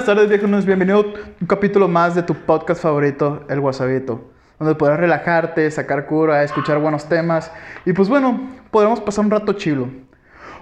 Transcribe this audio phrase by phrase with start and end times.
[0.00, 0.64] buenas tardes, viejones.
[0.64, 1.04] Bienvenido a
[1.42, 4.30] un capítulo más de tu podcast favorito, El Guasabito.
[4.58, 7.52] Donde podrás relajarte, sacar cura, escuchar buenos temas.
[7.84, 8.40] Y pues bueno,
[8.70, 9.88] podremos pasar un rato chilo.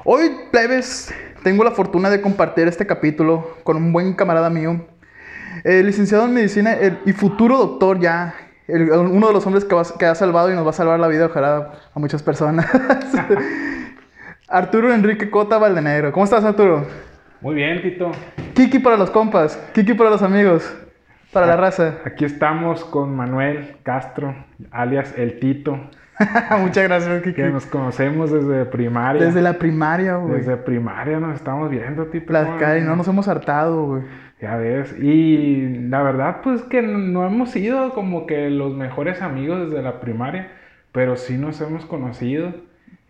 [0.05, 1.15] Hoy, plebes,
[1.45, 4.85] tengo la fortuna de compartir este capítulo con un buen camarada mío,
[5.63, 8.35] el licenciado en medicina el- y futuro doctor ya.
[8.67, 10.99] el- uno de los hombres que, va- que ha salvado y nos va a salvar
[10.99, 12.67] la vida, ojalá, a muchas personas.
[14.49, 16.11] Arturo Enrique Cota Valdenegro.
[16.11, 16.85] ¿Cómo estás, Arturo?
[17.41, 18.11] Muy bien, Tito.
[18.55, 20.77] Kiki para los compas, Kiki para los amigos,
[21.33, 21.99] para la raza.
[22.05, 24.35] Aquí estamos con Manuel Castro,
[24.73, 25.79] alias El Tito,
[26.61, 27.35] Muchas gracias, Kiki.
[27.35, 29.25] que nos conocemos desde primaria.
[29.25, 30.39] Desde la primaria, güey.
[30.39, 32.33] Desde primaria nos estamos viendo, Tito.
[32.33, 34.03] Las ¿Cómo caras, no nos hemos hartado, güey.
[34.41, 34.97] Ya ves.
[35.01, 40.01] Y la verdad, pues que no hemos sido como que los mejores amigos desde la
[40.01, 40.51] primaria,
[40.91, 42.53] pero sí nos hemos conocido.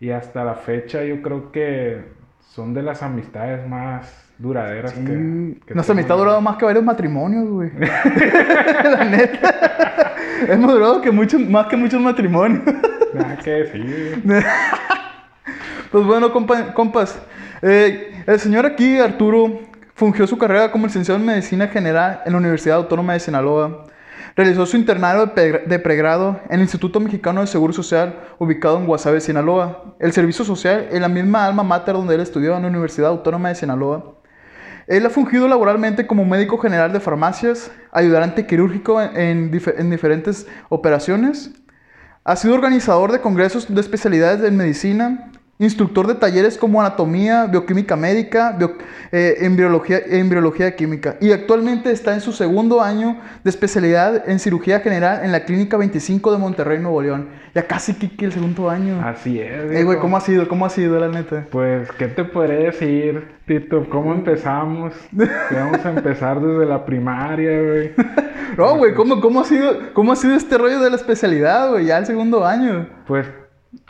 [0.00, 2.17] Y hasta la fecha yo creo que
[2.50, 6.84] son de las amistades más duraderas que, que Nuestra amistad ha durado más que varios
[6.84, 7.70] matrimonios, güey.
[7.78, 10.14] la neta.
[10.48, 12.62] Hemos durado que mucho, más que muchos matrimonios.
[13.14, 14.22] Nada que decir.
[15.90, 17.18] Pues bueno, compa- compas.
[17.62, 19.60] eh, el señor aquí, Arturo,
[19.94, 23.84] fungió su carrera como licenciado en Medicina General en la Universidad Autónoma de Sinaloa.
[24.38, 29.20] Realizó su internado de, pregrado en el Instituto Mexicano de Seguro Social, ubicado en Guasave,
[29.20, 29.96] Sinaloa.
[29.98, 33.48] El servicio social en la misma alma mater donde él estudió en la Universidad Autónoma
[33.48, 34.14] de Sinaloa.
[34.86, 41.50] Él ha fungido laboralmente como médico general de farmacias, ayudante quirúrgico en, en diferentes operaciones.
[42.22, 47.96] Ha sido organizador de congresos de especialidades en medicina, instructor de talleres como anatomía, bioquímica
[47.96, 48.76] médica, bio-
[49.10, 51.16] eh, embriología, embriología química.
[51.20, 55.76] Y actualmente está en su segundo año de especialidad en cirugía general en la Clínica
[55.76, 57.28] 25 de Monterrey, Nuevo León.
[57.54, 59.00] Ya casi Kiki el segundo año.
[59.04, 59.72] Así es.
[59.72, 59.98] Eh, güey.
[59.98, 60.46] ¿cómo ha sido?
[60.48, 61.46] ¿Cómo ha sido, la neta?
[61.50, 63.88] Pues, ¿qué te podré decir, Tito?
[63.90, 64.92] ¿Cómo empezamos?
[65.50, 67.92] Vamos a empezar desde la primaria, güey.
[68.56, 71.84] No, güey, ¿cómo, cómo, ha sido, ¿cómo ha sido este rollo de la especialidad, güey?
[71.84, 72.88] Ya el segundo año.
[73.06, 73.26] Pues,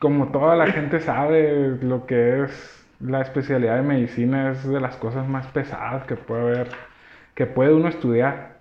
[0.01, 4.97] como toda la gente sabe, lo que es la especialidad de medicina es de las
[4.97, 6.69] cosas más pesadas que puede haber,
[7.35, 8.59] que puede uno estudiar.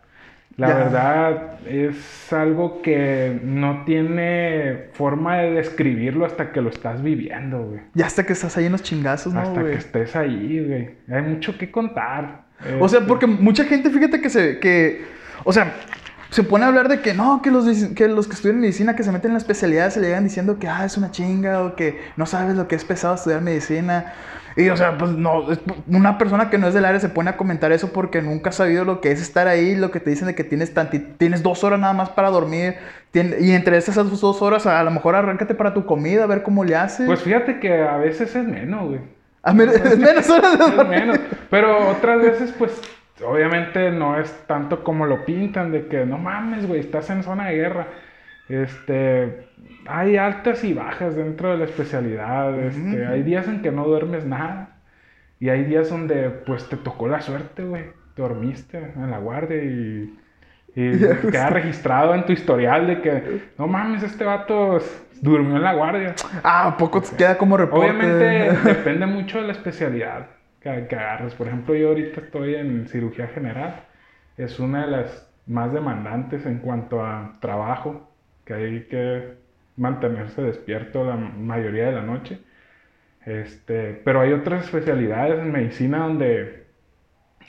[0.57, 0.75] La Ya.
[0.75, 7.81] verdad es algo que no tiene forma de describirlo hasta que lo estás viviendo, güey.
[7.93, 9.73] Ya hasta que estás ahí en los chingazos, ¿no, Hasta güey?
[9.73, 10.89] que estés ahí, güey.
[11.15, 12.45] Hay mucho que contar.
[12.79, 15.03] O sea, Este, porque mucha gente, fíjate que se, que,
[15.43, 15.73] o sea,
[16.37, 17.65] se pone a hablar de que no, que los,
[17.95, 20.59] que los que estudian medicina, que se meten en la especialidad, se le llegan diciendo
[20.59, 24.13] que, ah, es una chinga, o que no sabes lo que es pesado estudiar medicina.
[24.55, 27.29] Y, o sea, pues no, es- una persona que no es del área se pone
[27.31, 30.09] a comentar eso porque nunca ha sabido lo que es estar ahí, lo que te
[30.11, 32.75] dicen de que tienes, tanti- tienes dos horas nada más para dormir,
[33.13, 36.63] y entre esas dos horas, a lo mejor arráncate para tu comida, a ver cómo
[36.63, 37.07] le haces.
[37.07, 38.99] Pues fíjate que a veces es menos, güey.
[39.43, 40.99] A men- es menos horas de Es dormir.
[41.01, 41.19] menos.
[41.49, 42.71] Pero otras veces, pues,
[43.25, 47.47] obviamente no es tanto como lo pintan, de que no mames, güey, estás en zona
[47.47, 47.87] de guerra.
[48.49, 49.47] Este,
[49.87, 52.57] hay altas y bajas dentro de la especialidad.
[52.59, 54.77] Este, hay días en que no duermes nada.
[55.39, 57.85] Y hay días donde, pues, te tocó la suerte, güey.
[58.15, 60.17] Dormiste en la guardia y,
[60.75, 64.79] queda registrado en tu historial de que, no mames, este vato
[65.21, 66.15] durmió en la guardia.
[66.43, 67.89] Ah, ¿a poco te queda como reporte?
[67.89, 70.36] Obviamente depende mucho de la especialidad
[70.87, 71.33] que, agarres.
[71.35, 73.83] Por ejemplo, yo ahorita estoy en cirugía general.
[74.37, 78.09] Es una de las más demandantes en cuanto a trabajo,
[78.45, 79.35] que hay que
[79.77, 82.39] mantenerse despierto la mayoría de la noche.
[83.25, 86.67] Este, pero hay otras especialidades en medicina donde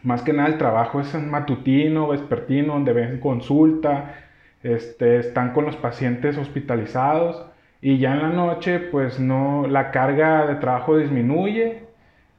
[0.02, 4.14] más que nada el trabajo es matutino, vespertino, donde ven consulta,
[4.62, 7.44] este, están con los pacientes hospitalizados
[7.80, 11.84] y ya en la noche pues no, la carga de trabajo disminuye,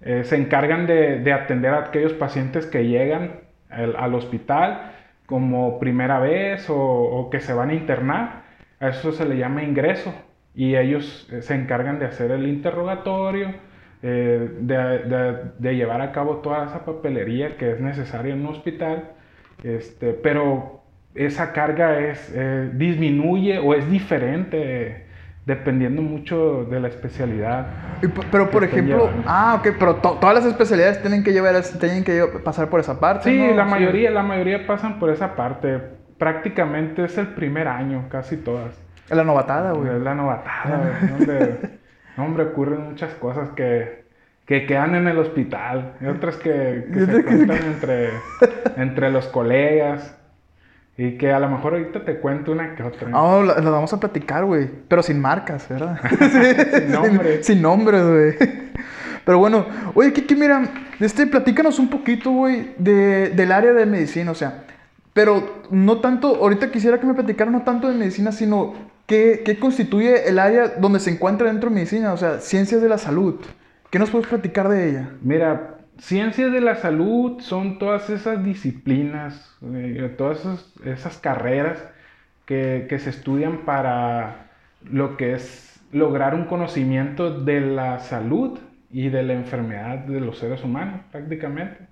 [0.01, 4.91] eh, se encargan de, de atender a aquellos pacientes que llegan al, al hospital
[5.25, 8.43] como primera vez o, que se van a internar,
[8.79, 10.13] a eso se le llama ingreso
[10.55, 13.53] y ellos eh, se encargan de hacer el interrogatorio,
[14.01, 14.77] eh, de,
[15.59, 19.03] de- llevar a cabo toda esa papelería que es necesaria en un hospital,
[19.63, 20.81] este, pero
[21.15, 22.33] esa carga es,
[22.77, 25.05] disminuye o es diferente
[25.49, 27.67] dependiendo mucho de la especialidad.
[28.03, 29.23] Y pero por ejemplo, llevando.
[29.27, 32.79] ah, ok, pero to- todas las especialidades tienen que llevar, es- tienen que pasar por
[32.79, 33.29] esa parte.
[33.31, 33.55] Sí, ¿no?
[33.55, 35.79] la mayoría, la mayoría pasan por esa parte.
[36.19, 38.79] Prácticamente es el primer año, casi todas.
[39.09, 39.89] La novatada, güey.
[39.95, 41.57] Es la novatada, güey, donde,
[42.17, 44.03] hombre, ocurren muchas cosas que,
[44.45, 48.09] que quedan en el hospital y otras que, que se cuentan entre,
[48.77, 50.15] entre los colegas
[50.99, 53.07] y que a lo mejor ahorita te cuento una que otra.
[53.07, 54.69] No, la, la vamos a platicar, güey.
[54.89, 55.97] Pero sin marcas, ¿verdad?
[56.73, 57.35] Sin nombre.
[57.35, 58.35] Sin, sin nombres, güey.
[59.23, 60.61] Pero bueno, oye, Kiki, mira,
[60.99, 64.65] este, platícanos un poquito, güey, de, del área de medicina, o sea,
[65.13, 68.73] pero no tanto, ahorita quisiera que me platicaran no tanto de medicina, sino
[69.05, 72.89] qué, qué constituye el área donde se encuentra dentro de medicina, o sea, ciencias de
[72.89, 73.35] la salud.
[73.89, 75.09] ¿Qué nos puedes platicar de ella?
[75.21, 81.83] Mira, ciencias de la salud son todas esas disciplinas, eh, todas esas, carreras
[82.45, 84.49] que, que se estudian para
[84.83, 88.59] lo que es lograr un conocimiento de la salud
[88.91, 91.87] y de la enfermedad de los seres humanos, prácticamente.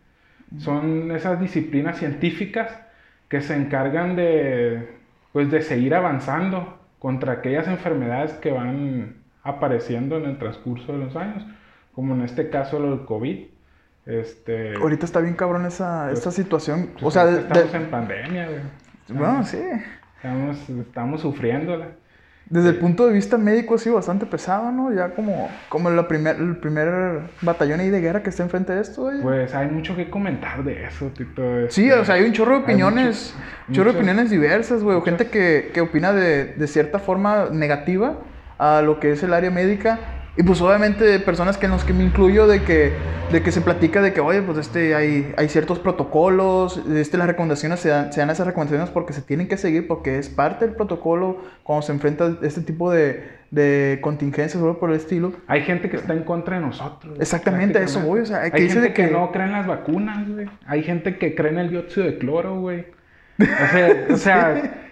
[0.59, 2.79] Son esas disciplinas científicas
[3.27, 4.87] que se encargan de,
[5.33, 11.15] pues, de seguir avanzando contra aquellas enfermedades que van apareciendo en el transcurso de los
[11.15, 11.45] años,
[11.93, 13.45] como en este caso del COVID.
[14.07, 16.89] Este, Ahorita está bien cabrón esa, Pues, esa situación.
[16.93, 18.59] pues, O sea, de- estamos de- en pandemia, güey.
[19.19, 19.59] bueno, sí.
[20.15, 21.87] Estamos, estamos sufriéndola.
[22.49, 24.93] Desde el punto de vista médico ha sido bastante pesado, ¿no?
[24.93, 28.79] Ya como, como la primer, el primer batallón ahí de guerra que está enfrente de
[28.81, 29.21] esto, güey.
[29.21, 31.41] Pues hay mucho que comentar de eso, Tito.
[31.69, 33.35] Sí, este, o sea, hay un chorro de opiniones,
[33.67, 35.01] mucho- chorro de muchas- opiniones diversas, güey.
[35.01, 38.19] Gente que, que opina de, de cierta forma negativa
[38.57, 39.99] a lo que es el área médica.
[40.37, 42.93] Y pues obviamente personas que en los que me incluyo de que,
[43.31, 47.25] de que se platica de que, oye, pues este, hay, hay ciertos protocolos, este, las
[47.25, 50.65] recomendaciones se dan, se dan esas recomendaciones porque se tienen que seguir, porque es parte
[50.67, 55.33] del protocolo cuando se enfrenta este tipo de, de contingencias o algo por el estilo.
[55.47, 57.17] Hay gente que está en contra de nosotros.
[57.19, 59.07] Exactamente, a eso voy, o sea, Hay gente de que...
[59.07, 60.47] que- no cree en las vacunas, güey.
[60.67, 62.85] Hay gente que cree en el dióxido de cloro, güey.
[63.39, 64.86] O sea, o sea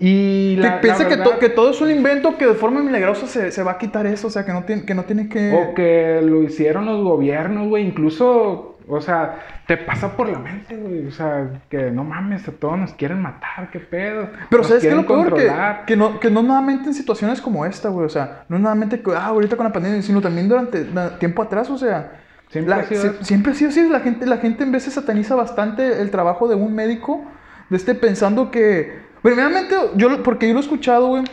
[0.00, 2.54] y Que la, piensa la que, verdad- to- que todo es un invento que de
[2.54, 5.04] forma milagrosa se, se va a quitar eso, o sea, que no tiene que, no
[5.04, 5.52] tiene que...
[5.52, 7.84] O que lo hicieron los gobiernos, güey.
[7.86, 11.06] Incluso, o sea, te pasa por la mente, güey.
[11.06, 14.28] O sea, que no mames, a todos nos quieren matar, qué pedo.
[14.48, 15.24] Pero Nos ¿sabes qué es lo peor?
[15.24, 15.84] Que, controlar.
[15.84, 19.10] que, no, que no nuevamente en situaciones como esta, güey, o sea, no nuevamente que,
[19.12, 20.86] ah, ahorita con la pandemia, sino también durante
[21.18, 22.12] tiempo atrás, o sea...
[22.50, 24.94] Siempre la- ha sido se- siempre ha sido así, la gente, la gente en veces
[24.94, 27.22] sataniza bastante el trabajo de un médico,
[27.68, 29.06] de este pensando que...
[29.22, 31.24] Primeramente, yo, porque yo lo he escuchado, güey,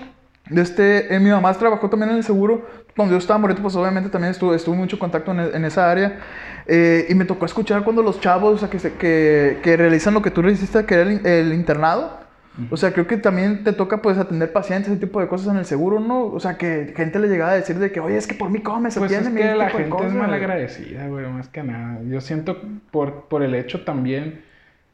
[0.49, 2.65] de este, eh, mi mamá trabajó también en el seguro,
[2.95, 5.89] cuando yo estaba morito, pues obviamente también estuve, estuve mucho contacto en, e- en esa
[5.91, 6.19] área,
[6.67, 10.13] eh, y me tocó escuchar cuando los chavos, o sea, que, se- que, que realizan
[10.13, 12.23] lo que tú le hiciste, que era el, el internado,
[12.71, 15.57] o sea, creo que también te toca pues atender pacientes, ese tipo de cosas en
[15.57, 16.27] el seguro, ¿no?
[16.27, 18.61] O sea, que gente le llegaba a decir de que, oye, es que por mí
[18.61, 21.99] comes, Pues es atiéndeme", que la gente cosas, es mal agradecida, güey, más que nada.
[22.09, 22.61] Yo siento
[22.91, 24.41] por, por el hecho también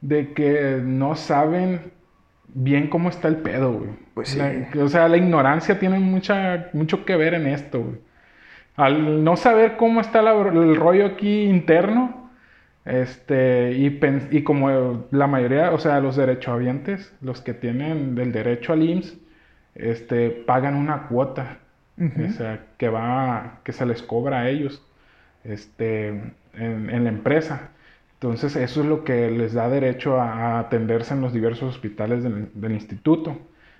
[0.00, 1.92] de que no saben
[2.54, 3.90] bien cómo está el pedo, güey.
[4.14, 4.38] Pues sí.
[4.38, 7.96] La- o sea, la ignorancia tiene mucha, mucho que ver en esto, güey.
[8.76, 12.30] Al no saber cómo está la- el rollo aquí interno,
[12.84, 18.32] este, y, pen- y como la mayoría, o sea, los derechohabientes, los que tienen el
[18.32, 19.18] derecho al IMSS,
[19.74, 21.58] este, pagan una cuota,
[21.98, 24.84] o sea, que va, que se les cobra a ellos,
[25.44, 27.68] este, en, en la empresa.
[28.22, 32.72] Entonces, eso es lo que les da derecho a, atenderse en los diversos hospitales del,
[32.72, 33.36] instituto.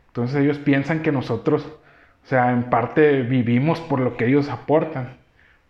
[0.08, 5.16] Entonces, ellos piensan que nosotros, o sea, en parte vivimos por lo que ellos aportan.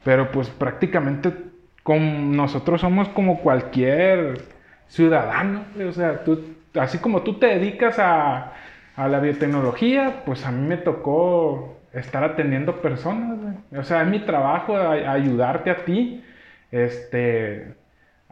[0.05, 1.35] Pero pues prácticamente
[1.83, 4.41] con nosotros somos como cualquier
[4.89, 5.67] ciudadano.
[5.87, 6.43] O sea, tú,
[6.75, 8.55] así como tú te dedicas a,
[8.97, 13.39] a la biotecnología, pues a mí me tocó estar atendiendo personas.
[13.77, 16.25] O sea, es mi trabajo ayudarte a ti.
[16.71, 17.82] Este,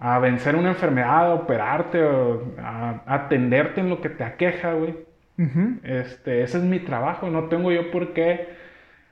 [0.01, 4.97] a vencer una enfermedad, a operarte, o a atenderte en lo que te aqueja, güey.
[5.83, 8.49] Este, ese es mi trabajo, no tengo yo por qué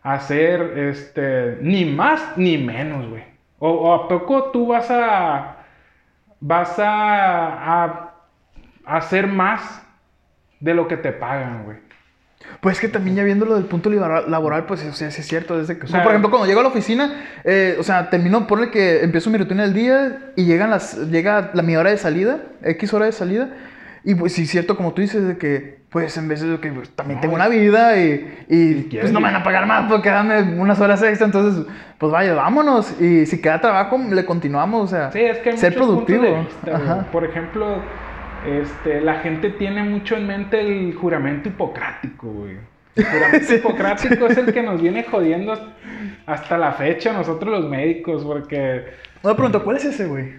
[0.02, 3.24] hacer este, ni más ni menos, güey.
[3.58, 5.56] O, o a poco tú vas a
[6.40, 8.14] vas a, a
[8.86, 9.84] hacer más
[10.60, 11.78] de lo que te pagan, güey.
[12.60, 15.58] Pues que también ya viéndolo del punto laboral, pues o sea, sí es cierto.
[15.58, 17.12] Desde que, O sea- por ejemplo, cuando llego a la oficina,
[17.44, 21.50] eh, o sea, termino, ponle que empiezo mi rutina del día y llegan las, llega
[21.54, 23.50] la mi hora de salida, X hora de salida.
[24.04, 26.70] Y pues sí es cierto, como tú dices, de que, pues en vez de que
[26.70, 29.88] pues, también No, tengo una vida y, y, pues no me van a pagar más
[29.90, 31.26] por quedarme unas horas extra.
[31.26, 31.66] Entonces,
[31.98, 32.98] pues vaya, vámonos.
[33.00, 34.84] Y si queda trabajo, le continuamos.
[34.84, 36.22] O sea, Sí, es que hay ser productivo.
[36.22, 36.76] vista.
[36.76, 37.06] Ajá.
[37.12, 37.82] Por ejemplo,
[38.46, 42.56] este, la gente tiene mucho en mente el juramento hipocrático, güey.
[42.96, 43.54] El juramento Sí.
[43.56, 45.54] hipocrático es el que nos viene jodiendo
[46.26, 48.84] hasta la fecha nosotros los médicos, porque
[49.22, 50.34] Una pregunta, ¿cuál es ese, güey?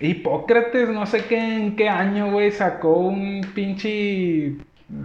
[0.00, 4.52] Hipócrates, no sé qué en qué año, güey, sacó un pinche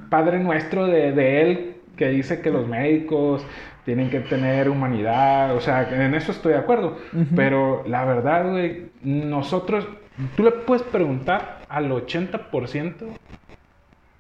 [0.09, 3.45] padre nuestro de, de él que dice que los médicos
[3.85, 7.25] tienen que tener humanidad, o sea, en eso estoy de acuerdo, Ujú.
[7.35, 9.87] pero la verdad, güey, nosotros,
[10.35, 13.07] tú le puedes preguntar al 80%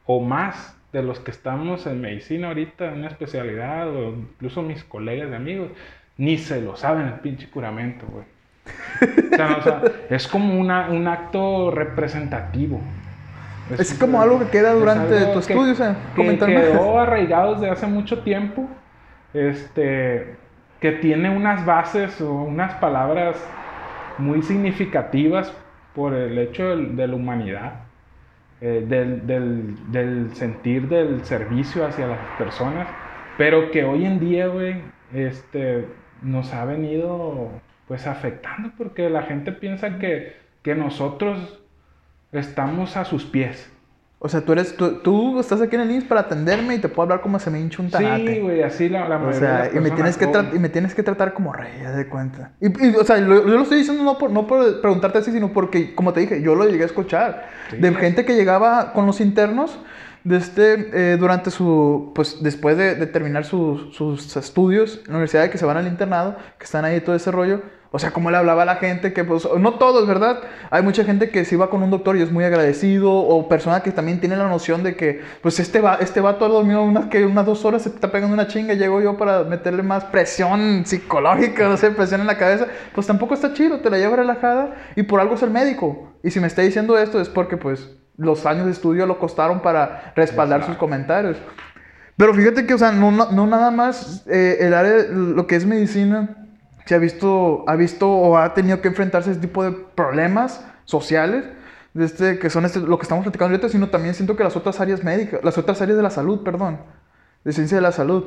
[0.05, 4.83] o más de los que estamos en medicina ahorita, en una especialidad, o incluso mis
[4.83, 5.71] colegas de amigos,
[6.17, 8.25] ni se lo saben el pinche juramento, güey.
[9.31, 12.79] O sea, no, o sea, es como una, un acto representativo.
[13.77, 17.69] Es, como algo que queda durante tu que- estudio, o sea, que quedó arraigado desde
[17.69, 18.69] hace mucho tiempo,
[19.33, 20.35] este,
[20.79, 23.35] que tiene unas bases o unas palabras
[24.17, 25.51] muy significativas
[25.95, 27.89] por el hecho de, la humanidad,
[28.61, 32.95] eh, del, del- del sentir del servicio hacia las personas,
[33.37, 39.51] pero que hoy en día, güey, este, nos ha venido pues afectando porque la gente
[39.53, 41.63] piensa que, que nosotros
[42.31, 43.74] estamos a sus pies.
[44.25, 46.89] O sea, tú eres, tú, tú estás aquí en el IMSS para atenderme y te
[46.89, 48.33] puedo hablar como se me hincha un tanate.
[48.35, 50.69] Sí, güey, así la, la O de sea, las y me, tienes que y me
[50.69, 52.51] tienes que tratar como rey, ya de cuenta.
[52.59, 55.31] Y, y, o sea, lo- yo lo estoy diciendo no por, no por preguntarte así,
[55.31, 57.45] sino porque, como te dije, yo lo llegué a escuchar.
[57.69, 57.77] Sí.
[57.77, 59.79] De gente que llegaba con los internos,
[60.23, 65.17] de este, eh, durante su, pues después de, de terminar sus- sus estudios en la
[65.17, 67.61] universidad, que se van al internado, que están ahí todo ese rollo.
[67.95, 70.41] O sea, como le hablaba a la gente, que pues, no todos, ¿verdad?
[70.69, 73.83] Hay mucha gente que se va con un doctor y es muy agradecido, o persona
[73.83, 77.05] que también tiene la noción de que, pues este, va, este vato ha dormido unas,
[77.05, 80.83] que unas dos horas, se está pegando una chinga, llego yo para meterle más presión
[80.85, 84.75] psicológica, no sé, presión en la cabeza, pues tampoco está chido, te la lleva relajada
[84.97, 86.11] y por algo es el médico.
[86.21, 89.61] Y si me está diciendo esto es porque, pues, los años de estudio lo costaron
[89.61, 90.79] para respaldar sus Exacto.
[90.81, 91.37] comentarios.
[92.17, 95.55] Pero fíjate que, o sea, no, no, no nada más eh, el área, lo que
[95.55, 96.44] es medicina,
[96.85, 100.65] se ha visto, ha visto o ha tenido que enfrentarse a ese tipo de problemas
[100.85, 101.45] sociales,
[101.93, 104.55] de este, que son este, lo que estamos platicando ahorita, sino también siento que las
[104.55, 106.79] otras áreas médicas, las otras áreas de la salud, perdón,
[107.43, 108.25] de ciencia de la salud.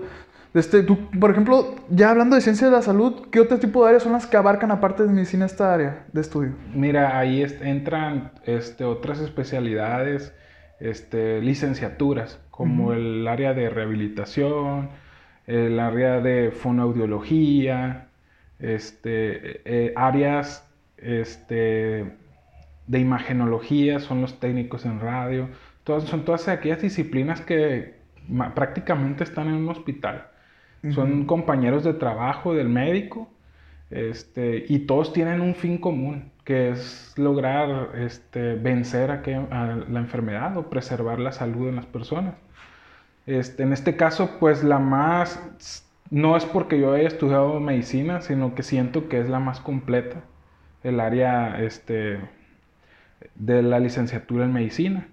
[0.54, 3.82] De este, tú, por ejemplo, ya hablando de ciencia de la salud, ¿qué otro tipo
[3.82, 6.54] de áreas son las que abarcan aparte de medicina esta área de estudio?
[6.74, 10.34] Mira, ahí entran este, otras especialidades,
[10.80, 14.88] este, licenciaturas, como el área de rehabilitación,
[15.46, 18.07] el área de fonoaudiología,
[18.58, 22.04] este, eh, áreas este,
[22.86, 25.48] de imagenología, son los técnicos en radio,
[25.84, 27.94] todas, son todas aquellas disciplinas que
[28.54, 30.26] prácticamente están en un hospital.
[30.90, 33.28] Son compañeros de trabajo del médico
[33.90, 39.76] este, y todos tienen un fin común, que es lograr este, vencer a, que- a
[39.88, 42.34] la enfermedad o preservar la salud en las personas.
[43.26, 48.54] Este, en este caso, pues la más, no es porque yo haya estudiado medicina, sino
[48.54, 50.22] que siento que es la más completa,
[50.82, 52.18] el área este,
[53.34, 55.08] de la licenciatura en medicina,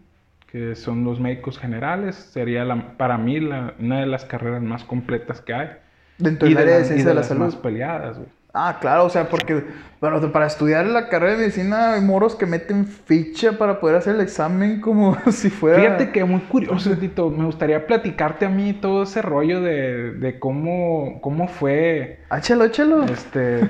[0.48, 4.84] que son los médicos generales, sería la- para mí la- una de las carreras más
[4.84, 5.70] completas que hay.
[6.18, 7.42] Dentro Y del área de ciencia de, la salud.
[7.46, 8.30] más peleadas, güey.
[8.58, 9.64] Ah, claro, o sea, porque
[10.00, 14.16] bueno, para estudiar la carrera de medicina hay moros que meten ficha para poder hacer
[14.16, 15.78] el examen como si fuera...
[15.80, 17.30] Fíjate que muy curioso, Tito.
[17.30, 23.04] Me gustaría platicarte a mí todo ese rollo de, de cómo, cómo fue Ah, échalo,
[23.04, 23.62] este,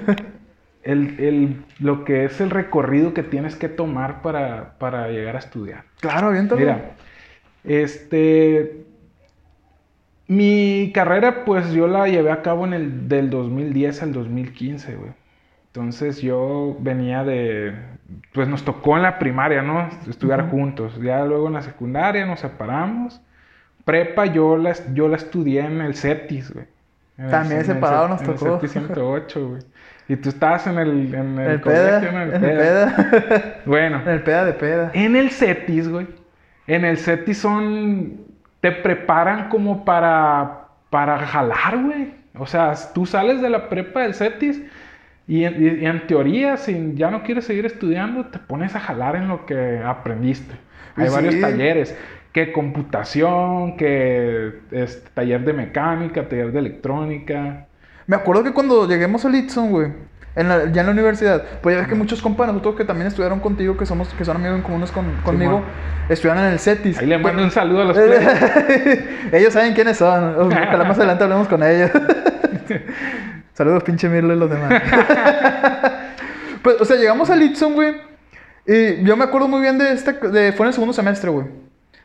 [0.83, 5.39] el, el- lo que es el recorrido que tienes que tomar para, para llegar a
[5.39, 5.83] estudiar.
[5.99, 6.61] Claro, aviéntalo.
[6.61, 6.91] Mira,
[7.63, 8.85] este,
[10.27, 15.11] mi carrera pues yo la llevé a cabo en el del 2010 al 2015, güey.
[15.67, 17.73] Entonces yo venía de,
[18.33, 19.89] pues nos tocó en la primaria, ¿no?
[20.09, 20.99] Estudiar juntos.
[21.01, 23.21] Ya luego en la secundaria nos separamos.
[23.83, 26.65] Prepa yo la, yo la estudié en el CETIS, güey.
[27.17, 28.55] El- También en el separado nos en el tocó.
[28.59, 29.61] CETIS 108, güey.
[30.07, 33.61] Y tú estabas en el, en el, el peda, en el peda.
[33.65, 34.91] Bueno, en el peda de peda.
[34.93, 36.07] en el CETIS, güey.
[36.67, 38.13] En el CETIS son.
[38.65, 40.61] Te preparan como para.
[40.89, 42.15] Para jalar, güey.
[42.39, 44.61] O sea, tú sales de la prepa del CETIS
[45.27, 48.79] y, en- y- y en teoría, si ya no quieres seguir estudiando, te pones a
[48.79, 50.55] jalar en lo que aprendiste.
[50.95, 51.41] Hay varios sí.
[51.41, 51.95] talleres.
[52.31, 57.67] Que computación, que este, taller de mecánica, taller de electrónica.
[58.07, 59.91] Me acuerdo que cuando lleguemos a Litson, güey,
[60.35, 63.07] en la- ya en la universidad, pues ya ves que muchos compas nosotros que también
[63.07, 65.63] estudiaron contigo, que somos que son amigos en comunes con, conmigo,
[66.09, 66.97] estudiaron en el CETIS.
[66.99, 67.97] Ahí le mando un saludo a los
[69.31, 70.35] ellos saben quiénes son.
[70.39, 71.89] Ojalá más adelante hablemos con ellos.
[73.53, 74.81] Saludos, pinche Mirlo y los demás.
[76.61, 77.95] pues, o sea, llegamos a Litson, güey.
[78.67, 80.13] Y yo me acuerdo muy bien de este.
[80.13, 81.47] De, fue en el segundo semestre, güey.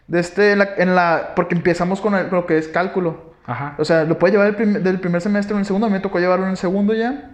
[0.07, 3.33] De este, en la, en la- porque empezamos con, el- con lo que es cálculo.
[3.47, 3.75] Ajá.
[3.79, 5.87] O sea, lo puede llevar el prim- del primer semestre en el segundo.
[5.87, 7.31] A mí me tocó llevarlo en el segundo ya.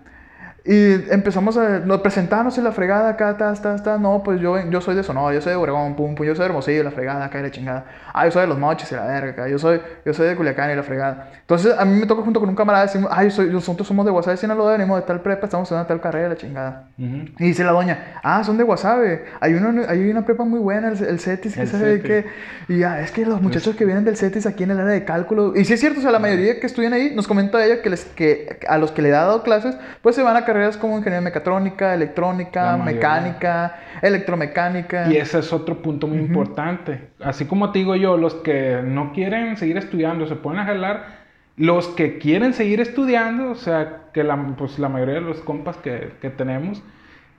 [0.66, 3.98] Y empezamos a nos presentarnos en la fregada acá, está, está, está.
[3.98, 6.42] No, pues yo, yo soy de Sonora, yo soy de Obregón, pum, pum, yo soy
[6.42, 7.84] de Hermosillo, la fregada, acá y la chingada.
[8.12, 9.48] Ah, yo soy de Los Moches y la verga, acá.
[9.48, 11.30] Yo soy, yo soy de Culiacán y la fregada.
[11.40, 14.04] Entonces a mí me toca junto con un camarada decimos, ah, yo soy, nosotros somos
[14.04, 16.88] de Guasave, Sinaloa, venimos de tal prepa, estamos en tal carrera, la chingada.
[16.98, 17.26] Ujú.
[17.38, 19.24] Y dice la doña, ah, son de Guasave.
[19.40, 22.06] Hay una, hay una prepa muy buena, el, el CETIS, que El sabe CETIS.
[22.06, 22.26] que.
[22.74, 25.04] Y ya, es que los muchachos que vienen del CETIS aquí en el área de
[25.04, 25.52] cálculo.
[25.54, 27.90] Y sí es cierto, o sea, la mayoría que estudian ahí, nos comenta ella que,
[27.90, 30.96] les, que a los que le ha dado clases, pues se van a carreras como
[30.96, 35.12] ingeniería mecatrónica, electrónica, mecánica, electromecánica.
[35.12, 37.08] Y ese es otro punto muy importante.
[37.22, 41.26] Así como te digo yo, los que no quieren seguir estudiando se pueden a jalar.
[41.58, 45.76] Los que quieren seguir estudiando, o sea, que la, pues la mayoría de los compas
[45.76, 46.82] que, que tenemos,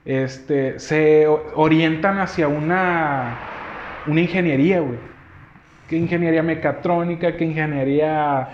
[0.04, 3.36] este, se orientan hacia una,
[4.06, 4.98] una ingeniería, güey.
[5.88, 8.48] Que ingeniería mecatrónica, que ingeniería...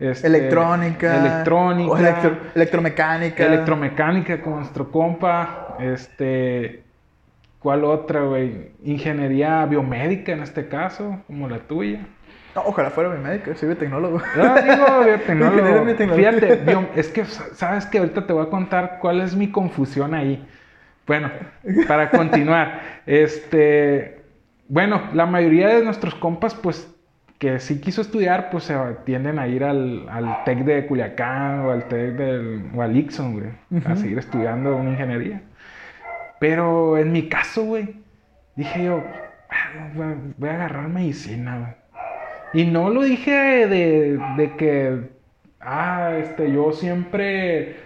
[0.00, 1.16] este, electrónica.
[1.20, 1.90] Electrónica.
[1.92, 3.46] o electro- electromecánica.
[3.46, 5.76] Electromecánica con nuestro compa.
[5.80, 6.84] Este.
[7.58, 8.70] ¿Cuál otra, güey?
[8.84, 12.06] Ingeniería biomédica en este caso, como la tuya.
[12.54, 14.22] No, ojalá fuera mi médico, soy biotecnólogo.
[14.40, 15.84] Ah, digo, biotecnólogo.
[16.16, 20.14] Fíjate, bio- es que sabes que ahorita te voy a contar cuál es mi confusión
[20.14, 20.46] ahí.
[21.06, 21.30] Bueno,
[21.88, 24.20] para continuar, este,
[24.68, 26.94] bueno, la mayoría de nuestros compas, pues,
[27.38, 31.70] que sí quiso estudiar, pues se tienden a ir al, al TEC de Culiacán o
[31.70, 33.46] al TEC del, o al Ixon, güey,
[33.86, 35.42] a seguir estudiando una ingeniería.
[36.40, 37.96] Pero en mi caso, güey,
[38.56, 39.04] dije yo,
[39.50, 39.88] "Ah,
[40.36, 42.64] voy a- agarrar medicina, güey.
[42.64, 43.30] Y no lo dije
[43.66, 45.10] de, de que,
[45.60, 47.76] ah, este, yo siempre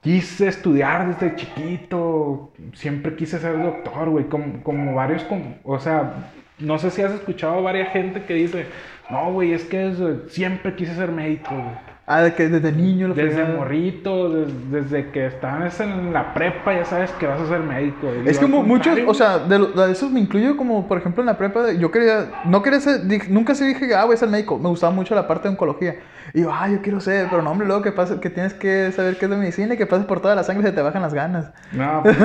[0.00, 6.30] quise estudiar desde chiquito, siempre quise ser doctor, güey, como, como varios, com- o sea,
[6.60, 8.66] no sé si has escuchado a varias gente que dice,
[9.08, 9.92] no, güey, es que
[10.28, 11.88] siempre quise ser médico, güey.
[12.10, 13.56] Ah, de que desde niño lo Desde fregaba.
[13.56, 18.10] morrito, des- desde que estás en la prepa, ya sabes que vas a ser médico.
[18.24, 21.70] Es mu- muchos, o sea, de, esos me incluyo como, por ejemplo, en la prepa,
[21.72, 24.90] yo quería, no quería ser, nunca se dije, ah, voy a ser médico, me gustaba
[24.90, 25.96] mucho la parte de oncología.
[26.32, 28.90] Y yo, ah, yo quiero ser, pero no, hombre, luego que pasa, que tienes que
[28.92, 30.80] saber qué es de medicina y que pasas por toda la sangre y se te
[30.80, 31.50] bajan las ganas.
[31.72, 32.16] No, pues,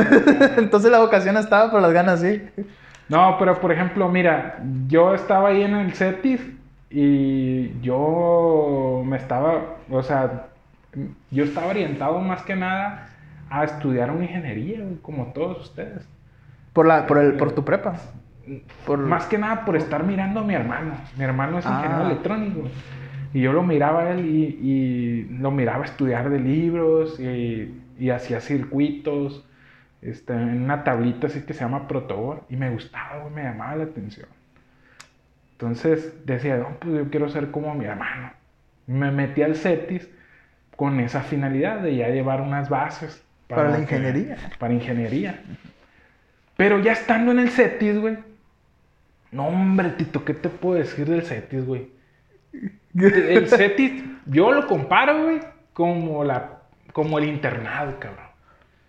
[0.57, 2.41] Entonces la vocación estaba, pero las ganas sí.
[3.09, 6.41] No, pero por ejemplo, mira, yo estaba ahí en el CETIS
[6.89, 10.47] y yo me estaba, o sea,
[11.31, 13.07] yo estaba orientado más que nada
[13.49, 16.07] a estudiar una ingeniería, como todos ustedes.
[16.71, 17.93] Por, la, por, el, por tu prepa.
[18.85, 18.99] Por...
[18.99, 20.93] Más que nada por estar mirando a mi hermano.
[21.17, 21.75] Mi hermano es Ah.
[21.83, 22.61] ingeniero electrónico.
[23.33, 28.09] Y yo lo miraba a él y, y lo miraba estudiar de libros y, y
[28.11, 29.45] hacía circuitos
[30.03, 32.41] este, en una tablita así que se llama Protoboard.
[32.49, 34.27] Y me gustaba, güey, me llamaba la atención.
[35.53, 38.31] Entonces decía, no, pues yo quiero ser como mi hermano.
[38.87, 40.09] Me metí al CETIS
[40.75, 43.23] con esa finalidad de ya llevar unas bases.
[43.47, 44.37] Para la que- ingeniería.
[44.59, 45.41] Para ingeniería.
[46.57, 48.17] Pero ya estando en el CETIS, güey.
[49.31, 51.87] No, hombre, Tito, ¿qué te puedo decir del CETIS, güey?
[52.95, 55.39] El CETIS, yo lo comparo, güey,
[55.73, 56.59] como, la,
[56.91, 58.22] como el internado, cabrón.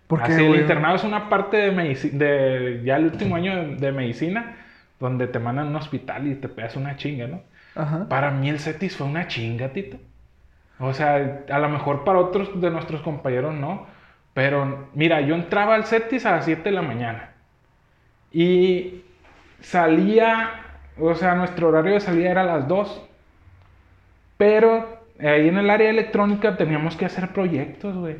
[0.07, 1.71] ¿Por qué, Así, el internado es una parte de,
[2.11, 4.57] de ya el último año de, de medicina
[4.99, 7.41] donde te mandan a un hospital y te pegas una chinga, ¿no?
[7.75, 8.07] Ajá.
[8.07, 9.97] Para mí el CETIS fue una chinga, Tito.
[10.79, 13.87] O sea, a lo mejor para otros de nuestros compañeros no.
[14.33, 17.33] Pero mira, yo entraba al CETIS a las 7 de la mañana.
[18.31, 19.05] Y
[19.61, 20.51] salía,
[20.97, 23.01] o sea, nuestro horario de salida era a las 2.
[24.37, 28.17] Pero ahí en el área electrónica teníamos que hacer proyectos, güey.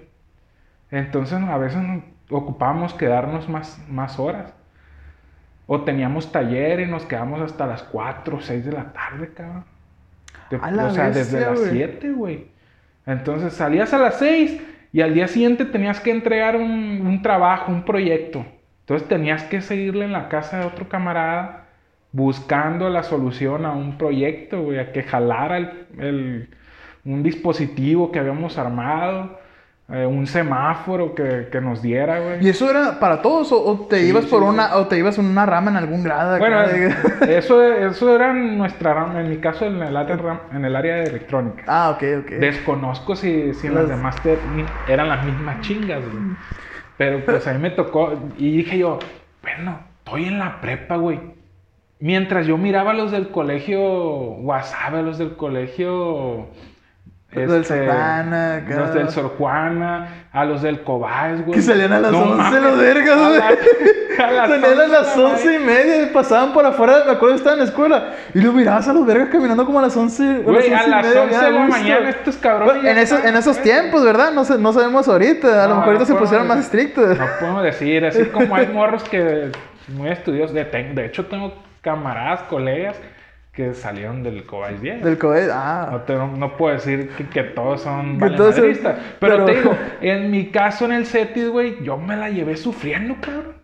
[0.91, 1.81] Entonces a veces
[2.29, 4.53] ocupábamos quedarnos más, más horas.
[5.67, 9.65] O teníamos taller y nos quedamos hasta las 4 o 6 de la tarde, cabrón.
[10.49, 11.71] De- A la o sea, desde las güey.
[11.71, 12.47] 7, güey.
[13.07, 14.61] Entonces salías a las 6
[14.93, 18.45] y al día siguiente tenías que entregar un, un trabajo, un proyecto.
[18.81, 21.65] Entonces tenías que seguirle en la casa de otro camarada
[22.11, 26.49] buscando la solución a un proyecto, güey, a que jalara el, el-
[27.03, 29.39] un dispositivo que habíamos armado,
[29.89, 32.45] eh, un semáforo que, que nos diera, güey.
[32.45, 34.97] ¿Y eso era para todos o, o te Sí, ibas por sí, una o te
[34.97, 36.37] ibas en una rama en algún grado?
[36.39, 36.93] Bueno, de-
[37.37, 41.03] eso, eso era nuestra rama, en mi caso en el área, en el área de
[41.07, 41.63] electrónica.
[41.67, 42.31] ah, ok, ok.
[42.31, 46.35] Desconozco si, si las Las- demás te- eran las mismas chingas, güey.
[46.97, 48.99] Pero pues a mí me tocó y dije yo,
[49.41, 51.19] bueno, estoy en la prepa, güey.
[51.99, 56.47] Mientras yo miraba a los del colegio WhatsApp, a los del colegio
[57.43, 58.75] Los del este, Sor Juana, acá.
[58.75, 61.55] Los del Sor Juana, a los del Cobás, güey.
[61.59, 63.39] Que salían a las No 11 mames, los vergas, a güey.
[63.39, 67.03] la- a las Salían a 11 las la 11 y media y pasaban por afuera,
[67.05, 68.13] me acuerdo que estaba en la escuela.
[68.33, 70.39] Y los mirabas a los vergas caminando como a las 11.
[70.43, 73.23] Güey, a las media, 11 bien de a la mañana estos cabrones Bueno, en, esos,
[73.25, 74.31] en esos tiempos, ¿verdad?
[74.31, 75.63] No, sé- no sabemos ahorita.
[75.63, 77.17] A lo No, mejor ahorita se pusieron podemos más estrictos.
[77.17, 79.51] No podemos decir, así como hay morros que
[79.89, 80.53] muy estudiosos.
[80.53, 82.95] De, de hecho, tengo camaradas, colegas
[83.55, 85.01] que salieron del Cobás 10.
[85.03, 85.17] Del.
[85.17, 86.03] No, Ah.
[86.05, 88.97] te- no puedo decir que, que todos son valemadristas.
[89.19, 92.57] Pero, pero- te digo, en mi caso en el CETIS, güey, yo me la llevé
[92.57, 93.55] sufriendo, cabrón.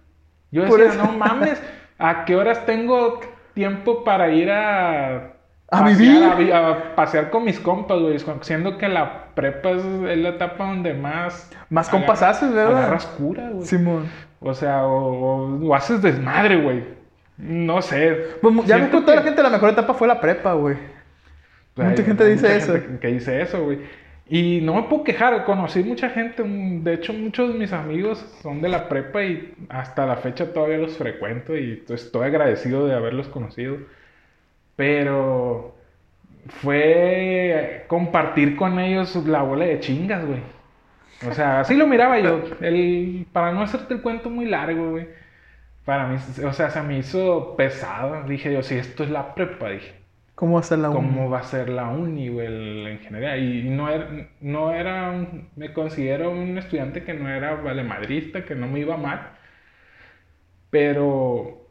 [0.51, 1.04] Yo decía, eso.
[1.06, 1.62] no mames,
[1.99, 3.19] ¿a qué horas tengo
[3.54, 5.34] tiempo para ir a...
[5.73, 6.54] A pasear, vivir.
[6.54, 8.17] A, pasear con mis compas, güey.
[8.41, 11.49] Siendo que la prepa es, es la etapa donde más...
[11.69, 12.77] Más compas haces, ¿verdad?
[12.80, 13.65] Agarras cura, güey.
[13.65, 14.10] Simón.
[14.41, 17.01] O sea, o, o- o haces desmadre, güey.
[17.41, 18.36] No sé.
[18.39, 20.77] Pues, ya ves que toda la gente la mejor etapa fue la prepa, güey.
[21.75, 22.73] Mucha gente dice eso.
[22.73, 23.80] gente que dice eso, güey.
[24.30, 28.19] Y no me puedo quejar, conocí mucha gente, mm, de hecho muchos de mis amigos
[28.41, 32.93] son de la prepa y hasta la fecha todavía los frecuento y estoy agradecido de
[32.93, 33.77] haberlos conocido.
[34.75, 35.75] Pero
[36.47, 40.41] fue compartir con ellos la bola de chingas, güey.
[41.27, 42.41] O sea, así lo miraba yo.
[42.62, 45.08] El, para no hacerte el cuento muy largo, güey.
[45.86, 48.24] Para mí, o sea, se me hizo pesado.
[48.28, 49.94] Dije yo, si esto es la prepa, dije.
[50.36, 51.15] ¿Cómo va a ser la uni?
[51.15, 53.39] ¿Cómo va a ser la uni, güey, el- en general?
[53.44, 54.10] Y no era,
[54.41, 58.98] no era, un- me considero un estudiante que no era valemadrista, que no me iba
[58.98, 59.32] mal,
[60.70, 61.62] pero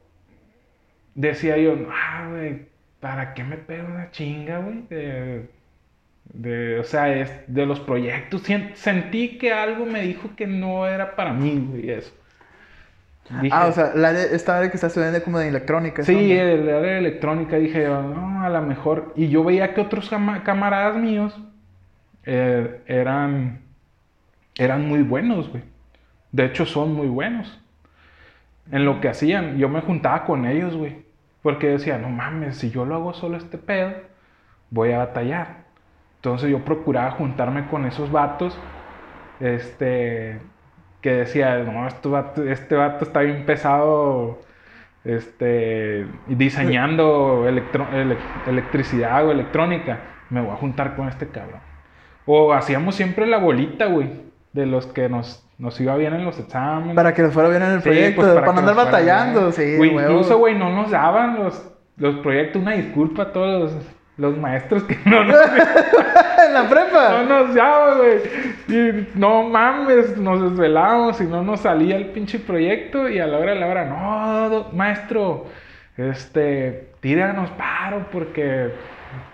[1.14, 2.68] decía yo, ah, güey,
[3.00, 4.82] ¿para qué me pego una chinga, güey?
[4.88, 5.50] De,
[6.24, 8.44] de- o sea, es, de los proyectos,
[8.74, 12.12] sentí que algo me dijo que no era para mí, güey, eso.
[13.42, 16.02] Dije, Ah, o sea, la esta área que estás estudiando como de electrónica.
[16.02, 16.40] Sí, ¿no?
[16.40, 19.12] el área de electrónica, dije no, a lo mejor.
[19.14, 21.38] Y yo veía que otros cama- camaradas míos
[22.24, 23.60] eh, eran,
[24.56, 25.62] eran muy buenos, güey.
[26.32, 27.60] De hecho, son muy buenos
[28.72, 29.58] en lo que hacían.
[29.58, 31.02] Yo me juntaba con ellos, güey.
[31.42, 33.92] Porque decía, no mames, si yo lo hago solo este pedo,
[34.70, 35.64] voy a batallar.
[36.16, 38.58] Entonces yo procuraba juntarme con esos vatos,
[39.40, 40.38] este,
[41.00, 44.38] que decía, no, este vato, este vato está bien pesado,
[45.04, 51.60] este, diseñando electro- ele- electricidad o electrónica, me voy a juntar con este cabrón.
[52.26, 54.10] O hacíamos siempre la bolita, güey,
[54.52, 56.94] de los que nos, nos iba bien en los exámenes.
[56.94, 59.52] Para que les fuera bien en el Sí, proyecto, pues, para, andar nos batallando.
[59.52, 62.60] Sí, Güey, incluso, güey, no nos daban los, los proyectos.
[62.60, 63.86] Una disculpa a todos los,
[64.20, 65.34] los maestros que no nos,
[66.46, 67.22] en la prepa.
[67.22, 68.18] no nos daban, güey.
[68.68, 73.08] Y no mames, nos desvelábamos y no nos salía el pinche proyecto.
[73.08, 75.46] Y a la hora de la hora, no, maestro,
[75.96, 78.70] este, tíranos paro porque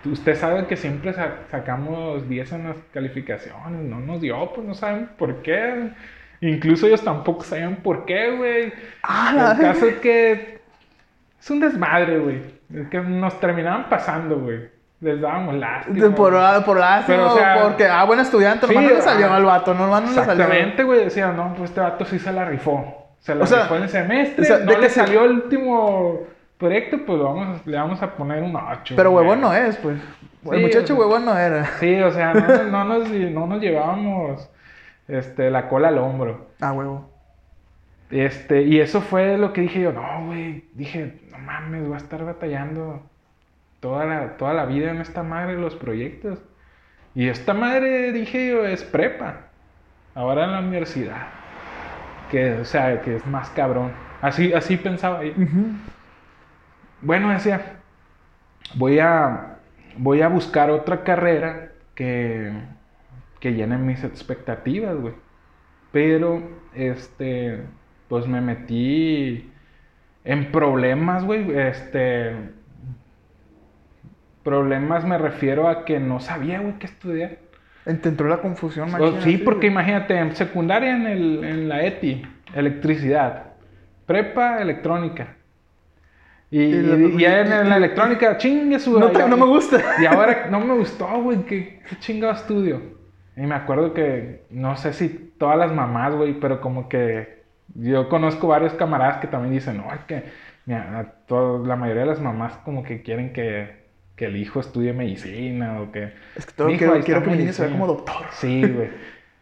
[0.05, 3.81] usted sabe que siempre sa- sacamos 10 en las calificaciones.
[3.83, 5.89] No nos dio, pues no saben por qué.
[6.41, 8.71] Incluso ellos tampoco sabían por qué, güey.
[9.03, 10.59] Ah, El caso es que
[11.39, 12.41] es un desmadre, güey.
[12.73, 14.76] Es que nos terminaban pasando, güey.
[14.99, 16.15] Les dábamos lástima.
[16.15, 16.31] Por,
[16.65, 19.35] por lástima, Pero, o sea, porque, ah, buen estudiante, sí, nomás no le salió ah,
[19.35, 20.31] al vato, nomás no le salió.
[20.33, 21.03] Exactamente, güey.
[21.05, 23.05] Decía, no, pues este vato sí se la rifó.
[23.19, 24.41] Se la O sea, rifó en el semestre.
[24.43, 26.21] o sea, no de le que salió el último
[26.57, 28.95] proyecto, pues vamos, le vamos a poner un 8.
[28.97, 29.97] Pero huevón no es, pues.
[30.51, 31.65] El Sí, muchacho o sea- huevón no era.
[31.79, 34.49] Sí, o sea, no, no, nos, no nos llevábamos
[35.07, 36.47] este, la cola al hombro.
[36.59, 37.09] Ah, huevo.
[38.09, 41.97] Este, y eso fue lo que dije yo, no, güey, dije, no mames, voy a
[41.97, 43.01] estar batallando
[43.79, 46.39] toda la, toda la vida en esta madre los proyectos.
[47.15, 49.47] Y esta madre, dije yo, es prepa,
[50.13, 51.27] ahora en la universidad.
[52.31, 53.91] Que, o sea, que es más cabrón.
[54.21, 55.33] Así, así pensaba yo.
[57.01, 57.77] Bueno, decía,
[58.75, 59.57] voy a,
[59.97, 62.51] voy a buscar otra carrera que,
[63.39, 65.13] que llene mis expectativas, güey.
[65.91, 66.41] Pero,
[66.73, 67.63] este,
[68.07, 69.51] pues me metí
[70.23, 71.57] en problemas, güey.
[71.57, 72.35] Este,
[74.47, 77.31] problemas me refiero a que no sabía, güey, qué estudiar.
[77.83, 82.25] Te entró la confusión, machina, sí, porque imagínate, en secundaria en, el, en la ETI,
[82.53, 83.53] electricidad,
[84.05, 85.35] prepa, electrónica.
[86.49, 88.97] Y, Y la- y ya en, la electrónica, chingue su...
[88.99, 89.81] No, te- ya- no me gusta.
[90.01, 92.81] Y ahora no me gustó, güey, ¿qué, qué chingado estudio?
[93.35, 97.43] Y me acuerdo que, no sé si todas las mamás, güey, pero como que
[97.75, 100.23] yo conozco varios camaradas que también dicen, no, es que
[100.65, 103.76] mira, a to- la mayoría de las mamás como que quieren que,
[104.17, 106.11] que el hijo estudie medicina o que...
[106.35, 107.87] Es que todo "Mi hijo, quiero, quiero que mi niño se vea medicina".
[107.87, 108.25] como doctor.
[108.31, 108.89] Sí, güey.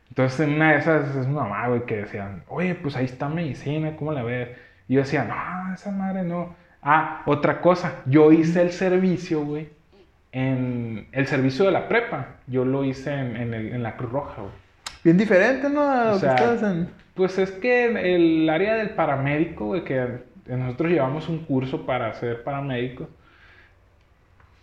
[0.10, 3.28] Entonces, en una de esas es mi mamá, güey, que decían, oye, pues ahí está
[3.28, 4.50] medicina, ¿cómo la ves?
[4.88, 6.56] Y yo decía, no, esa madre no.
[6.84, 9.70] Ah, otra cosa, yo hice el servicio, güey,
[10.32, 12.28] en el servicio de la prepa.
[12.48, 14.54] Yo lo hice en, en, el- en la Cruz Roja, güey.
[15.04, 15.82] Bien diferente, ¿no?
[15.90, 16.90] A lo O sea, que estás en...
[17.14, 20.06] Pues es que el área del paramédico, güey, que
[20.48, 23.08] nosotros llevamos un curso para ser paramédicos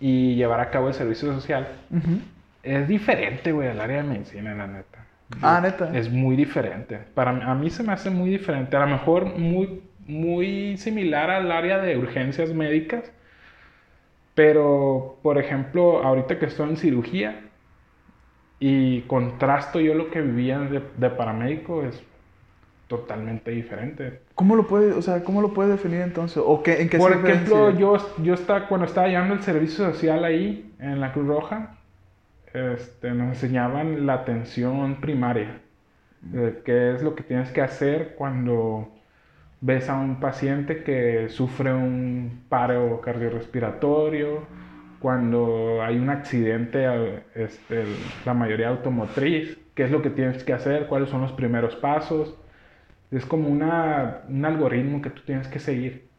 [0.02, 2.18] y llevar a cabo el servicio social, Ujú.
[2.64, 5.06] es diferente, güey, al área de medicina, la neta.
[5.40, 5.96] Ah, ¿neta?
[5.96, 6.98] Es muy diferente.
[7.14, 8.76] Para a mí se me hace muy diferente.
[8.76, 13.12] A lo mejor muy, muy similar al área de urgencias médicas.
[14.34, 17.40] Pero, por ejemplo, ahorita que estoy en cirugía
[18.58, 22.02] y contrasto yo lo que vivía de, de paramédico es
[22.92, 24.20] totalmente diferente.
[24.34, 26.42] ¿Cómo lo puede, o sea, cómo lo puede definir entonces?
[26.44, 30.24] ¿O qué, en qué Por ejemplo, yo, yo estaba, cuando estaba llevando el servicio social
[30.24, 31.78] ahí, en la Cruz Roja,
[32.52, 35.62] este, nos enseñaban la atención primaria.
[36.34, 38.92] eh, qué es lo que tienes que hacer cuando
[39.60, 44.46] ves a un paciente que sufre un paro cardiorrespiratorio,
[44.98, 47.84] cuando hay un accidente, este,
[48.24, 52.36] la mayoría automotriz, qué es lo que tienes que hacer, cuáles son los primeros pasos.
[53.12, 56.10] Es como una, un algoritmo que tú tienes que seguir.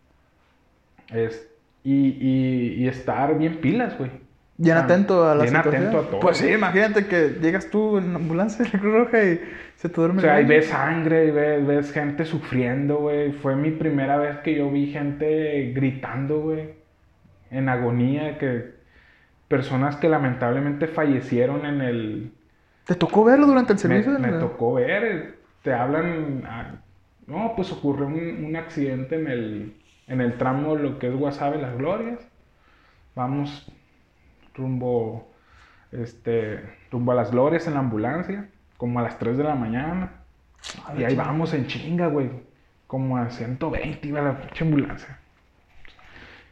[1.09, 1.49] Es,
[1.83, 4.11] y, y, y estar bien pilas, güey.
[4.57, 5.85] Bien Ah, atento a la bien situación.
[5.85, 6.19] atento a todo.
[6.19, 9.41] Pues sí, imagínate que llegas tú en ambulancia de la Cruz Roja y
[9.75, 13.31] se te duerme O sea, el y ves sangre, y ves, ves gente sufriendo, güey.
[13.33, 16.75] Fue mi primera vez que yo vi gente gritando, güey.
[17.51, 18.75] En agonía, que
[19.47, 22.33] personas que lamentablemente fallecieron en el...
[22.85, 24.11] ¿Te tocó verlo durante el Me, servicio?
[24.17, 26.82] me tocó ver, te hablan...
[27.27, 31.61] no, pues ocurrió un, un accidente en el, en el tramo, lo que es Guasave,
[31.61, 32.19] Las Glorias.
[33.15, 33.71] Vamos
[34.55, 35.31] rumbo,
[35.91, 40.11] este, rumbo a Las Glorias en la ambulancia, como a las 3 de la mañana.
[40.97, 42.29] Y ahí vamos en chinga, güey.
[42.87, 45.19] Como a 120 iba la pinche ambulancia.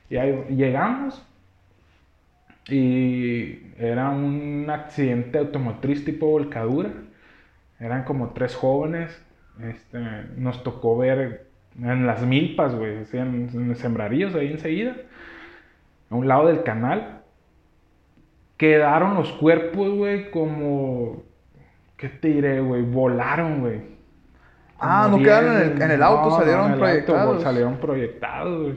[0.10, 1.26] Y ahí llegamos.
[2.68, 6.92] Y era un accidente automotriz tipo volcadura.
[7.80, 9.22] Eran como tres jóvenes.
[9.60, 10.00] Este,
[10.38, 11.48] nos tocó ver
[11.80, 12.98] en las milpas, güey.
[13.14, 14.96] En, en los sembraríos ahí enseguida.
[16.10, 17.22] A un lado del canal.
[18.58, 21.24] Quedaron los cuerpos, güey, como...
[21.98, 22.82] ¿Qué te diré, güey?
[22.84, 23.82] Volaron, güey.
[24.80, 27.44] Ah, no quedaron en el- diez- en el auto, salieron en el auto, proyectados.
[27.44, 28.76] salieron proyectados, güey,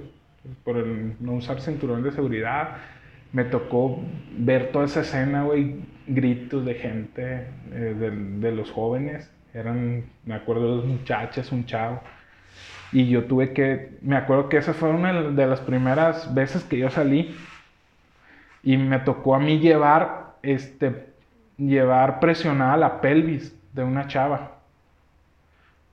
[0.62, 2.76] por el no usar cinturón de seguridad.
[3.32, 4.00] Me tocó
[4.38, 9.30] ver toda esa escena, güey, gritos de gente, eh, de, de los jóvenes.
[9.54, 12.02] Eran, me acuerdo, dos muchachas, un chavo.
[12.92, 16.78] Y yo tuve que, me acuerdo que esa fue una de las primeras veces que
[16.78, 17.36] yo salí.
[18.62, 21.06] Y me tocó a mí llevar, este,
[21.56, 24.50] llevar presionada la pelvis de una chava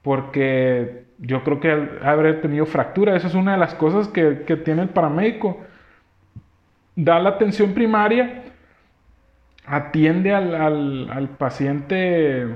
[0.02, 1.72] porque yo creo que
[2.04, 5.60] haber tenido fractura, eso es una de las cosas que, que tiene el paramédico.
[6.96, 8.44] Da la atención primaria,
[9.66, 12.48] atiende al, al- al paciente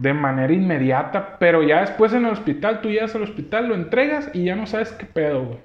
[0.00, 4.30] de manera inmediata, pero ya después en el hospital, tú llegas al hospital, lo entregas
[4.32, 5.58] y ya no sabes qué pedo, güey.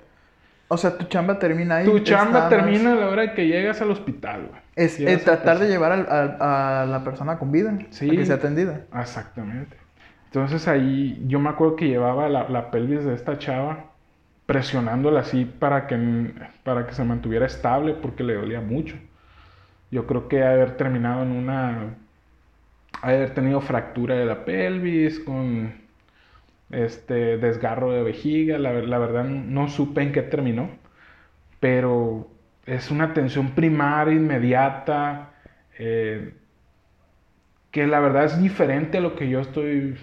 [0.67, 1.85] O sea, tu chamba termina ahí.
[1.85, 4.61] Tu chamba termina a la hora de que llegas al hospital, güey.
[4.75, 7.77] Es, tratar de llevar al- a la persona con vida.
[7.91, 8.09] Sí.
[8.09, 8.81] A que sea atendida.
[8.99, 9.77] Exactamente.
[10.25, 13.91] Entonces ahí yo me acuerdo que llevaba la, la pelvis de esta chava
[14.47, 18.97] presionándola así para que, para que se mantuviera estable porque le dolía mucho.
[19.91, 21.95] Yo creo que haber terminado en una...
[23.01, 25.73] haber tenido fractura de la pelvis con
[26.71, 28.57] este desgarro de vejiga.
[28.59, 30.69] La, ver- la verdad no supe en qué terminó.
[31.59, 32.29] Pero
[32.65, 35.33] es una atención primaria, inmediata.
[35.79, 36.33] eh,
[37.71, 39.97] que la verdad es diferente a lo que yo estoy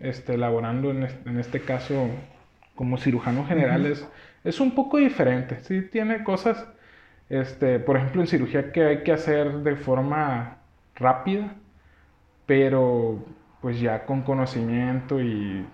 [0.00, 2.10] este, elaborando en este, en este caso
[2.74, 3.86] como cirujano general.
[3.86, 4.08] es,
[4.44, 6.66] es un poco diferente, sí tiene cosas,
[7.30, 10.58] este, por ejemplo en cirugía que hay que hacer de forma
[10.96, 11.54] rápida,
[12.48, 13.18] pero
[13.60, 15.66] pues ya con conocimiento y,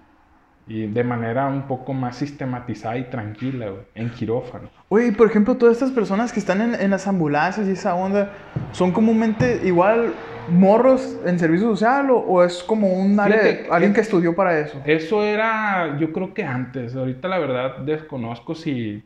[0.66, 4.70] y de manera un poco más sistematizada y tranquila, güey, en quirófano.
[4.88, 7.94] Oye, y por ejemplo, todas estas personas que están en, en las ambulancias y esa
[7.94, 8.32] onda,
[8.72, 10.14] ¿son comúnmente igual
[10.48, 14.34] morros en servicio social o, o es como un área, Fíjate, alguien eh, que estudió
[14.34, 14.82] para eso?
[14.84, 16.96] Eso era, yo creo que antes.
[16.96, 19.04] Ahorita la verdad desconozco si,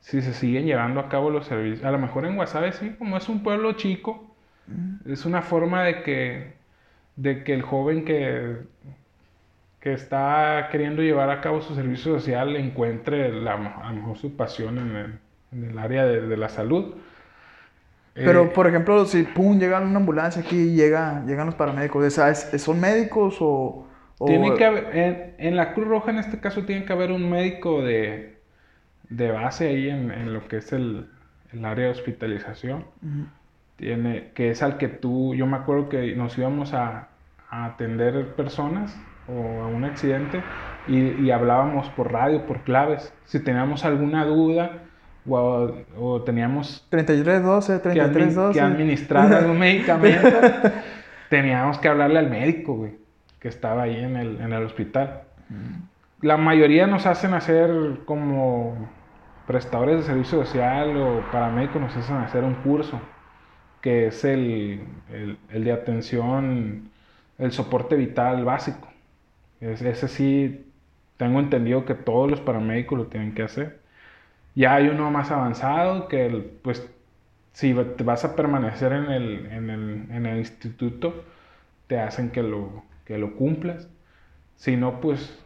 [0.00, 1.84] si se siguen llevando a cabo los servicios.
[1.84, 4.34] A lo mejor en Guasave sí, como es un pueblo chico,
[5.04, 6.61] es una forma de que,
[7.16, 8.58] de que el joven que,
[9.80, 14.36] que está queriendo llevar a cabo su servicio social encuentre la, a lo mejor su
[14.36, 15.18] pasión en el,
[15.52, 16.94] en el área de, de la salud.
[18.14, 22.04] Pero, Eh, por ejemplo, si pum, llega una ambulancia aquí y llega, llegan los paramédicos,
[22.04, 23.86] o sea, ¿es- ¿son médicos o...?
[24.18, 27.10] o- Tiene que haber, en, en la Cruz Roja en este caso tiene que haber
[27.10, 28.36] un médico de,
[29.08, 31.08] de base ahí en, en lo que es el,
[31.52, 32.84] el área de hospitalización.
[33.76, 37.08] Tiene, que es al que tú, yo me acuerdo que nos íbamos a,
[37.50, 38.96] a atender personas
[39.28, 40.42] o a un accidente
[40.86, 43.14] y, y, hablábamos por radio, por claves.
[43.24, 44.82] Si teníamos alguna duda
[45.28, 48.52] o, o teníamos 3312, 3312.
[48.52, 50.28] que, administrar algún medicamento,
[51.28, 52.96] teníamos que hablarle al médico, güey,
[53.38, 55.22] que estaba ahí en el, en el hospital.
[56.20, 58.88] La mayoría nos hacen hacer como
[59.46, 63.00] prestadores de servicio social o paramédicos, nos hacen hacer un curso,
[63.82, 64.80] que es el,
[65.12, 66.90] el, el de atención,
[67.38, 68.88] el soporte vital básico.
[69.60, 70.64] Es, ese sí,
[71.18, 73.80] tengo entendido que todos los paramédicos lo tienen que hacer.
[74.54, 76.88] Ya hay uno más avanzado que, el, pues,
[77.52, 81.24] si te vas a permanecer en el, en el, en el instituto,
[81.86, 83.88] te hacen que lo, que lo cumplas.
[84.56, 85.38] Si no, pues,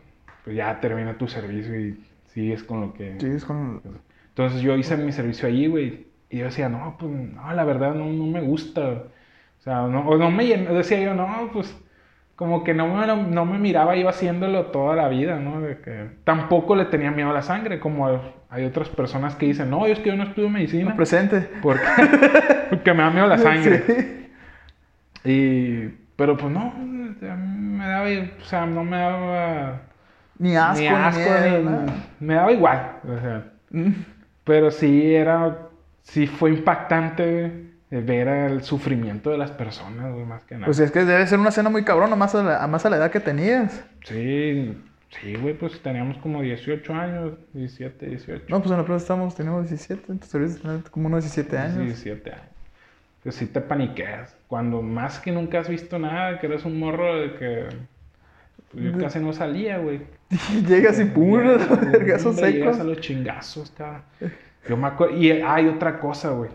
[0.45, 3.19] pues ya termina tu servicio y sigues con lo que...
[3.19, 3.81] Sigues con...
[4.29, 6.07] Entonces yo hice mi servicio allí, güey.
[6.31, 8.81] Y yo decía, no, pues, no, la verdad no, no me gusta.
[8.89, 11.77] O sea, no, o no me decía yo, no, pues,
[12.35, 15.61] como que no me, no me miraba yo haciéndolo toda la vida, ¿no?
[15.61, 19.71] De que tampoco le tenía miedo a la sangre, como hay otras personas que dicen,
[19.71, 20.91] no, es que yo no estudio medicina.
[20.91, 21.49] No, presente.
[21.63, 21.83] Porque,
[22.71, 23.83] porque me da miedo la sangre.
[23.87, 25.31] Sí.
[25.31, 28.07] Y, pero pues no, me daba,
[28.41, 29.81] o sea, no me daba
[30.39, 31.87] Ni asco, ni asco, miedo, ni- nada.
[32.21, 33.93] me daba igual, o sea, Mm.
[34.45, 35.57] pero sí era,
[36.07, 37.45] sí fue impactante
[37.91, 40.67] eh, ver el sufrimiento de las personas, güey, más que nada.
[40.67, 42.97] Pues es que debe ser una escena muy cabrona, más a la, más a la
[42.97, 43.85] edad que tenías.
[44.05, 44.77] Sí,
[45.11, 48.45] sí, güey, pues teníamos como 18 años, 17, 18.
[48.49, 51.79] No, pues en la plaza estamos, teníamos 17, entonces ahorita tenemos como unos 17 años.
[51.79, 52.47] 17 años.
[53.23, 54.37] Pues sí te paniqueas.
[54.47, 57.67] Cuando más que nunca has visto nada, que eres un morro de que...
[58.71, 60.03] pues, yo De- casi no salía, güey.
[60.69, 62.81] Llegas y pum, los vergazos hombre, llegas secos.
[62.81, 64.03] a los chingazos, cabrón.
[64.69, 65.17] Yo me acuerdo...
[65.17, 66.51] Y hay otra cosa, güey.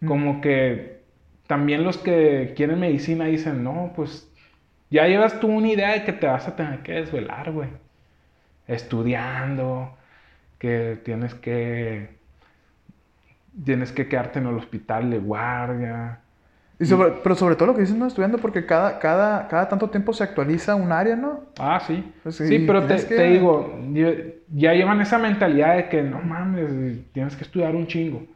[0.00, 0.06] Mm.
[0.06, 1.02] Como que
[1.46, 4.30] también los que quieren medicina dicen, no, pues...
[4.88, 7.68] Ya llevas tú una idea de que te vas a tener que desvelar, güey.
[8.66, 9.96] Estudiando,
[10.58, 12.16] que tienes que...
[13.64, 16.20] Tienes que quedarte en el hospital de guardia.
[16.78, 19.88] Y sobre, pero sobre todo lo que dices, no estudiando, porque cada, cada, cada tanto
[19.88, 21.40] tiempo se actualiza un área, ¿no?
[21.58, 22.04] Ah, sí.
[22.22, 23.78] Pues sí, pero te, que- te digo,
[24.48, 28.26] ya llevan esa mentalidad de que no mames, tienes que estudiar un chingo.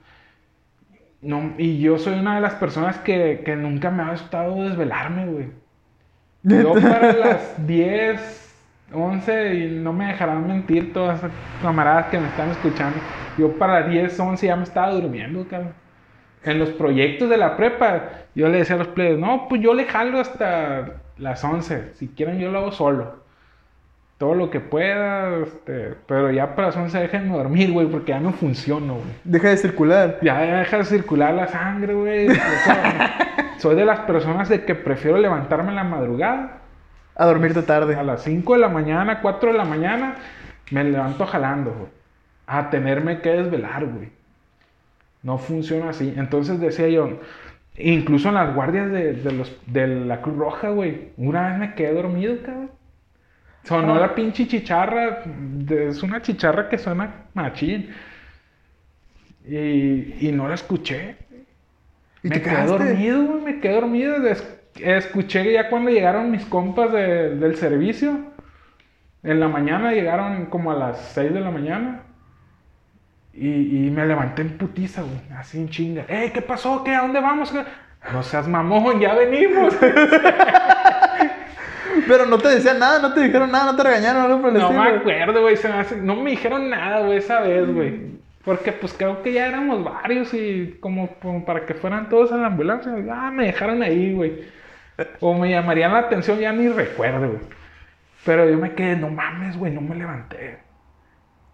[1.22, 5.26] No, y yo soy una de las personas que, que nunca me ha gustado desvelarme,
[5.26, 5.52] güey.
[6.44, 12.28] Yo para las 10, 11, y no me dejarán mentir todas esas camaradas que me
[12.28, 13.02] están escuchando,
[13.36, 15.74] yo para las 10, 11 ya me estaba durmiendo, cabrón.
[16.42, 19.74] En los proyectos de la prepa, yo le decía a los players, no, pues yo
[19.74, 23.20] le jalo hasta las 11, si quieren yo lo hago solo.
[24.16, 28.20] Todo lo que pueda, este, pero ya para las 11 déjenme dormir, güey, porque ya
[28.20, 29.06] no funciono, güey.
[29.24, 30.18] Deja de circular.
[30.20, 32.28] Ya deja de circular la sangre, güey.
[33.58, 36.58] Soy de las personas de que prefiero levantarme en la madrugada.
[37.16, 37.96] A dormirte tarde.
[37.96, 40.16] A las 5 de la mañana, 4 de la mañana,
[40.70, 41.90] me levanto jalando, güey.
[42.46, 44.10] A tenerme que desvelar, güey.
[45.22, 46.12] No funciona así.
[46.16, 47.20] Entonces decía yo,
[47.76, 51.74] incluso en las guardias de, de los, de la Cruz Roja, güey, una vez me
[51.74, 52.70] quedé dormido, cabrón.
[53.64, 54.00] Sonó Ah.
[54.00, 55.22] la pinche chicharra.
[55.68, 57.90] es una chicharra que suena machín.
[59.46, 61.16] Y, y no la escuché.
[62.22, 62.84] ¿Y me te quedé quedaste?
[62.84, 64.16] dormido, güey, me quedé dormido.
[64.76, 68.18] Escuché ya cuando llegaron mis compas de- del servicio.
[69.22, 72.02] En la mañana llegaron como a las 6 de la mañana.
[73.42, 76.04] Y, y me levanté en putiza, güey, así en chinga.
[76.08, 76.84] ¡Eh, qué pasó!
[76.84, 76.94] ¿Qué?
[76.94, 77.50] ¿A dónde vamos?
[77.50, 77.64] ¿Qué?
[78.12, 79.74] No seas mamón, ya venimos.
[82.06, 84.54] Pero no te decían nada, no te dijeron nada, no te regañaron, algo por el
[84.58, 84.82] No estilo.
[84.82, 85.54] me acuerdo, güey.
[85.54, 88.10] hace- No me dijeron nada, güey, esa vez, güey.
[88.44, 92.36] Porque pues creo que ya éramos varios y como, como para que fueran todos a
[92.36, 92.92] la ambulancia.
[93.12, 94.44] Ah, me dejaron ahí, güey.
[95.20, 97.40] O me llamarían la atención, ya ni recuerdo, güey.
[98.24, 100.58] Pero yo me quedé, no mames, güey, no me levanté.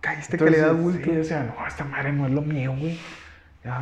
[0.06, 1.04] Caíste Entonces, calidad bulto.
[1.04, 2.96] sí, decía, no, esta madre no es lo mío, güey.
[3.64, 3.80] Ya.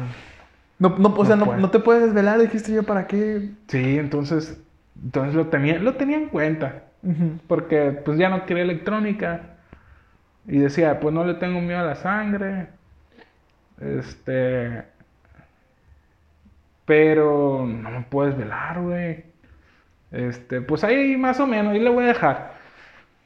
[0.78, 3.50] No, no, o sea, No no, te puedes desvelar, dijiste yo, ¿para qué?
[3.68, 4.58] Sí, entonces,
[5.02, 6.84] entonces lo tenía, lo tenía en cuenta.
[7.46, 9.42] Porque pues ya no quería electrónica
[10.46, 12.68] y decía pues no le tengo miedo a la sangre
[13.78, 14.84] este
[16.84, 19.24] pero no me puedes velar güey
[20.12, 22.54] este pues ahí más o menos ahí le voy a dejar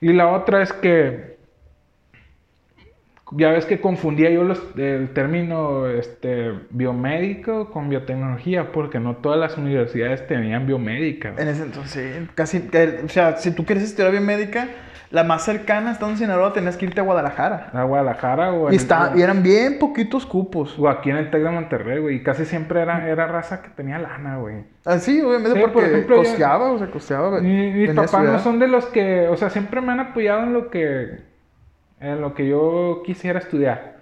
[0.00, 1.27] y la otra es que
[3.32, 9.38] ya ves que confundía yo los, el término este, biomédico con biotecnología, porque no todas
[9.38, 11.34] las universidades tenían biomédica.
[11.36, 14.68] En ese entonces, sí, casi, que- o sea, si tú quieres estudiar biomédica,
[15.10, 17.70] la más cercana estando en Sinaloa tenías que irte a Guadalajara.
[17.72, 20.78] A Guadalajara o, Y, en- está, y eran bien poquitos cupos.
[20.78, 22.16] o aquí en el TEC de Monterrey, güey.
[22.16, 24.64] Y casi siempre era, era raza que tenía lana, güey.
[24.84, 27.40] Obviamente, Sí, por porque ejemplo, yo- costeaba, o sea, costeaba.
[27.40, 30.53] Mi- Mis papás no son de los que, o sea, siempre me han apoyado en
[30.53, 31.20] lo que,
[32.01, 33.99] en lo que yo quisiera estudiar.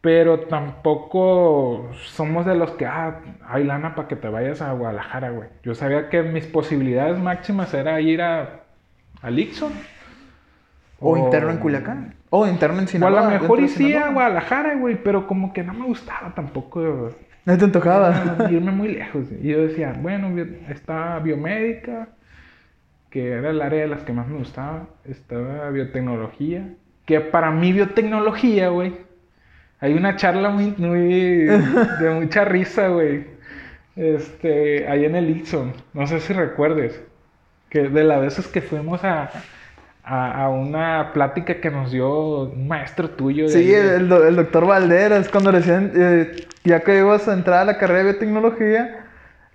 [0.00, 5.30] Pero tampoco somos de los que, ah, hay lana para que te vayas a Guadalajara,
[5.30, 5.48] güey.
[5.62, 8.64] Yo sabía que mis posibilidades máximas era ir a,
[9.22, 9.88] a Lixon.
[10.98, 12.14] O interno en Culiacán.
[12.30, 13.10] O interno en O a Sinaloa.
[13.12, 14.10] lo mejor dentro de y sí a Sinaloa.
[14.10, 18.12] Guadalajara, güey, pero como que no me gustaba tampoco No te antojaba.
[18.50, 19.30] irme muy lejos.
[19.32, 20.28] Y yo decía, bueno,
[20.68, 22.08] está biomédica,
[23.10, 24.88] que era el área de las que más me gustaba.
[25.04, 26.74] Estaba biotecnología,
[27.06, 28.94] que para mí biotecnología, güey,
[29.80, 31.08] hay una charla muy, muy
[32.00, 33.24] de mucha risa, güey.
[33.96, 37.02] Este, ahí en el Ixon, no sé si recuerdes,
[37.70, 39.30] que de las veces que fuimos a,
[40.04, 43.48] a, a una plática que nos dio un maestro tuyo.
[43.48, 46.30] Sí, de- el, el doctor Valderas, cuando recién, eh,
[46.64, 49.04] ya que ibas a entrar a la carrera de biotecnología,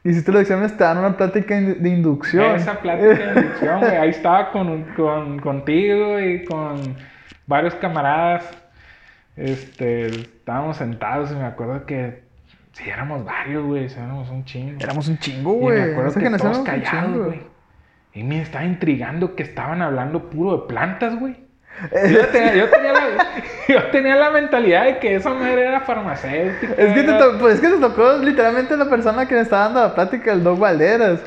[0.03, 2.55] hiciste los exámenes, te dan una plática de inducción.
[2.55, 3.95] Esa plática de inducción, güey.
[3.95, 6.95] Ahí estaba con, con, contigo y con
[7.47, 8.43] varios camaradas.
[9.35, 12.23] Este, estábamos sentados y me acuerdo que
[12.73, 13.85] sí, éramos varios, güey.
[13.85, 14.77] Éramos un chingo.
[14.79, 15.81] Éramos un chingo, y güey.
[15.81, 17.41] me acuerdo que generación todos callados, güey.
[18.13, 21.35] Y me estaba intrigando que estaban hablando puro de plantas, güey.
[22.11, 23.01] Yo tenía, yo, tenía la,
[23.69, 26.73] yo tenía la mentalidad de que esa madre era farmacéutica.
[26.77, 29.41] Es que, te era- to- pues es que te tocó literalmente la persona que me
[29.41, 31.21] está dando la plática, el Doc Valderas.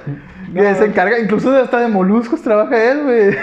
[0.53, 0.75] Que No.
[0.77, 3.37] se encarga, incluso hasta de moluscos trabaja él, güey.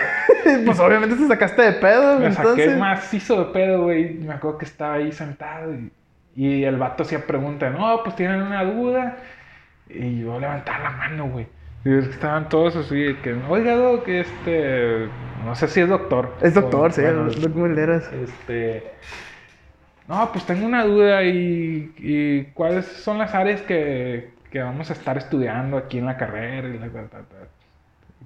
[0.66, 2.78] pues obviamente te sacaste de pedo, Me saqué entonces.
[2.78, 4.16] macizo de pedo, güey.
[4.16, 5.91] Me acuerdo que estaba ahí sentado y,
[6.36, 7.74] y el vato hacía preguntas.
[7.74, 9.18] No, pues tienen una duda.
[9.89, 11.47] Y yo levantaba la mano, güey.
[11.84, 15.10] Y es que estaban todos así, que, oiga, Doc, este.
[15.45, 16.38] No sé si es doctor.
[16.41, 17.34] Es doctor, O, sí, bueno, Doc.
[18.14, 18.91] Este.
[20.08, 24.93] No, pues tengo una duda y, y cuáles son las áreas que, que vamos a
[24.93, 27.47] estar estudiando aquí en la carrera y la, ta, ta, ta.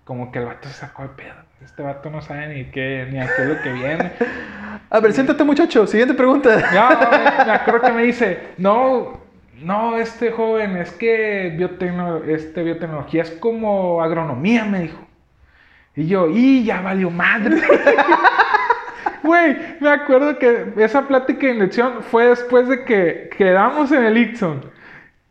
[0.06, 1.34] Como que el vato se sacó de pedo.
[1.64, 4.12] Este vato no sabe ni qué, ni a qué es lo que viene.
[4.90, 5.86] A ver, siéntate, muchacho.
[5.88, 6.50] Siguiente pregunta.
[6.74, 9.20] No, me acuerdo que me dice, no,
[9.62, 15.00] no, este joven, es que biotecno- este, biotecnología es como agronomía, me dijo.
[15.96, 17.62] Y yo, y ya valió madre.
[19.24, 24.18] Güey, me acuerdo que esa plática de inducción fue después de que quedamos en el
[24.20, 24.62] Ixon.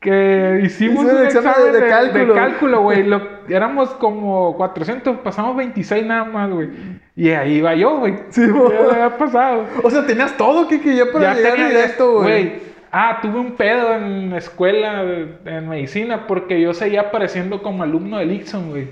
[0.04, 2.34] Que hicimos un el examen examen de de, de cálculo.
[2.34, 3.06] cálculo, güey.
[3.48, 6.68] Éramos como 400, pasamos 26 nada más, güey.
[7.16, 8.14] Y ahí iba yo, güey.
[8.28, 8.72] Sí, ya güey.
[8.78, 9.64] me había pasado.
[9.82, 12.52] O sea, tenías todo, Kiki, ya para llegar tenía directo, güey.
[12.92, 17.82] Ah, tuve un pedo en la escuela de- en medicina porque yo seguía apareciendo como
[17.82, 18.88] alumno del Ixon, güey.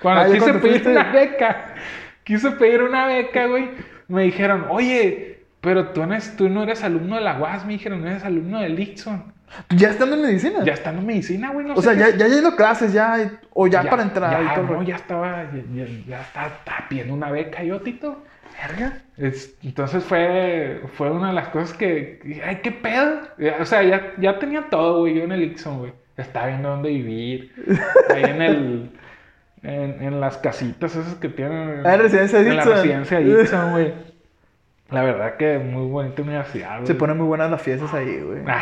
[0.00, 1.74] Cuando Ah, ya quise pedir fuiste- una beca,
[2.24, 3.68] quise pedir una beca, güey,
[4.08, 7.74] me dijeron, oye, pero tú, no eres- tú no eres alumno de la UAS, me
[7.74, 9.33] dijeron, eres alumno del Ixon.
[9.70, 10.64] Ya estando en medicina.
[10.64, 12.92] Ya estando en medicina, güey, no o sé sea, ya, ya he ido a clases,
[12.92, 13.30] ya.
[13.52, 14.42] O ya, para entrar.
[14.42, 17.80] y Ya, todo el no, ya estaba, ya, ya, estaba, estaba pidiendo una beca yo,
[17.80, 18.22] Tito.
[18.68, 18.98] Verga.
[19.16, 23.20] Es- entonces fue, fue una de las cosas que, ay, qué pedo.
[23.60, 25.92] O sea, ya, ya tenía todo, güey, yo en el Ixon, güey.
[26.16, 27.52] Estaba viendo dónde vivir.
[28.14, 28.90] Ahí en el,
[29.62, 31.82] en, en las casitas esas que tienen.
[31.84, 34.13] Ah, en residencia En la residencia Dixon, güey.
[34.90, 36.86] La verdad que muy bonita universidad, güey.
[36.86, 38.42] Se ponen muy buenas las fiestas ahí, güey.
[38.46, 38.60] Ah.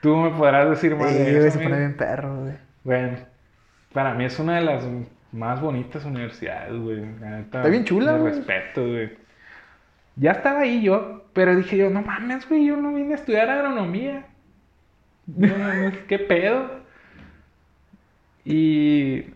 [0.00, 2.54] Tú me podrás decir más Sí, de güey, eso, se pone bien perro, güey.
[2.84, 3.16] Bueno,
[3.92, 4.84] para mí es una de las
[5.32, 7.04] más bonitas universidades, güey.
[7.40, 8.34] Está bien chula, güey.
[8.34, 9.16] respeto, güey.
[10.16, 13.48] Ya estaba ahí yo, pero dije yo, no mames, güey, yo no vine a estudiar
[13.48, 14.26] agronomía.
[15.26, 16.70] No- no- ¿Qué pedo?
[18.44, 19.26] Y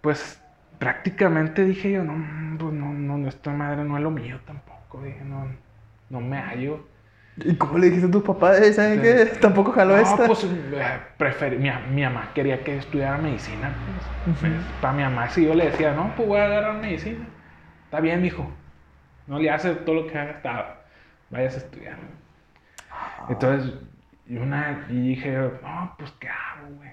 [0.00, 0.39] pues
[0.80, 5.02] prácticamente dije yo, no, pues no, no, esta madre no es lo mío tampoco.
[5.02, 5.46] Dije, no,
[6.08, 6.88] no me hallo.
[7.36, 8.58] ¿Y cómo le dijiste a tus papás?
[8.74, 9.26] ¿Saben qué?
[9.40, 10.26] Tampoco jaló No, esta.
[10.26, 13.72] pues eh, prefer- mi, mi mamá quería que estudiara medicina.
[14.40, 17.24] Pues, para mi mamá, si yo le decía, no, pues voy a agarrar medicina.
[17.84, 18.50] Está bien, mijo.
[19.26, 20.76] No le hace todo lo que haga, está.
[21.30, 21.96] Vayas a estudiar.
[23.28, 23.74] Entonces,
[24.26, 25.30] y, una, y dije,
[25.62, 26.90] no, pues qué hago, güey.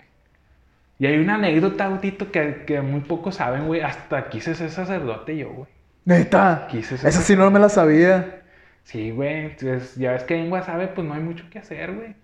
[0.99, 3.81] Y hay una anécdota, Tito, que, que muy pocos saben, güey.
[3.81, 5.67] Hasta quise ser sacerdote yo, güey.
[6.05, 6.67] Neta.
[6.71, 8.41] Quise ser Esa sí no me la sabía.
[8.83, 9.45] Sí, güey.
[9.45, 12.15] Entonces, ya ves que en Guasave, pues no hay mucho que hacer, güey.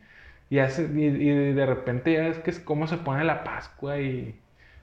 [0.50, 4.00] Y, hace- y, y de repente ya ves que es cómo se pone la Pascua
[4.00, 4.40] y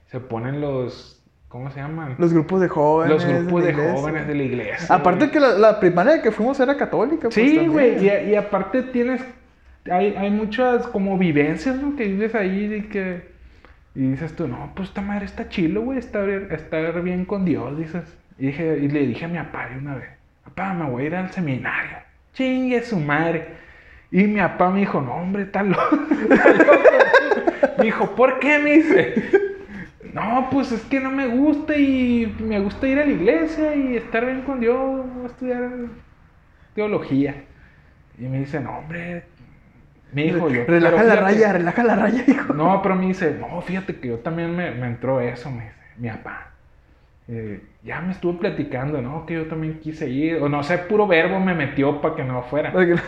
[0.07, 1.17] se ponen los,
[1.47, 2.15] ¿Cómo se llaman?
[2.17, 3.13] Los grupos de jóvenes.
[3.13, 4.95] Los grupos de jóvenes de la iglesia.
[4.95, 5.31] Aparte güey.
[5.31, 7.23] que la, la primaria que fuimos era católica.
[7.23, 7.71] pues, Sí, también.
[7.71, 8.05] güey.
[8.05, 9.21] Y, y aparte tienes.
[9.89, 11.95] Hay, hay muchas como vivencias, ¿no?
[11.97, 13.31] Que vives ahí y que.
[13.93, 15.99] Y dices tú, no, pues esta madre está chilo, güey.
[15.99, 18.17] Estar, estar bien con Dios, dices.
[18.37, 20.09] Y, dije, y le dije a mi papá una vez:
[20.45, 21.97] Papá, me voy a ir al seminario.
[22.33, 23.47] Chingue su madre.
[24.11, 25.99] Y mi papá me dijo, no, hombre, está loco.
[26.29, 26.79] está loco".
[27.77, 28.59] Me dijo, ¿por qué?
[28.59, 29.41] Me dice.
[30.13, 33.95] No, pues es que no me gusta y me gusta ir a la iglesia y
[33.95, 35.69] estar bien con Dios, estudiar
[36.75, 37.45] teología.
[38.17, 39.23] Y me dice, no, hombre,
[40.13, 40.65] mi hijo, yo.
[40.65, 42.53] Relaja la raya, relaja la raya, hijo.
[42.53, 45.75] No, pero me dice, no, fíjate que yo también me, me entró eso, me dice,
[45.97, 46.47] mi papá.
[47.27, 49.25] Eh, ya me estuvo platicando, ¿no?
[49.25, 52.41] Que yo también quise ir, o no sé, puro verbo me metió para que no
[52.43, 52.71] fuera.
[52.71, 52.99] Me dijo,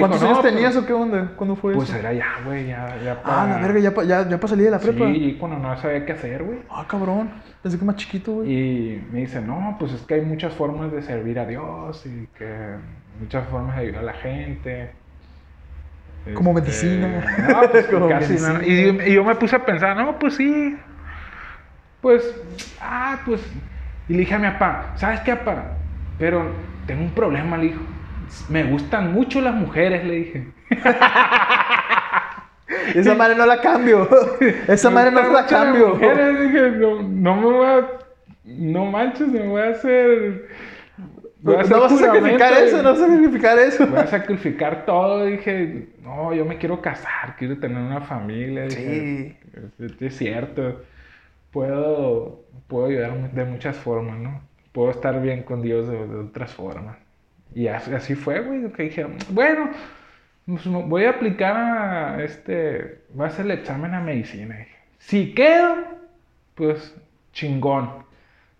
[0.00, 1.32] ¿Cuántos años pues- tenías o qué onda?
[1.36, 1.98] ¿Cuándo fue Pues eso?
[1.98, 4.80] era ya, güey, ya, ya Ah, la verga, ya, ya, ya para salir de la
[4.80, 5.06] prepa.
[5.06, 6.58] Sí, cuando no sabía qué hacer, güey.
[6.70, 7.30] Ah, cabrón.
[7.62, 8.50] Pensé que más chiquito, güey.
[8.52, 12.26] Y me dice, no, pues es que hay muchas formas de servir a Dios y
[12.36, 12.48] que
[13.20, 14.90] muchas formas de ayudar a la gente.
[16.34, 17.24] Como medicina.
[17.48, 18.58] No, pues Como casi medicina.
[18.58, 18.62] no.
[18.64, 20.76] Y, y yo me puse a pensar, no, pues sí.
[22.00, 22.34] Pues,
[22.80, 23.40] ah, pues.
[24.08, 25.76] Y le dije a mi papá, ¿sabes qué, papá?
[26.18, 26.50] Pero
[26.86, 27.80] tengo un problema, le dijo.
[28.48, 30.48] Me gustan mucho las mujeres, le dije.
[32.94, 34.08] Esa madre no la cambio.
[34.68, 35.94] Esa madre no la cambio.
[35.94, 37.86] mujeres, dije, no, no me voy a.
[38.44, 40.48] No manches, me voy a hacer.
[41.40, 43.86] Voy a hacer No vas a sacrificar eso, no vas a sacrificar eso.
[43.86, 45.24] Voy a sacrificar todo.
[45.24, 48.64] Dije, no, yo me quiero casar, quiero tener una familia.
[48.64, 49.38] Dije,
[50.00, 50.82] es, cierto.
[51.50, 54.40] Puedo, puedo ayudar de muchas formas, ¿no?
[54.72, 56.96] Puedo estar bien con Dios de, de otras formas.
[57.54, 58.70] Y así, fue, güey.
[58.72, 59.70] Que dije, bueno,
[60.46, 63.02] pues, voy a aplicar a este.
[63.14, 64.56] Voy a hacer el examen a medicina.
[64.56, 65.76] Dije, Si quedo,
[66.54, 66.94] pues
[67.32, 68.06] chingón.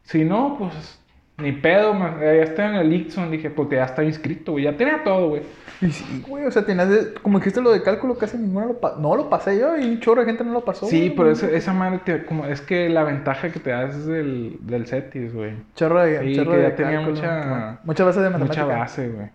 [0.03, 0.99] Si no, pues
[1.39, 1.95] ni pedo.
[1.95, 3.31] ma- Ya estoy en el Ixon.
[3.31, 4.65] Dije, porque ya estaba inscrito, güey.
[4.65, 5.43] Ya tenía todo, güey.
[5.81, 8.81] Y sí, güey, o sea, tenías, de- como dijiste lo de cálculo, casi ninguno lo
[8.81, 8.99] pasó.
[9.01, 10.87] No lo pasé yo y un chorro de gente no lo pasó.
[10.87, 11.15] Sí, güey.
[11.17, 14.57] pero esa, esa madre, te- como, es que la ventaja que te das es del,
[14.63, 15.53] del CETIS, güey.
[15.77, 18.65] Chorro de, Sí, chorro que de ya tenía cálculo, mucha- mucha base de matemática.
[18.65, 19.27] Mucha base, güey.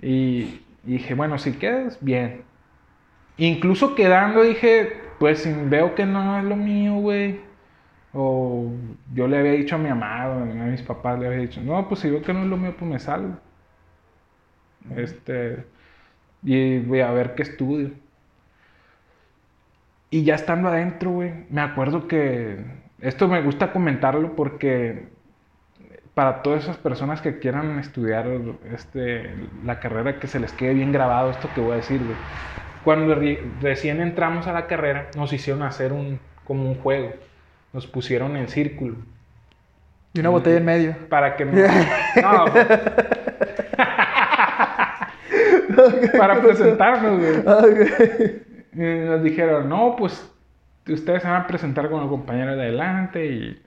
[0.00, 2.42] Y, y dije, bueno, si quedas, bien.
[3.36, 7.40] Incluso quedando, dije, pues veo que no es lo mío, güey.
[8.14, 8.72] O
[9.12, 11.88] yo le había dicho a mi mamá, o a mis papás le había dicho, no,
[11.88, 13.38] pues si veo que no es lo mío, pues me salgo.
[14.96, 15.72] Este,
[16.42, 17.92] y voy a ver qué estudio.
[20.10, 22.64] Y ya estando adentro, güey, me acuerdo que
[23.00, 25.08] esto me gusta comentarlo porque
[26.14, 28.26] para todas esas personas que quieran estudiar
[28.72, 32.18] este, la carrera, que se les quede bien grabado esto que voy a decir, güey.
[32.82, 37.14] Cuando re- recién entramos a la carrera, nos hicieron hacer un, como un juego.
[37.74, 38.96] Nos pusieron en círculo.
[40.14, 40.96] Y una botella en medio.
[41.08, 41.52] Para que no...
[45.68, 47.42] no, para presentarnos, güey.
[47.42, 48.42] Güey.
[48.74, 50.32] Y nos dijeron, no, pues
[50.88, 53.62] ustedes se van a presentar con los compañeros de adelante y,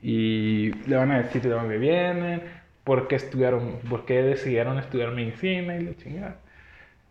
[0.00, 2.42] y le van a decir de dónde vienen,
[2.84, 6.36] por qué estudiaron, por qué decidieron estudiar medicina y la chingada.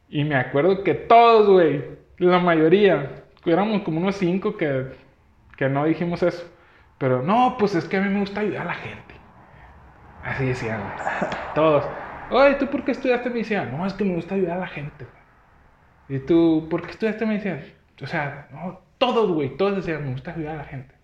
[0.10, 1.84] Y me acuerdo que todos, güey,
[2.18, 4.86] la mayoría, éramos como unos cinco que,
[5.58, 6.44] que no dijimos eso.
[6.98, 9.16] Pero no, pues es que a mí me gusta ayudar a la gente.
[10.24, 10.82] Así decían.
[11.56, 11.86] Todos.
[12.30, 13.66] Oye, ¿tú por qué estudiaste medicina?
[13.66, 15.06] No, es que me gusta ayudar a la gente.
[16.10, 17.62] ¿Y tú por qué estudiaste medicina?
[18.02, 20.96] O sea, no, todos, güey, todos decían, me gusta ayudar a la gente.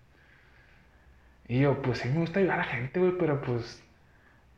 [1.48, 3.82] Y yo, pues sí me gusta ayudar a la gente, güey, pero pues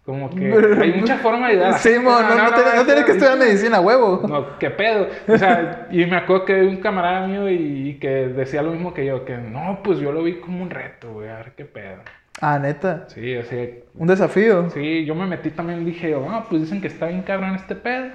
[0.04, 3.12] como que hay muchas formas de ayudar Sí, mo, no, no, tienes- no tienes que
[3.12, 4.22] estudiar medicina, huevo.
[4.28, 5.06] No, qué pedo.
[5.28, 8.92] O sea, y me acuerdo que un camarada mío y, y que decía lo mismo
[8.94, 11.64] que yo, que no, pues yo lo vi como un reto, güey, a ver qué
[11.64, 11.98] pedo.
[12.40, 13.04] Ah, neta.
[13.08, 14.68] Sí, así, Un desafío.
[14.70, 18.08] sí, yo me metí también, dije, ah, pues dicen que está bien cabrón este pedo.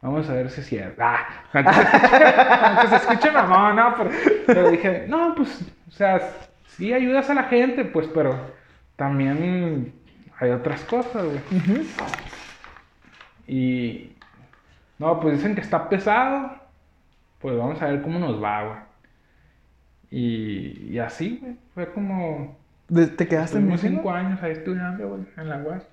[0.00, 1.02] Vamos a ver si es cierto.
[1.04, 2.24] Ah, aunque se escuche,
[2.62, 4.10] aunque se escuche mamón, no, pero,
[4.46, 6.20] pero dije, no, pues, o sea,
[6.68, 8.38] sí ayudas a la gente, pues, pero
[8.96, 9.92] también
[10.40, 11.40] hay otras cosas, güey.
[13.46, 14.12] Y.
[14.98, 16.56] No, pues dicen que está pesado.
[17.40, 18.78] Pues vamos a ver cómo nos va, güey.
[20.10, 21.56] Y, y así, güey.
[21.74, 22.56] Fue como.
[23.16, 25.86] ¿Te quedaste en cinco años ahí estudiando, güey, en la UAS.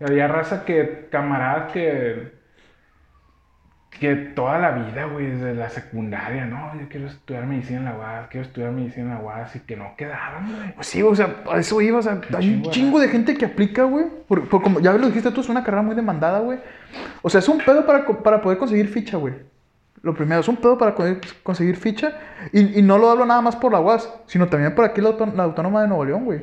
[0.00, 1.08] Y había raza que.
[1.10, 2.41] Camaradas que.
[4.00, 7.96] Que toda la vida, güey, desde la secundaria, no, yo quiero estudiar medicina en la
[7.96, 10.74] UAS, quiero estudiar medicina en la UAS, y que no quedaban, güey.
[10.74, 13.08] Pues sí, o sea, a eso iba, o sea, hay un chingo de chingo de
[13.08, 14.06] gente que aplica, güey.
[14.26, 16.58] Por, por como ya lo dijiste tú, es una carrera muy demandada, güey.
[17.20, 19.34] O sea, es un pedo para, para poder conseguir ficha, güey.
[20.02, 21.04] Lo primero, es un pedo para co-
[21.44, 22.12] conseguir ficha.
[22.52, 25.10] Y, y no lo hablo nada más por la UAS, sino también por aquí la,
[25.10, 26.40] auto- la Autónoma de Nuevo León, güey.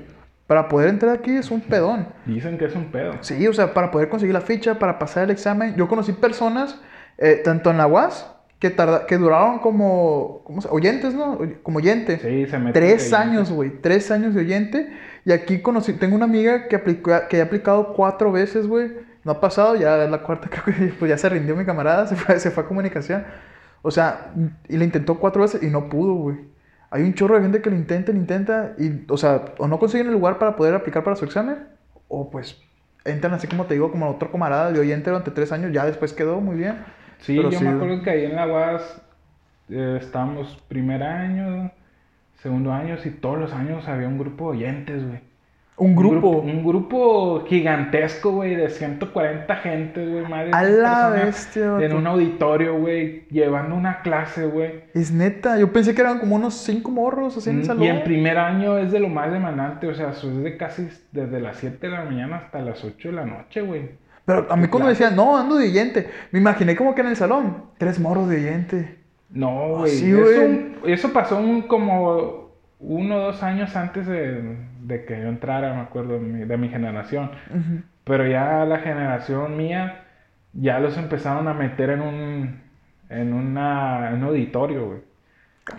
[0.47, 2.07] Para poder entrar aquí es un pedón.
[2.25, 3.13] Dicen que es un pedo.
[3.21, 5.75] Sí, o sea, para poder conseguir la ficha, para pasar el examen.
[5.75, 6.79] Yo conocí personas,
[7.19, 8.25] eh, tanto en la UAS,
[8.59, 11.39] que, tarda, que duraron como, ¿cómo se- oyentes, ¿no?
[11.63, 12.17] Como oyente.
[12.19, 13.69] Sí, se meten Tres años, güey.
[13.81, 14.91] Tres años de oyente.
[15.25, 18.91] Y aquí conocí, tengo una amiga que, aplicó, que ha aplicado cuatro veces, güey.
[19.23, 22.07] No ha pasado, ya es la cuarta, creo que pues ya se rindió mi camarada,
[22.07, 23.23] se fue, se fue a comunicación.
[23.81, 24.33] O sea,
[24.67, 26.37] y le intentó cuatro veces y no pudo, güey.
[26.91, 29.77] Hay un chorro de gente que lo intenta, lo intenta, y, o sea, o no
[29.79, 31.67] consiguen el lugar para poder aplicar para su examen,
[32.07, 32.59] o pues
[33.05, 36.11] entran así como te digo, como otro camarada de oyente durante tres años, ya después
[36.13, 36.77] quedó muy bien.
[37.19, 39.01] Sí, Pero yo sí, me acuerdo que ahí en la UAS
[39.69, 41.71] eh, estábamos primer año,
[42.41, 45.29] segundo año, y todos los años había un grupo de oyentes, güey.
[45.79, 46.29] Un grupo.
[46.29, 52.05] Un grupo gigantesco, güey, de 140 gente, güey, de A 100 la bestia, En un
[52.05, 54.83] auditorio, güey, llevando una clase, güey.
[54.93, 57.81] Es neta, yo pensé que eran como unos cinco morros así en el salón.
[57.81, 60.89] Mm, Y en primer año es de lo más demandante, o sea, es de casi
[61.13, 63.91] desde las 7 de la mañana hasta las 8 de la noche, güey.
[64.29, 67.07] Pero a mí cuando me decían, no, ando de oyente, me imaginé como que en
[67.07, 68.99] el salón, tres morros de oyente.
[69.31, 69.91] No, güey.
[69.91, 75.29] sí, eso, eso pasó un- como uno o dos años antes de, de que yo
[75.29, 77.31] entrara, me acuerdo, de mi, de mi generación.
[78.03, 80.03] Pero ya la generación mía,
[80.53, 82.61] ya los empezaron a meter en un,
[83.09, 84.99] en una, en un auditorio, güey.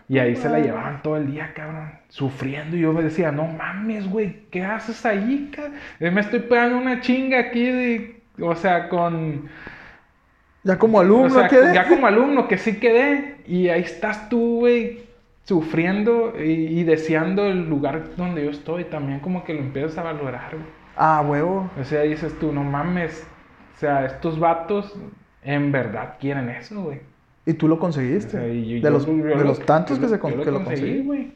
[0.09, 2.77] Y ahí se la llevaban todo el día, cabrón, sufriendo.
[2.77, 5.75] Y yo me decía, no mames, güey, ¿qué haces ahí, cabrón?
[6.15, 9.49] Me estoy pegando una chinga aquí de, o sea, con...
[10.63, 13.37] Ya como alumno, O sea, ya como alumno que sí quedé.
[13.47, 15.05] Y ahí estás tú, güey,
[15.45, 16.51] sufriendo y,
[16.81, 18.85] y deseando el lugar donde yo estoy.
[18.85, 20.67] También como que lo empiezas a valorar, güey.
[20.97, 21.71] Ah, huevo.
[21.81, 23.27] O sea, dices tú, no mames.
[23.77, 24.95] O sea, estos vatos
[25.43, 27.01] en verdad quieren eso, güey.
[27.47, 28.33] Y tú lo O conseguiste.
[28.33, 30.51] sea, y yo- de yo- los, yo de lo- los tantos que, se con- que
[30.51, 31.01] lo conseguí.
[31.03, 31.33] güey.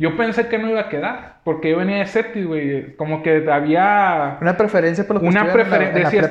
[0.00, 2.96] Yo pensé que no iba a quedar, porque yo venía de CETIS, güey.
[2.96, 6.22] Como que había Una preferencia por los que una preferencia.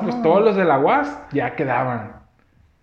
[0.00, 2.20] pues todos los de la UAS ya quedaban.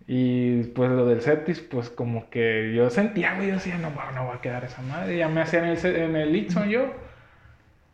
[0.06, 4.12] Y pues lo del CETIS, pues como que yo sentía, güey, yo decía, no, no,
[4.12, 5.16] no va a quedar esa madre.
[5.16, 6.88] Ya me hacía en el, en el Itson yo.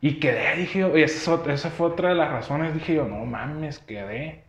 [0.02, 2.74] Y quedé, dije yo, y esa, esa fue otra de las razones.
[2.74, 4.42] Dije yo, no mames, quedé.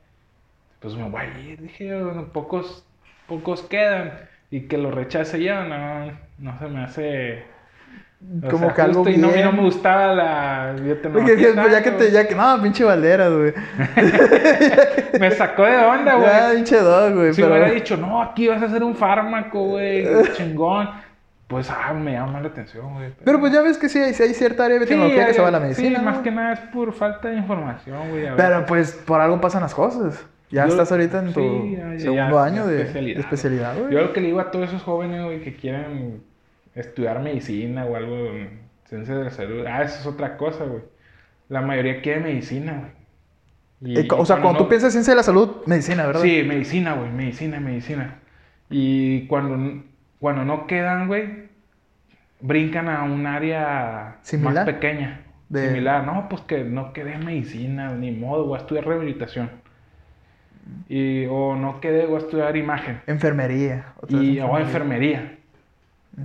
[0.81, 2.87] Pues me voy a ir, dije yo, pocos,
[3.27, 4.13] pocos quedan.
[4.51, 7.60] Y que lo rechace yo, no, no se me hace.
[8.23, 10.77] O Como sea, que algo y no, me gustaba la.
[11.13, 13.53] Porque que- ya que te, ya que, no, pinche Valderas, güey.
[15.21, 16.29] Me sacó de onda, güey.
[16.29, 17.35] Ya, pinche dog, güey.
[17.35, 20.07] Si pero- hubiera dicho, no, aquí vas a hacer un fármaco, güey,
[20.37, 20.89] chingón.
[21.49, 23.13] Pues, ah, me llama la atención, güey.
[23.25, 25.35] Pero pues ya ves que sí hay, sí hay cierta área de Sí, tecnología que
[25.35, 25.99] se va a la sí, medicina.
[26.01, 26.23] más ¿no?
[26.23, 28.27] que nada es por falta de información, güey.
[28.37, 30.25] Pero pues por algo pasan las cosas.
[30.51, 33.75] Ya Yo- estás ahorita en tu sí, ya- segundo ya, año de especialidad, de especialidad,
[33.79, 33.93] güey.
[33.93, 36.23] Yo lo que le digo a todos esos jóvenes, güey, que quieren
[36.81, 40.83] estudiar medicina o algo en ciencia de la salud, ah, eso es otra cosa, güey.
[41.49, 43.95] La mayoría quiere medicina, güey.
[43.95, 46.21] Y- Eh, o sea, cuando tú no- piensas ciencia de la salud, medicina, ¿verdad?
[46.23, 48.17] Sí, medicina, güey, medicina, medicina.
[48.69, 49.83] Y cuando,
[50.21, 51.49] cuando no quedan, güey,
[52.41, 54.55] brincan a un área Similar.
[54.55, 55.23] más pequeña.
[55.49, 56.05] De- Similar.
[56.07, 59.51] No, pues que no quedé en medicina, ni modo, voy a estudiar rehabilitación.
[60.89, 63.01] Y, o no quedé, voy a estudiar imagen.
[63.07, 63.87] Enfermería.
[64.01, 65.39] otra Y, o enfermería.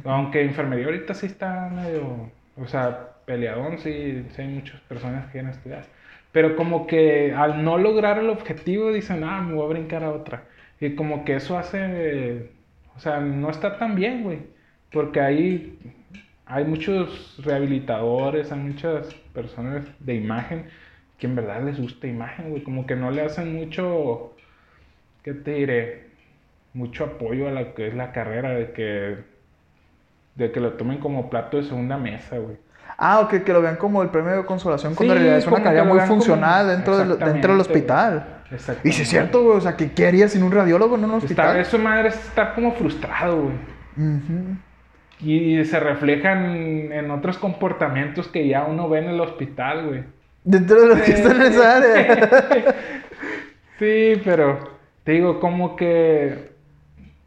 [0.04, 5.52] Aunque enfermería ahorita sí está medio, o sea, peleadón, sí, hay muchas personas que quieren
[5.52, 5.86] estudiar.
[6.32, 10.12] Pero como que al no lograr el objetivo dicen, ah, me voy a brincar a
[10.12, 10.44] otra.
[10.80, 12.52] Y como que eso hace,
[12.96, 14.40] o sea, no está tan bien, güey.
[14.92, 15.80] Porque ahí
[16.46, 20.68] hay muchos rehabilitadores, hay muchas personas de imagen
[21.18, 22.64] que en verdad les gusta imagen, güey.
[22.64, 24.36] Como que no le hacen mucho,
[25.24, 26.08] ¿qué te diré?
[26.74, 29.18] Mucho apoyo a lo que es la carrera, de que,
[30.36, 32.58] de que lo tomen como plato de segunda mesa, güey.
[32.98, 35.48] Ah, ok, que lo vean como el premio de consolación, cuando Sí, en realidad es
[35.48, 38.26] una carrera lo muy como- funcional dentro, del, dentro del hospital.
[38.52, 38.90] Exactamente.
[38.90, 41.12] Y si es cierto, güey, o sea, ¿qué, qué harías sin un radiólogo en un
[41.16, 41.58] Está, hospital?
[41.58, 43.56] eso madre es estar como frustrado, güey.
[43.98, 44.58] Ujú.
[45.22, 46.46] Y se reflejan
[46.92, 50.04] en otros comportamientos que ya uno ve en el hospital, güey.
[50.44, 52.76] Dentro de los que están en esa área.
[53.80, 54.60] Sí, pero
[55.04, 56.52] te digo, como que.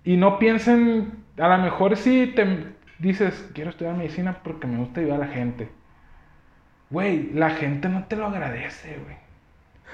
[0.04, 2.46] Y no piensen, a lo mejor sí te
[2.98, 5.68] dices, quiero estudiar medicina porque me gusta ayudar a la gente.
[6.90, 9.16] Güey, la gente no te lo agradece, güey.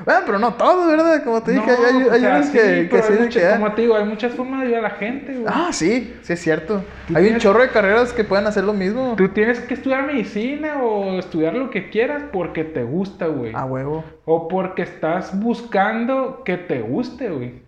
[0.05, 1.23] Bueno, pero no todo, ¿verdad?
[1.23, 3.53] Como te dije, No, hay, hay o sea, unos sí, que, que sí ah.
[3.59, 5.45] Como te digo, hay muchas formas de ayudar a la gente, güey.
[5.47, 6.85] Ah, sí, sí es cierto.
[7.15, 9.15] Hay un chorro de carreras que pueden hacer lo mismo.
[9.17, 13.53] Tú tienes que estudiar medicina o estudiar lo que quieras porque te gusta, güey.
[13.55, 14.05] A huevo.
[14.25, 17.64] O porque estás buscando que te guste, güey.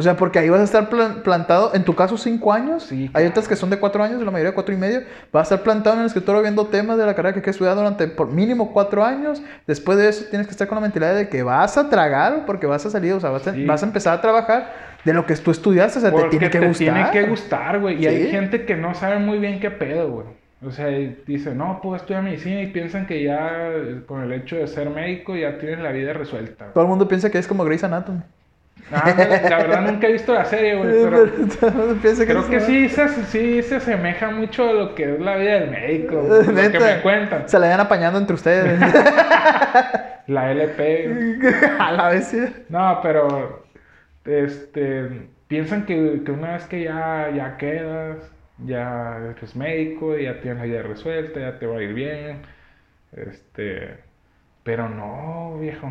[0.00, 2.84] O sea, porque ahí vas a estar plan- plantado, en tu caso, cinco años.
[2.84, 5.02] Sí, Hay otras que son de cuatro años, la mayoría de cuatro y medio.
[5.30, 7.76] Vas a estar plantado en el escritorio viendo temas de la carrera que quieres estudiar
[7.76, 9.42] durante por mínimo cuatro años.
[9.66, 12.66] Después de eso, tienes que estar con la mentalidad de que vas a tragar, porque
[12.66, 13.64] vas a salir, o sea, vas a, Sí.
[13.66, 14.72] vas a empezar a trabajar
[15.04, 15.98] de lo que tú estudiaste.
[15.98, 16.94] O sea, te Porque tiene que te gustar.
[16.94, 18.02] tiene que gustar, güey.
[18.02, 20.26] Y hay gente que no sabe muy bien qué pedo, güey.
[20.64, 20.86] O sea,
[21.26, 24.90] dice, no, puedo estudiar medicina y piensan que ya eh, con el hecho de ser
[24.90, 26.66] médico ya tienes la vida resuelta.
[26.74, 28.20] Todo el mundo piensa que es como Grey's Anatomy.
[28.90, 30.90] Ándale, la verdad nunca he visto la serie, güey,
[31.60, 35.36] pero piensa creo que sí se, sí se asemeja mucho a lo que es la
[35.36, 37.48] vida del médico, güey, lo que me cuentan.
[37.48, 38.80] Se la vayan apañando entre ustedes.
[40.26, 41.40] La LP.
[41.80, 42.38] a la vez, sí.
[42.68, 43.64] No, pero
[44.24, 48.18] este piensan que, que una vez que ya, ya quedas,
[48.58, 52.42] ya eres médico, ya tienes la vida resuelta, ya te va a ir bien.
[53.12, 53.98] Este,
[54.62, 55.90] pero no, viejo.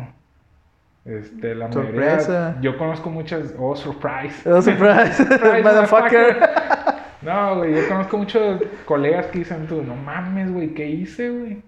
[1.04, 2.58] Este, la mayoría, Sorpresa.
[2.60, 4.48] yo conozco muchas, oh, surprise.
[4.48, 5.14] Oh, surprise.
[5.24, 6.38] Surprise, Motherfucker.
[7.22, 11.62] No, güey, yo conozco muchos colegas que dicen tú, no mames, güey, ¿qué hice, güey?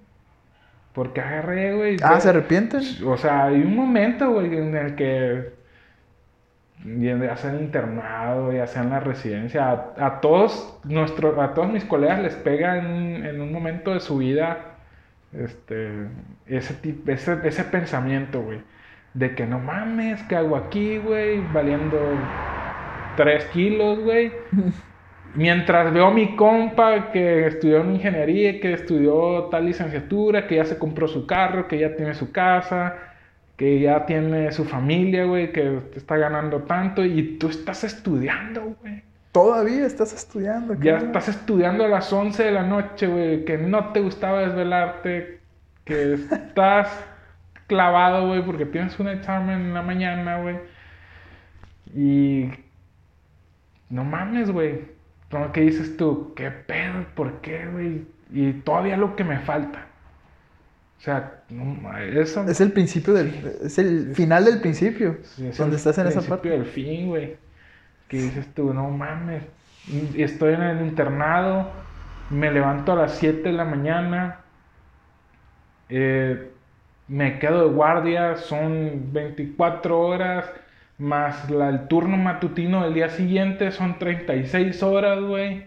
[0.92, 1.96] ¿Por qué agarré, güey?
[2.02, 2.82] Ah, ¿se arrepienten?
[3.06, 5.52] O sea, hay un momento, güey, en el que
[6.84, 11.70] ya sea el internado, ya sea en la residencia, a, a todos nuestros, a todos
[11.70, 14.58] mis colegas les pega en, en un momento de su vida
[15.32, 16.08] este,
[16.46, 16.76] ese,
[17.06, 18.60] ese, ese pensamiento, güey,
[19.14, 21.40] de que no mames, ¿qué hago aquí, güey?
[21.52, 21.98] Valiendo
[23.16, 24.32] 3 kilos, güey.
[25.34, 30.64] Mientras veo a mi compa que estudió en ingeniería, que estudió tal licenciatura, que ya
[30.66, 32.96] se compró su carro, que ya tiene su casa,
[33.56, 39.02] que ya tiene su familia, güey, que está ganando tanto y tú estás estudiando, güey.
[39.32, 40.74] Todavía estás estudiando.
[40.74, 45.40] Ya estás estudiando a las 11 de la noche, güey, que no te gustaba desvelarte,
[45.86, 46.88] que estás
[47.72, 50.58] clavado, güey, porque tienes un examen en la mañana, güey.
[51.94, 52.50] Y
[53.88, 54.90] no mames, güey.
[55.30, 57.06] Como que dices tú, ¿qué pedo?
[57.14, 58.06] ¿Por qué, güey?
[58.30, 59.86] Y todavía lo que me falta.
[60.98, 63.34] O sea, no eso Es el principio del.
[63.62, 65.18] Es el final del principio.
[65.22, 66.48] Sí, es donde el estás en esa principio parte.
[66.50, 67.38] del fin, güey.
[68.08, 69.44] Que dices tú, no mames.
[70.14, 71.72] Estoy en el internado,
[72.30, 74.40] me levanto a las 7 de la mañana,
[75.88, 76.51] eh,
[77.08, 80.46] me quedo de guardia, son 24 horas,
[80.98, 85.64] más la- el turno matutino del día siguiente son 36 horas, güey.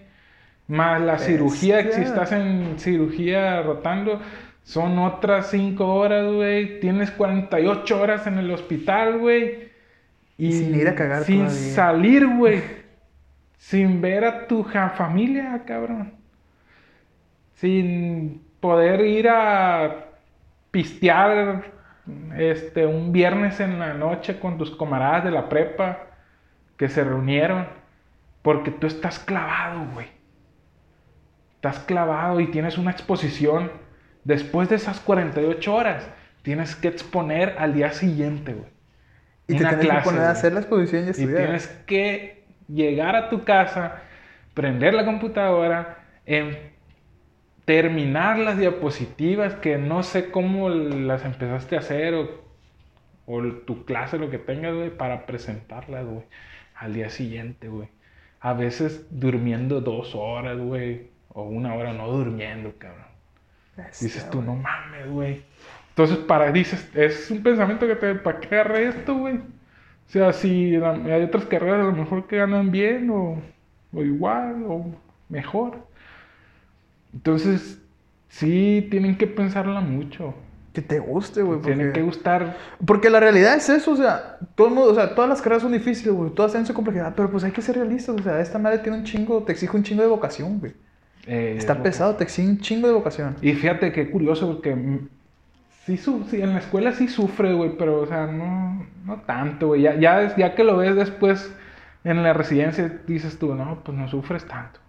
[0.67, 2.23] Más la cirugía, que si Bestia.
[2.23, 4.19] estás en cirugía rotando,
[4.63, 6.79] son otras 5 horas, güey.
[6.79, 9.69] Tienes 48 horas en el hospital, güey.
[10.37, 11.73] Y sin ir a cagar Sin todavía.
[11.73, 12.61] salir, güey.
[13.57, 16.13] Sin ver a tu familia, cabrón.
[17.53, 20.04] Sin poder ir a
[20.75, 21.63] pistear
[22.35, 26.07] este, un viernes en la noche con tus camaradas de la prepa
[26.75, 27.65] que se reunieron.
[28.41, 30.07] Porque tú estás clavado, güey.
[31.55, 33.71] Estás clavado y tienes una exposición.
[34.25, 36.09] Después de esas 48 horas,
[36.41, 38.69] tienes que exponer al día siguiente, güey.
[39.47, 41.37] Y te tienes clase, que poner a hacer la exposición y Y estudiar.
[41.37, 44.01] tienes que llegar a tu casa,
[44.53, 46.74] prender la computadora, en
[47.65, 52.29] terminar las diapositivas que no sé cómo las empezaste a hacer o,
[53.25, 56.23] o tu clase, lo que tengas, güey, para presentarlas, güey,
[56.75, 57.89] al día siguiente, güey.
[58.39, 63.05] A veces durmiendo dos horas, güey, o una hora no durmiendo, cabrón.
[63.75, 65.43] Bestia, Dices tú, no mames, güey.
[65.89, 69.37] Entonces, para, dices, es un pensamiento que te, ¿para qué agarré esto, güey?
[69.37, 73.41] O sea, si la- hay otras carreras a lo mejor que ganan bien o,
[73.93, 74.85] o igual o
[75.29, 75.87] mejor.
[77.15, 77.79] Entonces,
[78.29, 80.33] sí, tienen que pensarla mucho.
[80.73, 81.61] Que te guste, güey.
[81.61, 82.57] Tienen que gustar.
[82.85, 85.63] porque la realidad es eso, o sea, todo el mundo, o sea, todas las carreras
[85.63, 86.31] son difíciles, güey.
[86.31, 88.97] Todas tienen su complejidad, pero pues hay que ser realistas, o sea, esta madre tiene
[88.97, 90.73] un chingo, te exige un chingo de vocación, güey.
[91.27, 93.37] eh, Está pesado, te exige un chingo de vocación.
[93.41, 94.75] Y fíjate qué curioso, porque
[95.85, 99.67] sí, su- sí, en la escuela sí sufre, güey, pero, o sea, no, no tanto,
[99.67, 99.81] güey.
[99.83, 101.53] Ya, ya, ya que lo ves después
[102.03, 104.81] en la residencia, dices tú, no, pues no sufres tanto.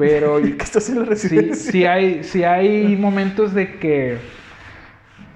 [0.00, 1.54] Pero que estás en la sí, residencia.
[1.54, 4.40] sí hay, sí hay momentos de que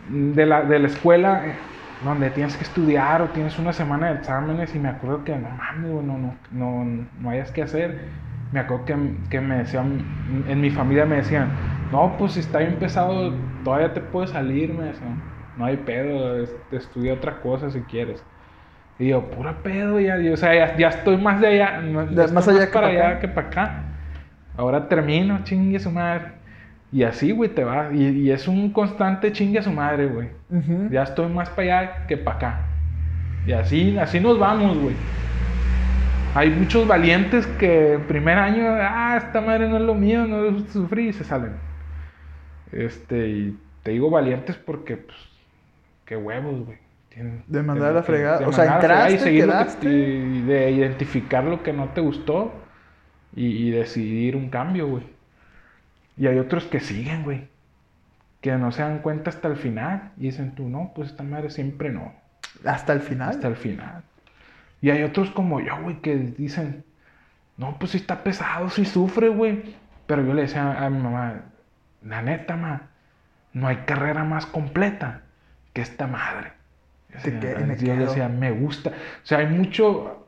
[0.08, 1.60] de la, de la escuela
[2.00, 5.48] donde tienes que estudiar o tienes una semana de exámenes y me acuerdo que no
[5.50, 8.10] mames, no, no, no, no hayas que hacer.
[8.50, 11.56] Me acuerdo que, que me decían, en mi familia me decían,
[11.90, 15.22] no, pues si está bien pesado, todavía te puedes salir, me decían.
[15.54, 18.26] No hay pedo, es- estudia otra cosa si quieres.
[18.98, 22.26] Y yo, pura pedo, ya, y, o sea, ya, ya estoy más de allá, ya
[22.28, 23.20] más allá que para pa' allá acá.
[23.20, 23.93] que para acá.
[24.57, 26.32] Ahora termino, chingue su madre.
[26.92, 27.92] Y así, güey, te va.
[27.92, 30.28] Y, y es un constante chingue a su madre, güey.
[30.90, 32.61] Ya estoy más para allá que para acá.
[33.46, 34.94] Y así, así nos vamos, güey.
[36.36, 40.59] Hay muchos valientes que en primer año, ah, esta madre no es lo mío, no
[40.68, 41.52] sufrí y se salen.
[42.72, 45.18] Este, y te digo valientes porque, pues,
[46.05, 46.78] qué huevos, güey.
[47.46, 48.48] De mandar a la fregada.
[48.48, 49.48] O sea, entraste, y seguir
[49.82, 52.52] y de identificar lo que no te gustó
[53.35, 55.05] y, y decidir un cambio, güey.
[56.16, 57.49] Y hay otros que siguen, güey.
[58.41, 61.51] Que no se dan cuenta hasta el final y dicen tú, no, pues esta madre
[61.51, 62.12] siempre no
[62.64, 63.30] Hasta el final.
[63.30, 64.03] hasta el final.
[64.80, 66.85] Y hay otros como yo, güey, que dicen,
[67.57, 69.74] no, pues sí está pesado, sí sufre, güey.
[70.07, 71.43] Pero yo le decía a mi mamá,
[72.05, 72.82] la neta, ma,
[73.55, 75.22] no hay carrera más completa
[75.72, 76.53] que esta madre.
[77.24, 77.30] Yo
[77.66, 78.91] decía, yo decía, me gusta.
[78.91, 80.24] O sea, hay mucho,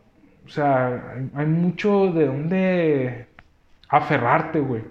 [0.47, 3.27] o sea, hay, hay mucho de dónde
[3.89, 4.83] aferrarte, güey.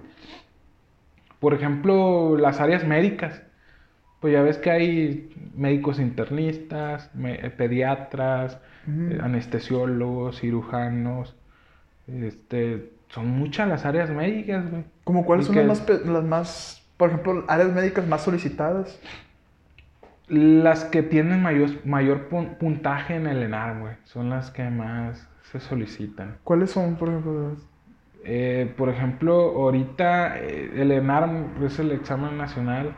[1.40, 3.42] Por ejemplo, las áreas médicas.
[4.20, 11.36] Pues ya ves que hay médicos internistas, eh, pediatras, eh, anestesiólogos, cirujanos.
[12.08, 14.84] Este, son muchas las áreas médicas, güey.
[15.04, 19.00] ¿Como cuáles son que- las más, las más, por ejemplo, áreas médicas más solicitadas?
[20.28, 25.30] Las que tienen mayor, mayor pun- puntaje en el ENAR, güey, son las que más
[25.52, 26.40] se solicitan.
[26.44, 27.56] ¿Cuáles son, por ejemplo?
[28.24, 31.30] Eh, por ejemplo, ahorita eh, el ENAR
[31.64, 32.96] es el examen nacional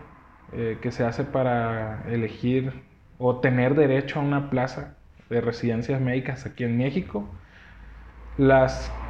[0.53, 2.86] eh, que se hace para elegir
[3.17, 4.97] o tener derecho a una plaza
[5.30, 7.41] de residencias médicas aquí en México.
[8.38, 9.01] Las,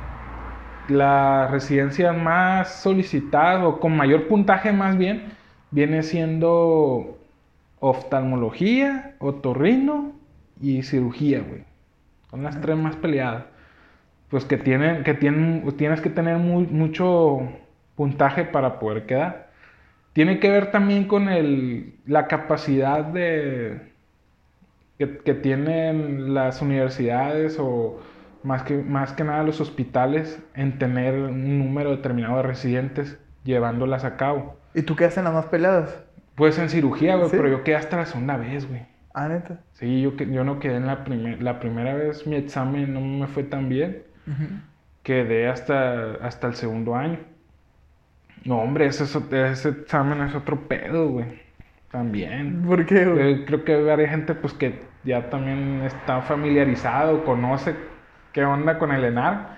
[0.88, 5.38] las residencias más solicitadas o con mayor puntaje más bien
[5.70, 7.17] viene siendo
[7.80, 10.14] oftalmología, otorrino
[10.62, 11.64] y cirugía, güey.
[12.30, 13.46] Son las tres más peleadas
[14.30, 17.48] pues que tienen, que tienen, tienes que tener mucho
[17.96, 19.50] puntaje para poder quedar.
[20.14, 23.94] Tiene que ver también con el, la capacidad de
[24.98, 28.02] que, tienen las universidades o
[28.44, 34.04] más que, más que nada los hospitales en tener un número determinado de residentes llevándolas
[34.04, 34.58] a cabo.
[34.74, 36.04] ¿Y tú quedaste en las más peleadas?
[36.38, 37.36] Pues en cirugía, güey, ¿Sí?
[37.36, 38.86] pero yo quedé hasta la segunda vez, güey.
[39.16, 39.60] Ah, neta.
[39.74, 43.26] Sí, yo, yo no quedé en la, primer, la primera vez, mi examen no me
[43.26, 44.04] fue tan bien.
[45.02, 47.18] Quedé hasta, hasta el segundo año.
[48.46, 51.26] No, hombre, ese, ese examen es otro pedo, güey.
[51.90, 52.62] También.
[52.68, 53.34] ¿Por qué, güey?
[53.34, 57.76] Eh, creo que hay gente pues que ya también está familiarizado, conoce
[58.32, 59.58] qué onda con el ENAR.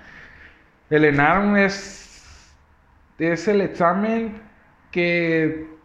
[0.88, 2.56] El ENAR es,
[3.18, 4.40] es el examen
[4.90, 5.79] que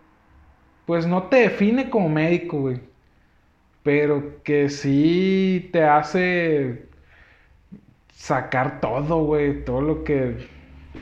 [0.85, 2.79] pues no te define como médico, güey.
[3.83, 6.87] Pero que sí te hace
[8.09, 9.63] sacar todo, güey.
[9.65, 10.47] Todo lo que,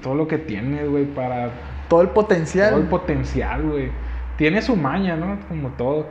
[0.02, 1.52] todo lo que tienes, güey, para
[1.90, 2.72] Todo el potencial.
[2.72, 3.92] todo el potencial, güey.
[4.38, 5.38] Tiene su maña, ¿no?
[5.48, 6.10] Como todo.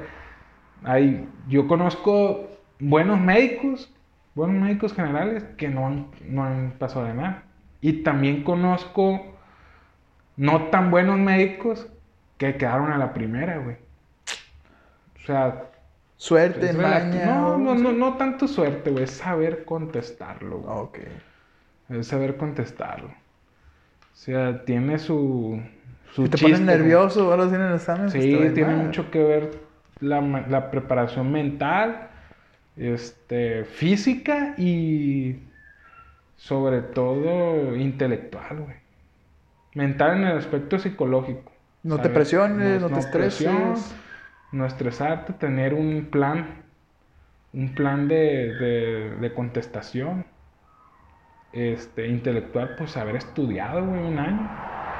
[0.84, 2.48] Hay, yo conozco
[2.78, 3.92] buenos médicos,
[4.34, 7.44] buenos médicos generales que no han, no han pasado de nada.
[7.80, 9.20] Y también conozco
[10.36, 11.88] no tan buenos médicos
[12.38, 13.76] que quedaron a la primera, güey.
[15.22, 15.64] O sea,
[16.16, 17.26] Suerte, es maña.
[17.26, 19.04] no, o- no, no, no tanto suerte, güey.
[19.04, 20.78] Es saber contestarlo, güey.
[20.78, 20.98] Ok.
[21.90, 23.08] Es saber contestarlo.
[23.08, 25.60] O sea, tiene su.
[26.12, 28.02] su Si te chiste, pones nervioso ahora sí en el examen.
[28.10, 28.86] pues Sí, ir tiene mal.
[28.86, 29.50] mucho que ver
[30.00, 32.08] la, la preparación mental,
[32.76, 35.36] este, física y
[36.36, 38.76] sobre todo intelectual, güey.
[39.74, 41.51] Mental en el aspecto psicológico.
[41.82, 43.96] No te presiones, no te estreses.
[44.52, 46.62] no estresarte, tener un plan,
[47.52, 50.26] un plan de, de- de contestación.
[51.52, 54.48] Este, intelectual, pues haber estudiado, güey, un año.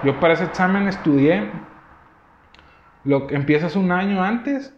[0.04, 1.50] Yo para ese examen estudié.
[3.04, 4.74] Lo que empiezas un año antes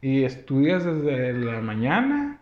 [0.00, 2.38] y estudias desde la mañana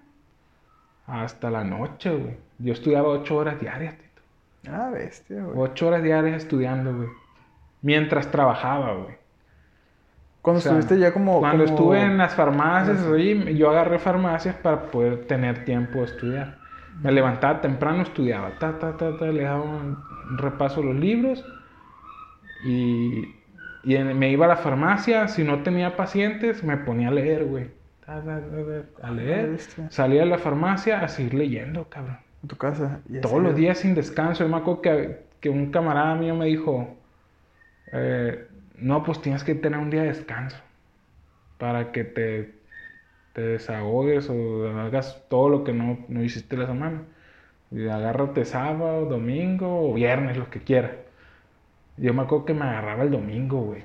[1.07, 2.37] hasta la noche, güey.
[2.59, 4.23] Yo estudiaba ocho horas diarias, Tito.
[4.71, 5.57] Ah, bestia, güey.
[5.59, 7.09] Ocho horas diarias estudiando, güey.
[7.83, 9.17] Mientras trabajaba, güey.
[10.43, 11.41] Cuando O sea, estuviste ya como.
[11.41, 13.05] Cuando como- estuve en las farmacias,
[13.57, 16.59] yo agarré farmacias para poder tener tiempo de estudiar.
[17.03, 19.99] Me levantaba temprano, estudiaba, ta, ta, ta, ta, le daba un
[20.37, 21.45] repaso a los libros
[22.65, 23.35] y,
[23.85, 25.29] y en- me iba a la farmacia.
[25.29, 27.71] Si no tenía pacientes, me ponía a leer, güey.
[28.05, 29.59] Ta, ta, ta, A leer.
[29.91, 32.19] Salía de la farmacia a seguir leyendo, cabrón.
[32.43, 33.01] En tu casa.
[33.23, 34.45] Todos los días sin descanso.
[34.45, 36.97] Yo me acuerdo que, que un camarada mío me dijo,
[37.93, 40.59] eh, no, pues tienes que tener un día de descanso
[41.59, 42.55] para que te,
[43.35, 47.03] te desahogues o hagas todo lo que no, no hiciste la semana.
[47.71, 50.93] Y agárrate sábado, domingo o viernes, lo que quieras.
[51.99, 53.85] Yo me acuerdo que me agarraba el domingo, güey.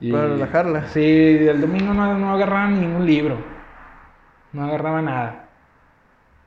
[0.00, 0.86] Y- Para relajarla.
[0.88, 3.38] Sí, el domingo no, no agarraba ningún libro.
[4.52, 5.48] No agarraba nada.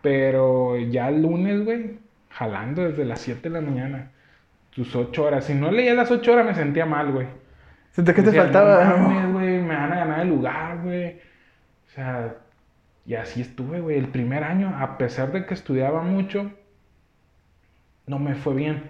[0.01, 1.99] Pero ya el lunes, güey,
[2.29, 4.11] jalando desde las 7 de la mañana,
[4.71, 5.45] tus 8 horas.
[5.45, 7.27] Si no leía las 8 horas me sentía mal, güey.
[7.91, 8.85] ¿Sentía que te faltaba?
[8.85, 11.19] "No mames, güey, me van a ganar el lugar, güey.
[11.87, 12.35] O sea,
[13.05, 13.97] y así estuve, güey.
[13.97, 16.51] El primer año, a pesar de que estudiaba mucho,
[18.07, 18.89] no me fue bien.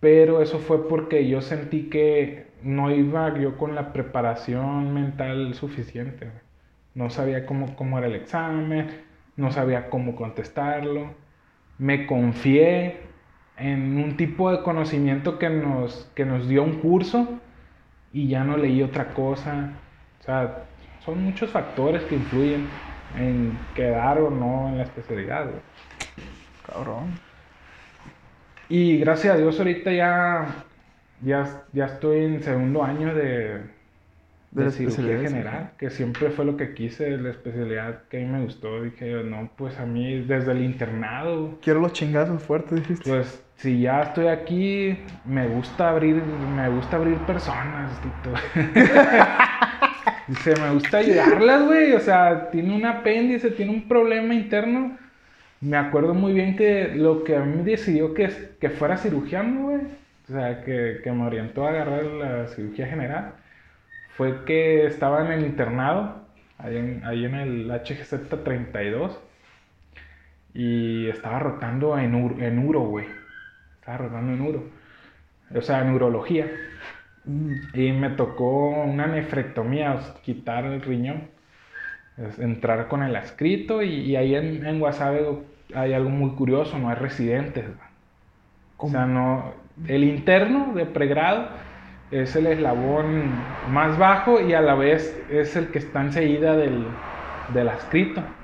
[0.00, 6.26] Pero eso fue porque yo sentí que no iba yo con la preparación mental suficiente.
[6.26, 6.38] güey.
[6.94, 8.88] No sabía cómo, cómo era el examen,
[9.36, 11.14] no sabía cómo contestarlo.
[11.78, 12.98] Me confié
[13.56, 17.40] en un tipo de conocimiento que nos, que nos dio un curso
[18.12, 19.72] y ya no leí otra cosa.
[20.20, 20.64] O sea,
[21.04, 22.66] son muchos factores que influyen
[23.16, 25.44] en quedar o no en la especialidad.
[25.44, 25.60] güey.
[26.66, 27.20] Cabrón.
[28.68, 30.64] Y gracias a Dios ahorita ya,
[31.20, 33.60] ya, ya estoy en segundo año de,
[34.52, 38.42] De cirugía general, que siempre fue lo que quise, la especialidad que a mí me
[38.42, 38.82] gustó.
[38.82, 43.08] Dije, no, pues a mí desde el internado, Quiero los chingazos fuertes, dijiste.
[43.10, 48.34] pues si ya estoy aquí, me gusta abrir, me gusta abrir personas, Tito.
[50.28, 51.92] Dice, me gusta ayudarlas, güey.
[51.92, 54.98] O sea, tiene un apéndice, tiene un problema interno.
[55.60, 58.30] Me acuerdo muy bien que lo que a mí me decidió que,
[58.60, 59.80] que fuera cirujano, güey.
[60.28, 63.34] O sea, que, que me orientó a agarrar la cirugía general.
[64.16, 66.26] Fue que estaba en el internado,
[66.58, 69.20] ahí en, ahí en el HGZ 32.
[70.54, 73.06] Y estaba rotando en, en uro, güey.
[73.84, 74.64] Estaba rotando en uro.
[75.54, 76.50] O sea, en urología.
[77.24, 81.30] Mm, Y me tocó una nefrectomía, o sea, quitar el riñón,
[82.16, 85.26] es entrar con el adscrito y, y ahí en, en Guasave
[85.74, 87.66] hay algo muy curioso, no hay residentes.
[88.76, 91.50] O sea, no, el interno de pregrado
[92.10, 97.02] es el eslabón más bajo y a la vez es el que está enseguida del,
[97.46, 98.38] del adscrito.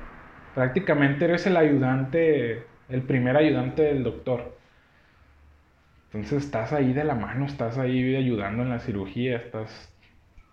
[0.53, 4.60] Prácticamente eres el ayudante, el primer ayudante del doctor.
[6.13, 9.95] Entonces estás ahí de la mano, estás ahí ayudando en la cirugía, estás,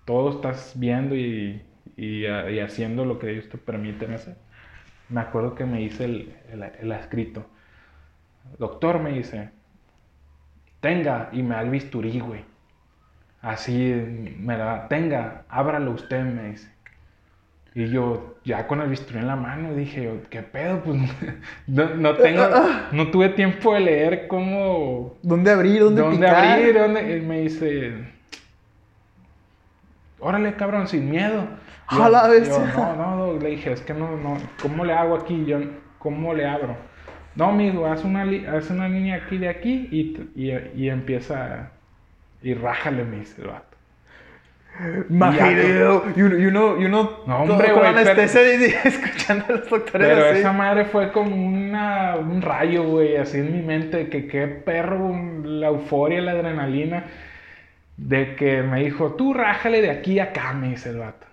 [0.06, 1.66] todo estás viendo y,
[1.98, 4.38] y, y haciendo lo que ellos te permiten hacer.
[5.10, 7.46] Me acuerdo que me hice el, el, el escrito.
[8.58, 9.52] Doctor me dice,
[10.80, 12.46] tenga, y me da el bisturí, güey.
[13.42, 13.94] Así
[14.40, 16.77] me da, tenga, ábralo usted, me dice.
[17.76, 20.82] Y yo, ya con el bisturí en la mano, dije yo, ¿qué pedo?
[20.84, 20.98] Pues
[21.68, 22.44] no, no tengo,
[22.92, 25.82] no tuve tiempo de leer cómo, ¿Dónde abrir?
[25.82, 26.46] ¿Dónde, ¿Dónde picar?
[26.60, 26.74] abrir?
[26.80, 27.18] ¿Dónde?
[27.18, 27.94] Y me dice,
[30.20, 31.48] órale, cabrón, sin miedo.
[31.92, 32.74] Yo- A la yo, bestia.
[32.76, 35.46] no, no, no, le dije, es que no, no, ¿cómo le hago aquí?
[35.46, 35.60] Yo,
[36.00, 36.76] ¿cómo le abro?
[37.36, 38.24] No, amigo, haz una,
[38.58, 41.72] haz una línea aquí de aquí y, y, y empieza,
[42.42, 43.77] y rájale, me dice el vato.
[45.10, 45.80] Imagínate,
[46.16, 49.70] y uno, y uno, y uno No, hombre, con pero- anestesia y escuchando a los
[49.70, 50.40] doctores Pero así.
[50.40, 55.16] esa madre fue como una, un rayo, güey, así en mi mente, que qué perro,
[55.44, 57.06] la euforia, la adrenalina,
[57.98, 61.26] de que me dijo, tú rájale de aquí a acá, me dice el vato.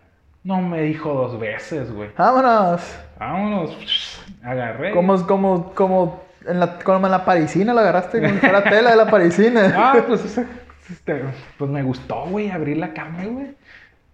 [0.43, 2.11] No me dijo dos veces, güey.
[2.17, 2.99] Vámonos.
[3.19, 4.91] Vámonos, agarré.
[4.93, 8.97] Como, como, como en la, como en la parisina la agarraste con la tela de
[8.97, 9.73] la parisina.
[9.77, 10.45] Ah, pues, esa-
[10.91, 11.23] este,
[11.59, 13.55] pues me gustó, güey, abrir la cama, güey.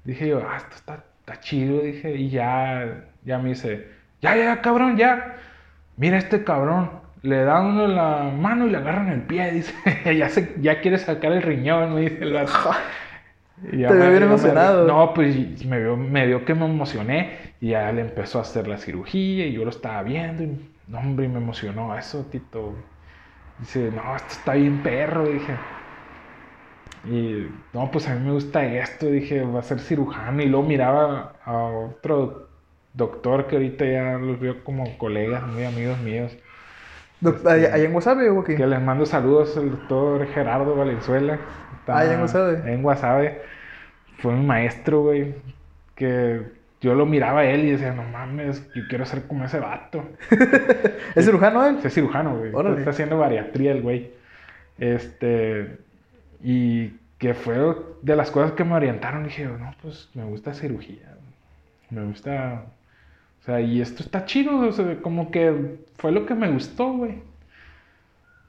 [0.05, 3.89] Dije yo, ah, esto está, está chido, dije, y ya, ya me dice,
[4.21, 5.37] ya, ya, cabrón, ya.
[5.97, 6.91] Mira este cabrón,
[7.23, 9.75] le da uno la mano y le agarran el pie, dice,
[10.17, 12.53] ya, se, ya quiere sacar el riñón, me dice el vato.
[13.63, 14.87] Te veo bien emocionado.
[14.87, 18.67] no, pues me vio, me vio que me emocioné y ya le empezó a hacer
[18.67, 22.75] la cirugía y yo lo estaba viendo y, no, hombre, y me emocionó eso, Tito.
[23.59, 25.55] Dice, no, esto está bien perro, dije.
[27.05, 30.43] Y no, pues a mí me gusta esto, dije, va a ser cirujano.
[30.43, 32.49] Y luego miraba a otro
[32.93, 36.37] doctor que ahorita ya los veo como colegas, muy amigos míos.
[37.21, 38.55] Doc- ¿Allá, allá en Guasave o aquí?
[38.57, 41.39] Que les mando saludos al doctor Gerardo Valenzuela.
[41.79, 42.73] Está Ah, en Guasave.
[42.73, 43.43] En Guasave.
[44.19, 45.35] Fue mi maestro, güey.
[45.95, 46.43] Que
[46.81, 50.03] yo lo miraba a él y decía, no mames, yo quiero ser como ese vato.
[51.15, 51.79] ¿Es cirujano él?
[51.85, 52.53] Es cirujano, güey.
[52.79, 54.11] Está haciendo bariatría el güey.
[54.79, 55.79] Este.
[56.43, 59.25] Y que fue de las cosas que me orientaron.
[59.25, 61.17] Dije, no, pues me gusta cirugía.
[61.91, 62.65] Me gusta.
[63.41, 64.59] O sea, y esto está chido.
[64.61, 67.17] O sea, como que fue lo que me gustó, güey.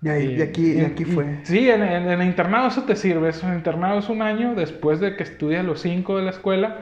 [0.02, 1.40] Y, ahí- y aquí, y aquí fue.
[1.44, 3.30] Sí, en, el internado eso te sirve.
[3.30, 6.32] Eso, en el internado es un año después de que estudias los cinco de la
[6.32, 6.78] escuela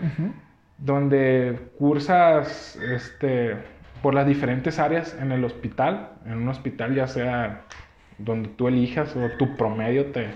[0.77, 3.57] donde cursas este,
[4.01, 7.63] por las diferentes áreas en el hospital, en un hospital ya sea
[8.17, 10.27] donde tú elijas o tu promedio te,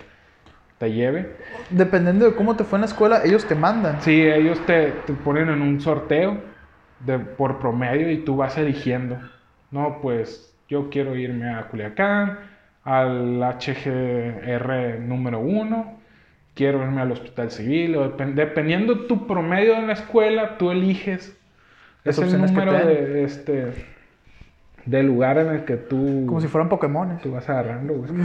[0.84, 1.32] te lleve.
[1.70, 4.02] Dependiendo de cómo te fue en la escuela, ellos te mandan.
[4.02, 6.42] Sí, ellos te, te ponen en un sorteo
[7.00, 9.18] de, por promedio y tú vas eligiendo
[9.72, 12.38] No, pues yo quiero irme a Culiacán,
[12.84, 16.00] al HGR número uno,
[16.54, 21.38] quiero irme al hospital civil, o depen- dependiendo tu promedio en la escuela, tú eliges
[22.04, 23.72] Las es el número de, este,
[24.86, 27.22] de lugar en el que tú, Como si fueran Pokémones.
[27.22, 28.12] tú vas agarrando, güey.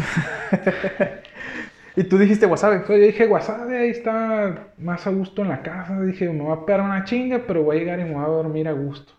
[1.99, 2.77] Y tú dijiste wasabi.
[2.77, 6.01] Entonces yo dije, Wasabi, ahí está más a gusto en la casa.
[6.01, 8.29] Dije, me voy a pegar una chinga, pero voy a llegar y me voy a
[8.29, 9.13] dormir a gusto.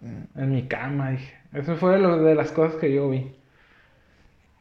[0.00, 0.40] Mm.
[0.40, 1.34] En mi cama, dije.
[1.52, 3.36] Eso fue lo de las cosas que yo vi.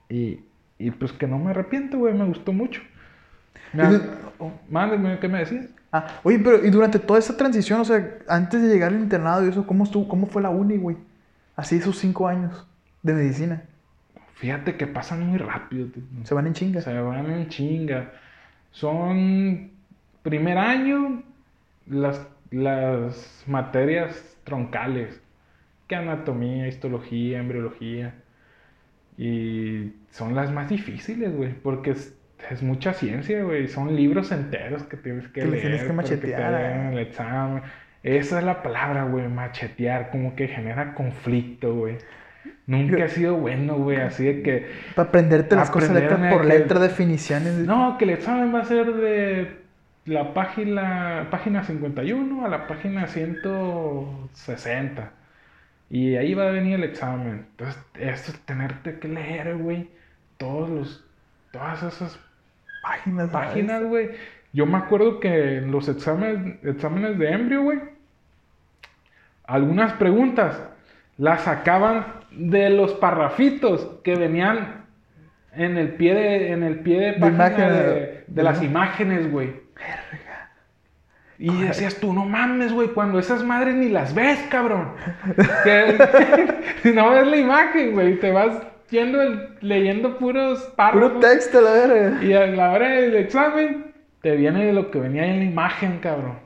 [0.09, 0.41] Y,
[0.77, 2.81] y pues que no me arrepiento, güey, me gustó mucho.
[4.39, 5.67] Oh, Mándeme, ¿qué me decías?
[5.89, 9.45] Ah, oye, pero y durante toda esa transición, o sea, antes de llegar al internado
[9.45, 10.97] y eso, ¿cómo estuvo, cómo fue la uni, güey?
[11.55, 12.67] Así esos cinco años
[13.01, 13.63] de medicina.
[14.43, 15.87] Fíjate que pasan muy rápido.
[15.87, 16.03] tío.
[16.23, 16.81] Se van en chinga.
[16.81, 18.11] Se van en chinga.
[18.71, 19.71] Son
[20.21, 21.23] primer año
[21.87, 25.21] las, las materias troncales.
[25.87, 28.15] Que anatomía, histología, embriología.
[29.17, 31.53] Y son las más difíciles, güey.
[31.53, 32.13] Porque es,
[32.49, 33.69] es mucha ciencia, güey.
[33.69, 35.61] Son libros enteros que tienes que Que le leer.
[35.61, 36.91] tienes que machetear, ah.
[36.91, 37.63] el examen.
[38.03, 39.29] Esa es la palabra, güey.
[39.29, 40.11] Machetear.
[40.11, 41.97] Como que genera conflicto, güey.
[42.65, 43.97] Nunca ha sido bueno, güey.
[43.97, 44.71] Así de que...
[44.95, 47.53] Para aprenderte las cosas letra por que- letra, definiciones.
[47.59, 49.57] No, que el examen va a ser de
[50.05, 55.11] la página, página 51 a la página 160.
[55.89, 57.45] Y ahí va a venir el examen.
[57.51, 59.89] Entonces, esto es tenerte que leer, güey.
[60.37, 61.05] Todos los,
[61.51, 62.19] todas esas
[62.81, 63.29] páginas.
[63.29, 64.11] páginas, güey.
[64.53, 67.79] Yo me acuerdo que en los exámenes, exámenes de embrio, güey,
[69.45, 70.61] algunas preguntas
[71.17, 72.05] las sacaban
[72.35, 74.85] de los parrafitos que venían
[75.55, 79.61] en el pie de, en el pie de página de, de- de las imágenes, güey.
[81.39, 84.93] Y decías tú, no mames, güey, cuando esas madres ni las ves, cabrón.
[85.63, 88.55] Que- no ves la imagen, güey, te vas
[88.89, 91.09] yendo el- leyendo puros párrafos.
[91.11, 92.23] Puro texto, la verga.
[92.23, 95.99] Y a la hora del examen, te viene de lo que venía en la imagen,
[95.99, 96.37] cabrón.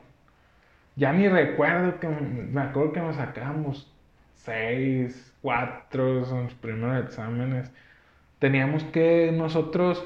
[0.96, 2.20] Ya ni recuerdo que me,
[2.50, 3.92] me acuerdo que nos sacamos
[4.34, 7.70] seis, cuatro, son los primeros exámenes.
[8.38, 10.04] Teníamos que nosotros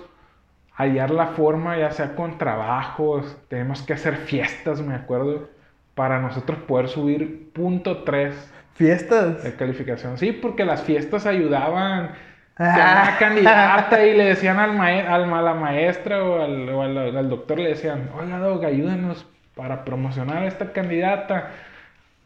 [0.74, 5.48] hallar la forma, ya sea con trabajos, tenemos que hacer fiestas, me acuerdo,
[5.94, 9.42] para nosotros poder subir punto 3 Fiestas.
[9.44, 10.16] de calificación.
[10.16, 12.12] Sí, porque las fiestas ayudaban
[12.58, 12.74] Ah.
[12.74, 17.16] a una candidata y le decían al al, a la maestra o, al, o al-
[17.16, 21.50] al doctor, le decían, oiga, Doc, ayúdenos para promocionar a esta candidata,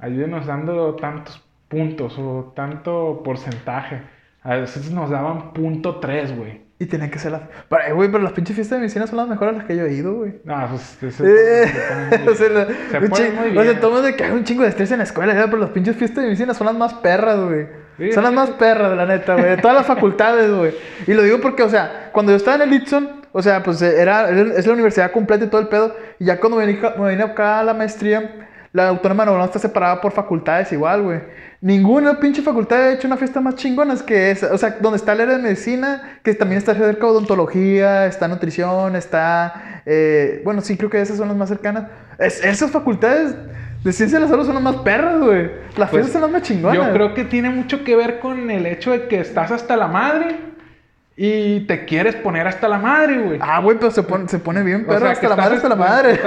[0.01, 4.03] ayúdenos dando tantos puntos o tanto porcentaje.
[4.43, 6.67] A veces nos daban punto 3, güey.
[6.79, 7.49] Y tenía que ser la.
[7.71, 9.77] Pero, eh, güey, pero las pinches fiestas de medicina son las mejores a las que
[9.77, 10.35] yo he ido, güey.
[10.45, 11.25] No, pues ese-
[11.64, 11.73] Eh,
[12.31, 14.99] o sea, la- Se un o sea, de que hay un chingo de estrés en
[14.99, 17.67] la escuela, pero las pinches fiestas de medicina son las más perras, güey.
[17.97, 19.47] Sí, son las sí, más perras, la neta, güey.
[19.47, 20.75] De todas las facultades, güey.
[21.07, 23.81] Y lo digo porque, o sea, cuando yo estaba en el Itson, o sea, pues
[23.81, 25.97] era, es la universidad completa y todo el pedo.
[26.19, 28.46] Y ya cuando me vine, me vine acá a la maestría,
[28.77, 31.20] la Autónoma de Nuevo está separada por facultades igual, güey.
[31.61, 34.53] Ninguna pinche facultad ha hecho una fiesta más chingona que esa.
[34.53, 38.29] O sea, donde está el área de medicina, que también está cerca de odontología, está
[38.29, 39.81] nutrición, está...
[39.87, 41.85] eh, bueno, sí, creo que esas son las más cercanas.
[42.18, 43.35] Es- esas facultades
[43.83, 45.45] de ciencia de la salud son las más perras, güey.
[45.77, 46.77] Las Pues, fiestas son las más chingonas.
[46.87, 49.87] Yo creo que tiene mucho que ver con el hecho de que estás hasta la
[49.89, 50.37] madre
[51.17, 53.39] y te quieres poner hasta la madre, güey.
[53.41, 55.69] Ah, güey, pero se pone, se pone bien O perro sea, hasta la madre, hasta
[55.71, 56.21] la madre.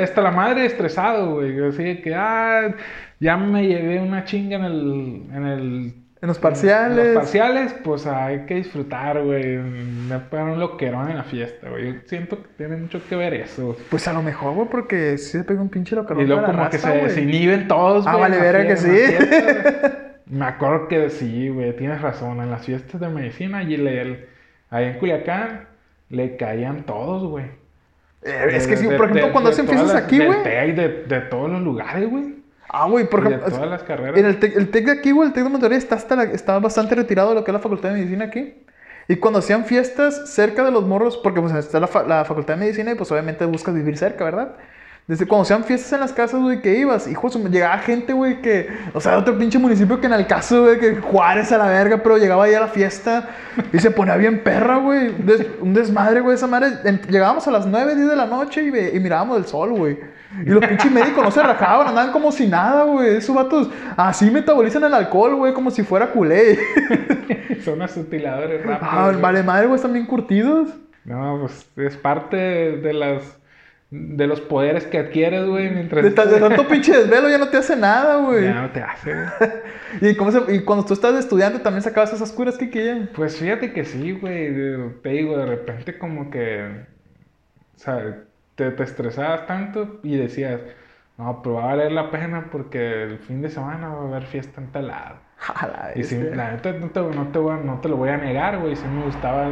[0.02, 1.68] Hasta la madre estresado, güey.
[1.68, 2.74] Así que, ah,
[3.20, 5.22] ya me llevé una chinga en el.
[5.32, 6.98] En, el, En los parciales.
[6.98, 9.56] en los parciales, pues hay que disfrutar, güey.
[9.58, 11.92] Me pegan un loquerón en la fiesta, güey.
[11.92, 13.76] Yo siento que tiene mucho que ver eso.
[13.88, 16.68] Pues a lo mejor, güey, porque sí se pega un pinche localón Y luego como
[16.70, 17.02] que se güey.
[17.04, 18.22] desinhiben todos, Ah, güey.
[18.22, 18.90] vale, en la verga que sí.
[20.26, 22.40] Me acuerdo que sí, güey, tienes razón.
[22.40, 24.26] En las fiestas de medicina, y le,
[24.70, 25.68] ahí en Culiacán,
[26.08, 27.44] le caían todos, güey.
[28.22, 30.42] Eh, es que sí, de- por ejemplo, de- cuando hacen fiestas aquí, güey.
[30.72, 32.36] De, de todos los lugares, güey.
[32.70, 34.16] Ah, güey, por Y de ejemplo, todas las carreras.
[34.18, 36.24] en el TEC, el TEC de aquí, güey, el TEC de Monterrey está, hasta la-
[36.24, 38.54] está bastante retirado de lo que es la Facultad de Medicina aquí.
[39.06, 42.60] Y cuando hacían fiestas cerca de los morros, porque pues está la, la Facultad de
[42.60, 44.56] Medicina y pues obviamente buscas vivir cerca, ¿verdad?
[45.06, 48.68] Desde cuando hacían fiestas en las casas, güey, que ibas, hijo, llegaba gente, güey, que,
[48.94, 51.66] o sea, de otro pinche municipio que en el caso, güey, que Juárez a la
[51.66, 53.28] verga, pero llegaba ahí a la fiesta
[53.70, 55.12] y se ponía bien perra, güey.
[55.18, 56.68] Des- un desmadre, güey, esa madre.
[56.84, 59.72] En- llegábamos a las 9, 10 de la noche y, ve- y mirábamos el sol,
[59.74, 59.98] güey.
[60.42, 63.16] Y los pinches médicos no se rajaban, andaban como si nada, güey.
[63.16, 66.58] Esos vatos así metabolizan el alcohol, güey, como si fuera culé.
[67.64, 68.88] Son asutiladores rápidos.
[68.90, 70.70] Ah, vale madre, güey, están bien curtidos.
[71.04, 73.22] No, pues es parte de las
[73.96, 76.02] de los poderes que adquieres, güey, mientras...
[76.02, 78.44] De, de tanto pinche desvelo ya no te hace nada, güey.
[78.44, 80.10] Ya no te hace, güey.
[80.12, 83.08] ¿Y, cómo se- y cuando tú estás estudiante también sacabas esas curas que querían.
[83.14, 84.52] Pues fíjate que sí, güey.
[85.02, 86.84] Te digo, de repente como que.
[87.76, 88.24] O sea,
[88.56, 90.60] te, te estresabas tanto y decías,
[91.16, 94.24] no, pero va a valer la pena porque el fin de semana va a haber
[94.24, 95.16] fiesta en tal lado.
[95.96, 98.16] Y sí, la neta no te, no, te, voy a- no te lo voy a
[98.16, 98.76] negar, güey.
[98.76, 99.48] Sí me gustaba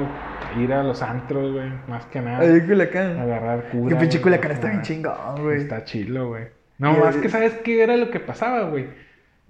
[0.57, 1.71] ir a los antros, güey.
[1.89, 2.45] Más que nada.
[2.67, 3.19] Culiacán.
[3.19, 3.95] Agarrar cura.
[3.95, 5.59] Que pinche Culiacán está bien chingón, güey.
[5.59, 6.45] Está chilo, güey.
[6.79, 8.87] No, Y- más que sabes qué era lo que pasaba, güey.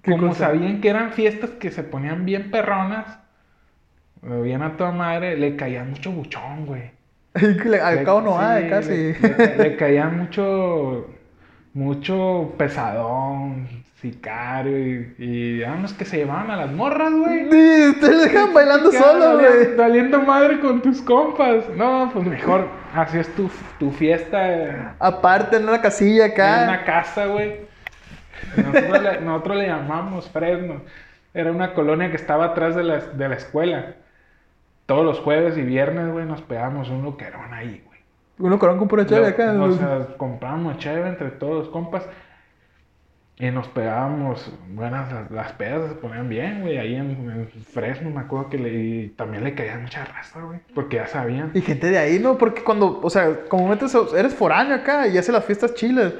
[0.01, 0.47] ¿Qué Como cosa?
[0.47, 3.19] sabían que eran fiestas que se ponían bien perronas,
[4.21, 6.91] bien a toda madre, le caía mucho buchón, güey.
[7.81, 8.91] Al cabo no sí, hay casi.
[8.91, 11.09] Le, le ca- le caía mucho,
[11.73, 17.45] mucho pesadón, sicario y, y los que se llevaban a las morras, güey.
[17.49, 19.75] Sí, te dejan bailando solo, güey.
[19.75, 21.63] Valiendo madre con tus compas.
[21.75, 23.49] No, pues mejor hacías tu,
[23.79, 26.65] tu fiesta en Aparte, en una casilla acá.
[26.67, 27.61] una casa, güey.
[28.57, 30.81] Nosotros le, nosotros le llamamos Fresno.
[31.33, 33.95] Era una colonia que estaba atrás de la, de la escuela.
[34.85, 37.99] Todos los jueves y viernes, güey, nos pegábamos un loquerón ahí, güey.
[38.39, 39.53] Uno corón con pura chave Lo- acá.
[39.53, 42.05] O sea, comprábamos cheve entre todos los compas.
[43.39, 48.11] Y nos pegábamos, buenas, las, las pedas se ponían bien, güey, ahí en, en Fresno,
[48.11, 51.49] me acuerdo que le, y también le caía mucha raza, güey, porque ya sabían.
[51.55, 52.37] Y gente de ahí, ¿no?
[52.37, 56.13] Porque cuando, o sea, como metes, eres foráneo acá y hace las fiestas chilas.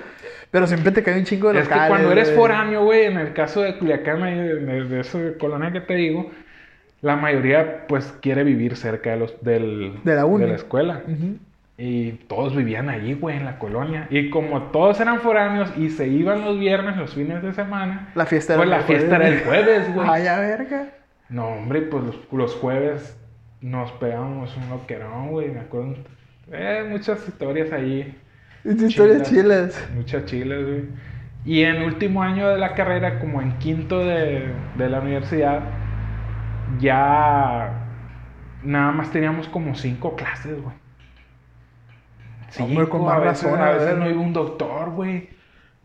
[0.49, 1.83] Pero siempre te cae un chingo de Es locales.
[1.83, 5.19] que cuando eres foráneo, güey, en el caso de Culiacán, ahí de, de, de esa
[5.39, 6.31] colonia que te digo,
[7.01, 10.49] la mayoría, pues, quiere vivir cerca de, los, del, De la uni.
[10.51, 11.03] escuela.
[11.07, 11.37] Ujú.
[11.85, 14.07] Y todos vivían allí, güey, en la colonia.
[14.09, 18.25] Y como todos eran foráneos y se iban los viernes, los fines de semana, La
[18.25, 19.41] fiesta pues era la el fiesta era el jueves.
[19.41, 20.07] jueves, güey.
[20.09, 20.93] Ay, a verga.
[21.29, 23.19] No, hombre, pues los, los jueves
[23.61, 25.95] nos pegábamos un loquerón, güey, me acuerdo.
[26.51, 28.15] Eh, muchas historias ahí.
[28.63, 29.23] Es historias Chilas.
[29.23, 29.89] chilas.
[29.89, 30.89] Muchas chiles, güey.
[31.45, 35.73] Y en último año de la carrera, como en quinto de, de la universidad,
[36.79, 37.89] ya
[38.61, 40.75] nada más teníamos como cinco clases, güey.
[42.59, 43.97] Hombre, con más a veces, razón, a veces ver.
[43.97, 45.29] no iba un doctor, güey.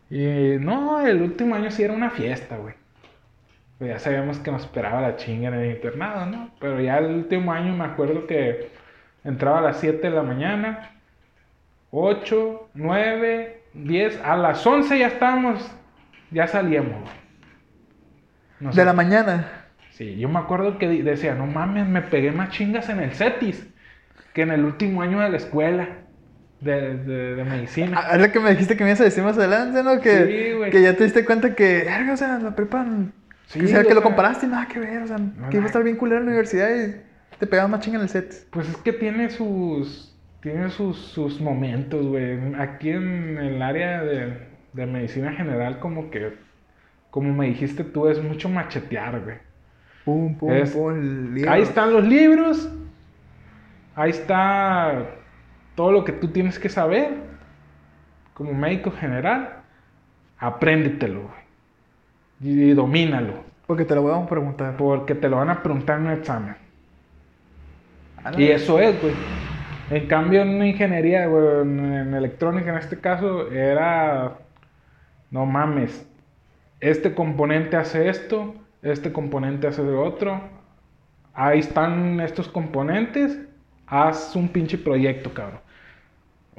[0.09, 2.75] No, el último año sí era una fiesta, güey.
[3.79, 6.51] Ya sabíamos que nos esperaba la chinga en el internado, ¿no?
[6.59, 8.71] Pero ya el último año me acuerdo que
[9.23, 10.91] entraba a las 7 de la mañana,
[11.91, 15.71] 8, 9, 10, a las 11 ya estábamos,
[16.31, 17.01] ya salíamos,
[18.59, 18.73] güey.
[18.75, 19.65] De la mañana.
[19.91, 23.69] Sí, yo me acuerdo que decía, no mames, me pegué más chingas en el CETIS
[24.33, 25.87] que en el último año de la escuela
[26.61, 28.01] de, de, de medicina.
[28.03, 29.99] Ah, Es lo que me dijiste que me ibas a decir más adelante, ¿no?
[30.01, 30.71] Que, Sí, güey.
[30.71, 32.85] que ya te diste cuenta que, o sea, la prepa.
[33.47, 35.17] Sí, que, sea, que lo comparaste y nada que ver, o sea,
[35.49, 36.95] que iba a estar bien culero en la universidad y
[37.39, 38.45] te pegabas más chinga en el set.
[38.51, 42.37] Pues es que tiene sus, tiene sus, sus momentos, güey.
[42.59, 44.37] Aquí en el área de,
[44.73, 46.33] de medicina general, como que,
[47.09, 49.37] como me dijiste tú, es mucho machetear, güey.
[50.05, 50.91] Pum, pum, Es- pum.
[50.93, 51.51] el libro.
[51.51, 52.69] Ahí están los libros.
[53.95, 55.05] Ahí está
[55.79, 57.13] todo lo que tú tienes que saber
[58.33, 59.61] como médico general.
[60.37, 61.29] Apréndetelo.
[62.41, 63.45] Y, y domínalo.
[63.65, 64.75] Porque te lo voy a preguntar.
[64.75, 66.57] Porque te lo van a preguntar en un examen.
[68.25, 69.13] A la Y eso es, güey.
[69.89, 74.33] En cambio, en ingeniería, güey, en, en electrónica en este caso, era.
[75.31, 76.05] No mames.
[76.81, 80.41] Este componente hace esto, este componente hace lo otro.
[81.33, 83.39] Ahí están estos componentes.
[83.87, 85.68] Haz un pinche proyecto, cabrón.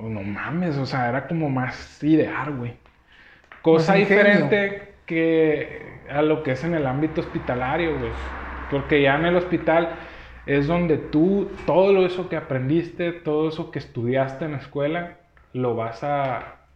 [0.02, 2.80] Oh, no mames, o sea, era como más idear, güey.
[3.62, 4.46] Cosa Más ingenio.
[4.46, 8.14] diferente que a lo que es en el ámbito hospitalario, güey.
[8.68, 9.98] Porque ya en el hospital
[10.46, 15.20] es donde tú, todo lo eso que aprendiste, todo eso que estudiaste en la escuela,
[15.52, 16.68] lo vas a,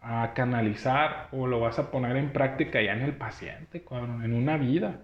[0.00, 4.34] a canalizar o lo vas a poner en práctica ya en el paciente, cabrón, en
[4.34, 5.02] una vida.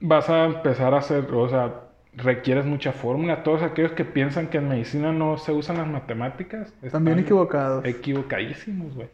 [0.00, 3.42] Vas a empezar a hacer, o sea, requieres mucha fórmula.
[3.42, 7.84] Todos aquellos que piensan que en medicina no se usan las matemáticas, Están bien equivocados.
[7.84, 9.08] equivocadísimos, güey.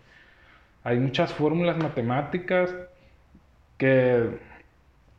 [0.84, 2.74] Hay muchas fórmulas matemáticas
[3.78, 4.28] que,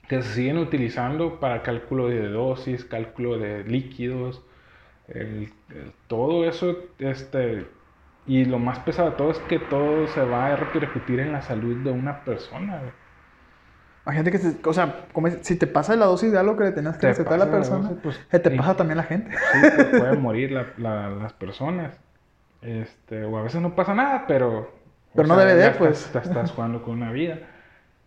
[0.08, 4.42] que se siguen utilizando para cálculo de dosis, cálculo de líquidos,
[5.08, 7.66] el- el- todo eso, este,
[8.28, 11.42] y lo más pesado de todo es que todo se va a repercutir en la
[11.42, 12.92] salud de una persona, güey.
[14.14, 16.66] Gente que, se- o sea, como es- si te pasa la dosis de algo que
[16.66, 18.58] le tenías que Te recetar a la pasa la persona, dosis, pues, se te y-
[18.58, 19.32] pasa también la gente.
[19.32, 22.00] Sí, pues, pueden morir la- la- las personas.
[22.62, 24.72] Este, o a veces no pasa nada, pero.
[25.16, 26.10] Pero no debe de, estás- pues.
[26.12, 27.40] te estás jugando con una vida.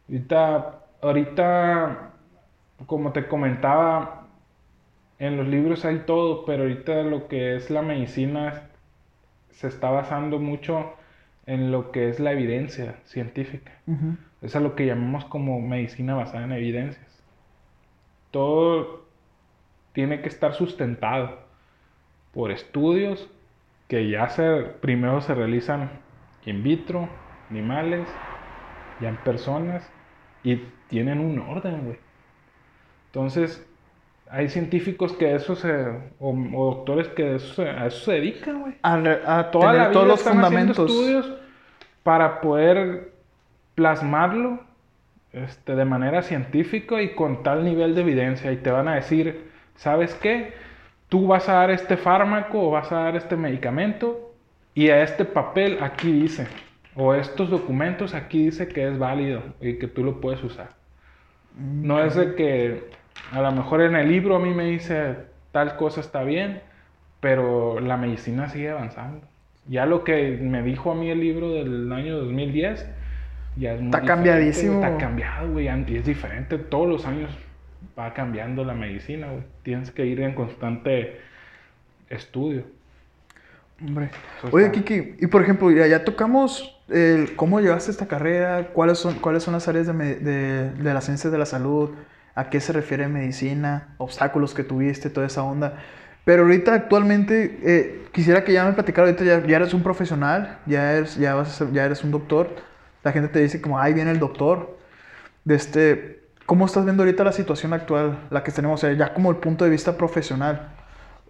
[0.09, 1.99] Ahorita, ahorita,
[2.87, 4.27] como te comentaba,
[5.19, 8.62] en los libros hay todo, pero ahorita lo que es la medicina
[9.51, 10.93] se está basando mucho
[11.47, 13.73] en lo que es la evidencia científica.
[14.43, 17.23] Es a lo que llamamos como medicina basada en evidencias.
[18.31, 19.05] Todo
[19.93, 21.40] tiene que estar sustentado
[22.32, 23.28] por estudios
[23.89, 25.90] que ya se, primero se realizan
[26.44, 27.09] in vitro,
[27.51, 28.06] animales,
[29.01, 29.90] ya en personas,
[30.44, 30.56] y
[30.89, 31.98] tienen un orden, güey.
[33.06, 33.66] Entonces,
[34.31, 35.73] hay científicos que eso se,
[36.20, 36.35] o,
[36.74, 38.74] doctores que eso a eso se dedican, güey.
[38.82, 40.78] A, Toda la todos los fundamentos.
[40.78, 41.32] estudios
[42.02, 43.18] para poder
[43.79, 44.59] plasmarlo
[45.33, 48.51] este, de manera científica y con tal nivel de evidencia.
[48.51, 50.53] Y te van a decir, ¿sabes qué?
[51.09, 54.35] Tú vas a dar este fármaco o vas a dar este medicamento
[54.75, 56.49] y a este papel aquí dice,
[56.97, 60.71] o estos documentos aquí dice que es válido y que tú lo puedes usar.
[61.57, 62.91] No es de que
[63.31, 65.19] a lo mejor en el libro a mí me dice
[65.53, 66.63] tal cosa está bien,
[67.21, 69.25] pero la medicina sigue avanzando.
[69.69, 72.89] Ya lo que me dijo a mí el libro del año 2010,
[73.59, 74.74] ya es muy Está cambiadísimo.
[74.74, 76.59] Está cambiado, güey, y es diferente.
[76.59, 77.30] Todos los años
[77.98, 79.43] va cambiando la medicina, güey.
[79.62, 81.20] Tienes que ir en constante
[82.09, 82.64] estudio.
[83.80, 84.10] Hombre.
[84.51, 89.14] Oye, Kiki, y por ejemplo, ya, ya tocamos el cómo llevaste esta carrera, cuáles son,
[89.14, 91.90] cuáles son las áreas de, de, de las ciencias de la salud,
[92.35, 95.74] a qué se refiere medicina, obstáculos que tuviste, toda esa onda.
[96.24, 100.93] Pero ahorita actualmente eh, quisiera que ya me platicara, ahorita ya, eres un profesional, ya
[100.93, 102.51] eres, ya, vas ya eres un doctor.
[103.03, 104.77] La gente te dice como, ahí viene el doctor.
[105.45, 106.19] De este,
[106.49, 109.70] ¿Cómo estás viendo ahorita la situación actual, la que tenemos, ya como el punto de
[109.70, 110.70] vista profesional?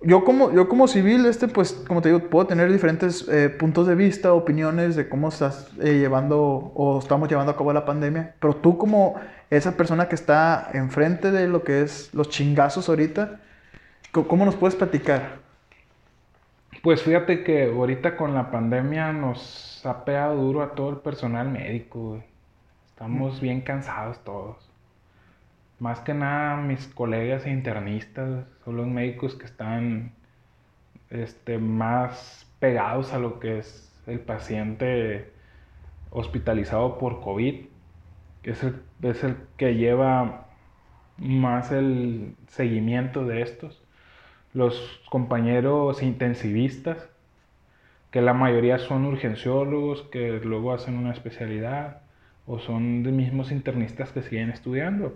[0.01, 3.89] Yo como, yo como civil, este, pues, como te digo, puedo tener diferentes eh, puntos
[3.89, 8.37] de vista, opiniones de cómo estás eh, llevando o estamos llevando a cabo la pandemia,
[8.39, 9.17] pero tú como
[9.51, 13.41] esa persona que está enfrente de lo que es los chingazos ahorita,
[14.13, 15.41] ¿cómo nos puedes platicar?
[16.83, 21.51] Pues fíjate que ahorita con la pandemia nos ha pegado duro a todo el personal
[21.51, 22.23] médico.
[22.89, 24.71] Estamos bien cansados todos.
[25.79, 30.13] Más que nada mis colegas internistas son los médicos que están
[31.11, 35.33] este, más pegados a lo que es el paciente
[36.11, 37.67] hospitalizado por COVID
[38.51, 40.47] es el, es el que lleva
[41.17, 43.83] más el seguimiento de estos.
[44.55, 47.09] Los compañeros intensivistas,
[48.11, 52.01] que la mayoría son urgenciólogos, que luego hacen una especialidad,
[52.47, 55.15] o son de mismos internistas que siguen estudiando.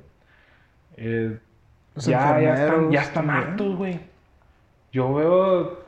[0.97, 1.39] Eh,
[1.97, 4.01] ya, ya, están, ya están hartos, güey.
[4.93, 5.85] Yo veo,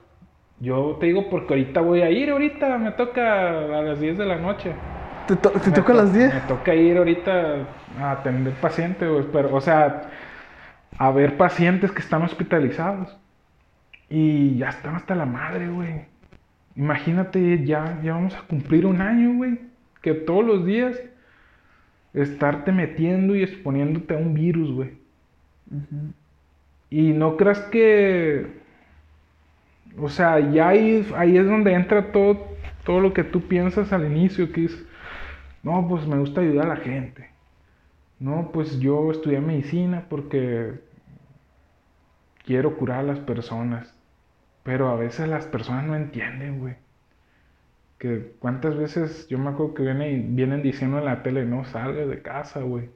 [0.60, 4.24] yo te digo porque ahorita voy a ir, ahorita me toca a las 10 de
[4.24, 4.72] la noche.
[5.26, 6.34] ¿Te, toca a las 10?
[6.34, 7.66] Me toca ir ahorita
[7.98, 9.24] a atender pacientes, güey.
[9.32, 10.10] Pero, o sea,
[10.98, 13.16] a ver pacientes que están hospitalizados.
[14.08, 16.06] Y ya están hasta la madre, güey.
[16.76, 19.58] Imagínate, ya, ya vamos a cumplir un año, güey.
[20.02, 21.00] Que todos los días
[22.12, 24.90] estarte metiendo y exponiéndote a un virus, güey.
[26.90, 28.46] Y no creas que.
[29.98, 32.48] O sea, ya ahí, ahí es donde entra todo,
[32.84, 34.84] todo lo que tú piensas al inicio, que es
[35.64, 37.30] no, pues me gusta ayudar a la gente.
[38.20, 40.74] No, pues yo estudié medicina porque
[42.44, 43.93] quiero curar a las personas.
[44.64, 46.74] Pero a veces las personas no entienden, güey.
[47.98, 52.08] Que cuántas veces yo me acuerdo que vienen, vienen diciendo en la tele, no salgas
[52.08, 52.90] de casa, güey.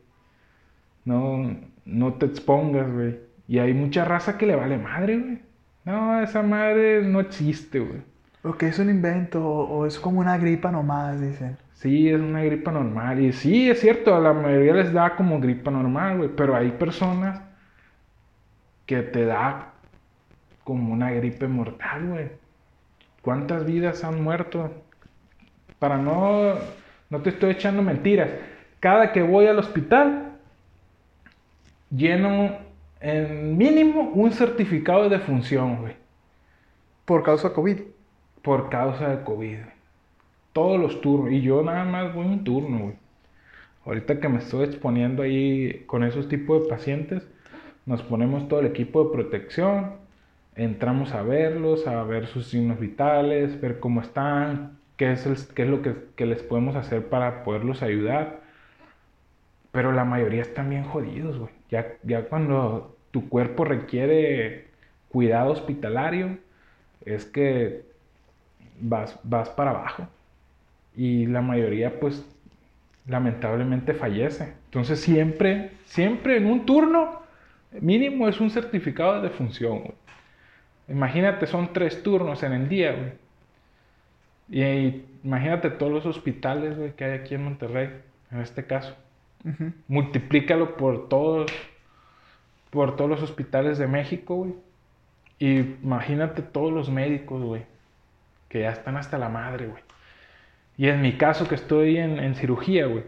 [1.05, 3.20] No, no te expongas, güey.
[3.47, 5.39] Y hay mucha raza que le vale madre, güey.
[5.85, 8.03] No, esa madre no existe, güey.
[8.43, 11.59] O que es un invento, o es como una gripa nomás, dicen.
[11.74, 13.20] Sí, es una gripa normal.
[13.20, 16.31] Y sí, es cierto, a la mayoría les da como gripa normal, güey.
[16.35, 17.40] Pero hay personas
[18.86, 19.74] que te da
[20.69, 22.28] como una gripe mortal, güey.
[23.23, 24.70] ¿Cuántas vidas han muerto?
[25.78, 26.57] Para no,
[27.09, 28.28] no te estoy echando mentiras.
[28.78, 30.32] Cada que voy al hospital,
[31.90, 32.59] lleno
[33.01, 35.95] en mínimo un certificado de defunción, güey.
[37.07, 37.78] Por causa de COVID.
[38.43, 39.59] Por causa de COVID
[40.53, 41.32] todos los turnos.
[41.32, 42.95] Y yo nada más voy un turno, güey.
[43.86, 47.27] Ahorita que me estoy exponiendo ahí con esos tipos de pacientes,
[47.86, 49.93] nos ponemos todo el equipo de protección,
[50.59, 55.24] entramos a verlos, a ver sus signos vitales, ver cómo están, qué es,
[55.55, 58.43] qué es lo que, les podemos hacer para poderlos ayudar.
[59.72, 61.52] Pero la mayoría están bien jodidos, güey.
[61.70, 64.66] Ya, ya cuando tu cuerpo requiere
[65.09, 66.39] cuidado hospitalario,
[67.05, 67.85] es que
[68.80, 70.09] vas, vas para abajo
[70.97, 72.26] y la mayoría pues
[73.06, 74.52] lamentablemente fallece.
[74.66, 77.22] Entonces siempre, siempre en un turno
[77.80, 79.94] mínimo es un certificado de defunción.
[80.89, 83.15] Imagínate, son tres turnos en el día.
[84.48, 87.90] Y, imagínate todos los hospitales, güey, que hay aquí en Monterrey,
[88.31, 88.97] en este caso.
[89.44, 89.73] Ujú.
[89.86, 91.51] Multiplícalo por todos,
[92.70, 94.55] por todos los hospitales de México, güey.
[95.39, 97.62] Y imagínate todos los médicos, güey,
[98.48, 99.82] que ya están hasta la madre, güey.
[100.77, 103.05] Y en mi caso, que estoy en, en cirugía, güey.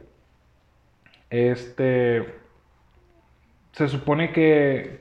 [1.30, 2.26] Este.
[3.72, 5.00] Se supone que.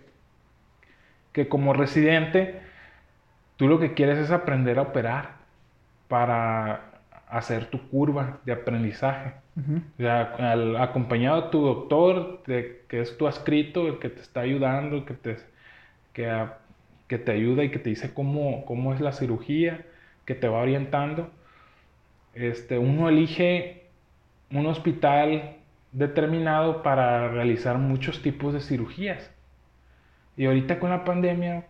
[1.33, 2.61] Que como residente,
[3.59, 5.35] tú lo que quieres es aprender a operar
[6.07, 9.33] para hacer tu curva de aprendizaje.
[9.97, 14.21] O sea, al- acompañado de tu doctor, de, que es tu adscrito, el que te
[14.21, 15.37] está ayudando, el que te,
[16.13, 16.45] que,
[17.07, 19.85] que te ayuda y que te dice cómo, cómo es la cirugía,
[20.25, 21.29] que te va orientando.
[22.33, 23.89] Este, uno elige
[24.51, 25.57] un hospital
[25.91, 29.29] determinado para realizar muchos tipos de cirugías.
[30.37, 31.65] Y ahorita con la pandemia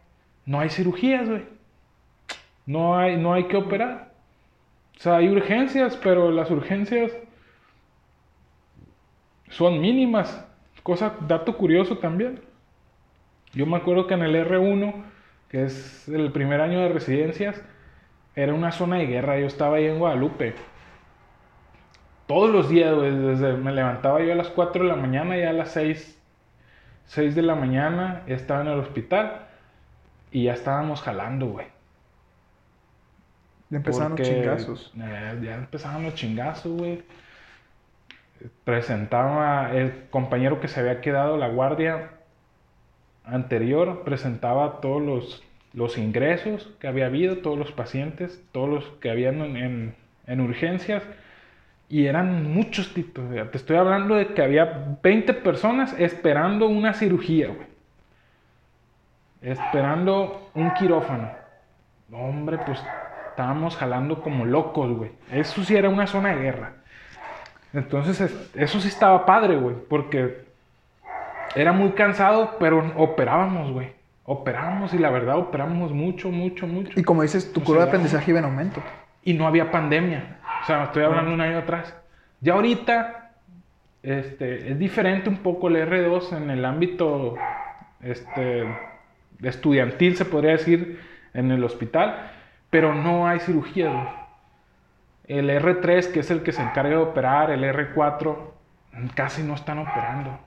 [0.45, 1.44] no hay cirugías, güey.
[2.70, 4.12] No hay, no hay que operar.
[4.96, 7.12] O sea, hay urgencias, pero las urgencias
[9.50, 10.46] son mínimas.
[10.84, 12.41] Cosa, dato curioso también.
[13.54, 14.94] Yo me acuerdo que en el R1,
[15.50, 17.60] que es el primer año de residencias,
[18.36, 19.40] era una zona de guerra.
[19.40, 20.54] Yo estaba ahí en Guadalupe.
[22.28, 25.41] Todos los días, güey, desde me levantaba yo a las 4 de la mañana y
[25.41, 26.22] a las 6,
[27.06, 29.48] 6 de la mañana estaba en el hospital
[30.32, 31.78] y ya estábamos jalando, güey.
[33.70, 34.94] Ya empezaron los chingazos.
[35.00, 37.04] eh, ya empezaban los chingazos, güey.
[38.64, 42.12] Presentaba el compañero que se había quedado la guardia
[43.26, 45.44] anterior, presentaba todos los,
[45.74, 49.96] los ingresos que había habido, todos los pacientes, todos los que habían en, en-
[50.28, 51.04] en urgencias.
[51.90, 53.26] Y eran muchos tipos.
[53.30, 57.68] o sea, Te estoy hablando de que había 20 personas esperando una cirugía, güey.
[59.41, 61.32] Esperando un quirófano.
[62.10, 62.80] No, hombre, pues
[63.30, 65.11] estábamos jalando como locos, güey.
[65.31, 66.73] Eso sí era una zona de guerra.
[67.73, 70.45] Entonces, es- eso sí estaba padre, güey, porque
[71.56, 73.91] era muy cansado, pero operábamos, güey.
[74.26, 76.99] Operábamos y la verdad operábamos mucho, mucho, mucho.
[76.99, 78.81] Y como dices, tu curva de aprendizaje iba en aumento.
[79.23, 80.38] Y no había pandemia.
[80.61, 81.95] O sea, estoy hablando un año atrás.
[82.41, 83.31] Ya ahorita
[84.03, 87.35] este, es diferente un poco el R2 en el ámbito
[88.01, 88.65] este,
[89.41, 91.01] estudiantil, se podría decir,
[91.34, 92.31] en el hospital,
[92.70, 93.90] pero no hay cirugía.
[93.91, 95.40] güey.
[95.40, 98.36] El R3, que es el que se encarga de operar, el R4,
[99.16, 100.40] casi no están operando.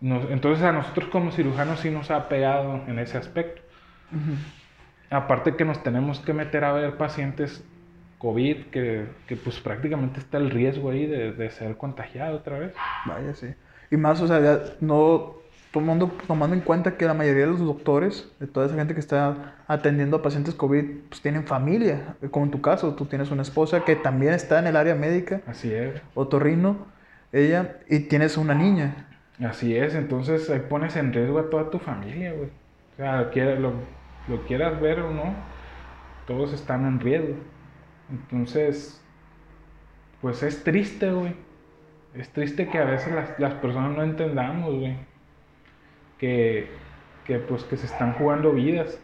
[0.00, 3.62] Nos- entonces a nosotros como cirujanos sí nos ha pegado en ese aspecto.
[5.10, 7.64] Aparte que nos tenemos que meter a ver pacientes
[8.18, 12.74] COVID, que, que pues prácticamente está el riesgo ahí de, de ser contagiado otra vez.
[13.06, 13.54] Vaya, sí.
[13.90, 15.34] Y más, o sea, ya no
[15.74, 19.00] tomando, tomando en cuenta que la mayoría de los doctores, de toda esa gente que
[19.00, 22.14] está atendiendo a pacientes COVID, pues tienen familia.
[22.30, 25.40] Como en tu caso, tú tienes una esposa que también está en el área médica,
[25.48, 26.00] Así es.
[26.14, 26.86] otorrino,
[27.32, 29.08] ella, y tienes una niña.
[29.44, 32.50] Así es, entonces ahí pones en riesgo a toda tu familia, güey.
[32.92, 33.22] O sea,
[33.58, 33.72] lo,
[34.28, 35.34] lo quieras ver o no,
[36.28, 37.34] todos están en riesgo.
[38.12, 39.02] Entonces,
[40.20, 41.34] pues es triste, güey.
[42.14, 44.96] Es triste que a veces las, las personas no entendamos, güey.
[46.18, 46.68] Que,
[47.26, 49.00] que pues que se están jugando vidas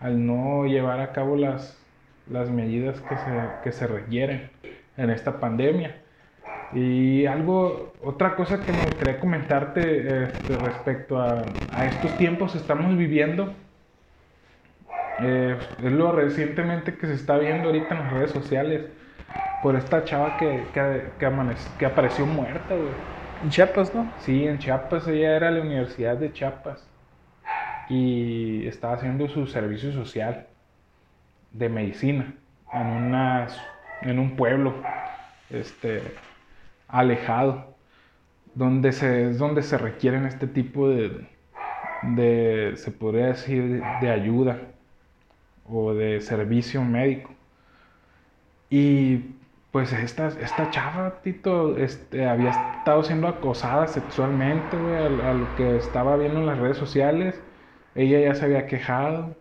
[0.00, 1.78] al no llevar a cabo las,
[2.28, 4.50] las medidas que se, que se requieren
[4.96, 5.96] en esta pandemia.
[6.72, 11.42] Y algo, otra cosa que me gustaría comentarte este, respecto a,
[11.72, 13.54] a estos tiempos que estamos viviendo,
[15.20, 18.86] eh, es lo recientemente que se está viendo ahorita en las redes sociales
[19.62, 21.04] por esta chava que, que,
[21.78, 23.21] que, apareció muerta, güey.
[23.42, 24.08] En Chiapas, ¿no?
[24.20, 26.88] Sí, en Chiapas, ella era la Universidad de Chiapas
[27.88, 30.46] y estaba haciendo su servicio social
[31.50, 32.34] de medicina
[32.72, 33.48] en, una,
[34.02, 34.74] en un pueblo
[35.50, 36.02] este,
[36.86, 37.74] alejado,
[38.54, 41.26] donde se, es donde se requieren este tipo de,
[42.02, 44.60] de, se podría decir, de ayuda
[45.68, 47.30] o de servicio médico.
[48.70, 49.34] Y
[49.72, 55.78] pues esta, esta chava, Tito, este, había estado siendo acosada sexualmente, güey, a, lo que
[55.78, 57.40] estaba viendo en las redes sociales.
[57.94, 59.34] Ella ya se había quejado.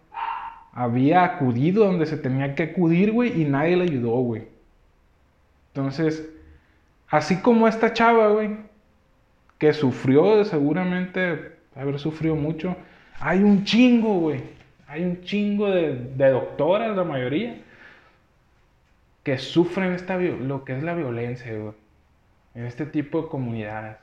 [0.71, 4.43] Había acudido donde se tenía que acudir, güey, y nadie le ayudó, güey.
[5.73, 6.29] Entonces,
[7.09, 8.55] así como esta chava, güey,
[9.57, 12.77] que sufrió seguramente haber sufrido mucho,
[13.19, 14.41] hay un chingo, güey.
[14.87, 17.61] Hay un chingo de, de doctoras, la mayoría,
[19.23, 21.73] que sufren esta, lo que es la violencia, güey,
[22.55, 23.97] en este tipo de comunidades.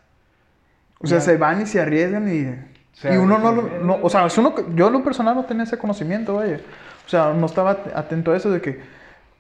[1.00, 1.24] O sea, Ya.
[1.24, 2.54] se van y se arriesgan y...
[2.92, 3.86] Se y uno no, lo- arriesgan.
[3.86, 6.60] no- o sea, uno yo en lo personal no tenía ese conocimiento, vaya.
[7.06, 8.80] O sea, no estaba at- atento a eso de que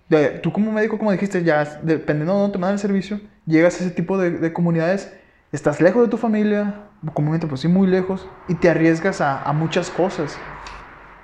[0.08, 3.80] de- tú como médico, como dijiste, ya dependiendo de dónde te mandan el servicio, llegas
[3.80, 5.12] a ese tipo de, de comunidades,
[5.52, 6.74] estás lejos de tu familia,
[7.14, 10.38] comúnmente pues sí, muy lejos, y te arriesgas a, a muchas cosas.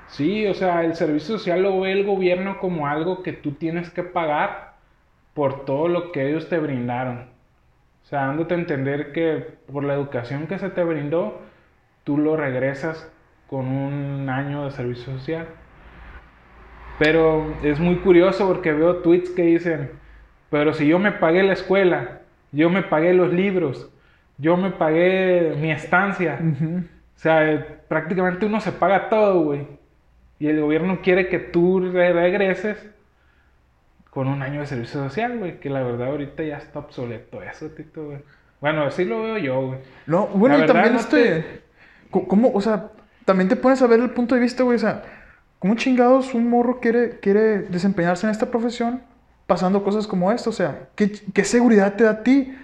[0.09, 3.91] Sí, o sea, el servicio social lo ve el gobierno como algo que tú tienes
[3.91, 4.75] que pagar
[5.35, 7.29] por todo lo que ellos te brindaron.
[8.05, 11.41] O sea, dándote a entender que por la educación que se te brindó,
[12.05, 13.11] tú lo regresas
[13.49, 15.47] con un año de servicio social.
[16.99, 19.91] Pero es muy curioso porque veo tweets que dicen,
[20.51, 22.21] pero si yo me pagué la escuela,
[22.53, 23.91] yo me pagué los libros,
[24.39, 26.39] yo me pagué mi estancia.
[26.41, 29.67] O sea, prácticamente uno se paga todo, güey.
[30.45, 32.77] Y el gobierno quiere que tú re- regreses
[34.11, 35.59] con un año de servicio social, güey.
[35.59, 38.19] Que la verdad ahorita ya está obsoleto eso, Tito, güey.
[38.61, 39.79] Bueno, así lo veo yo, güey.
[40.07, 41.25] No, bueno, La y también no este.
[41.41, 41.61] te-
[42.11, 42.51] ¿Cómo?
[42.53, 42.91] O sea,
[43.25, 44.77] también te pones a ver el punto de vista, güey.
[44.77, 45.03] O sea,
[45.59, 49.01] ¿cómo chingados un morro quiere, quiere desempeñarse en esta profesión
[49.47, 50.51] pasando cosas como esto?
[50.51, 52.55] O sea, ¿qué, qué seguridad te da a ti?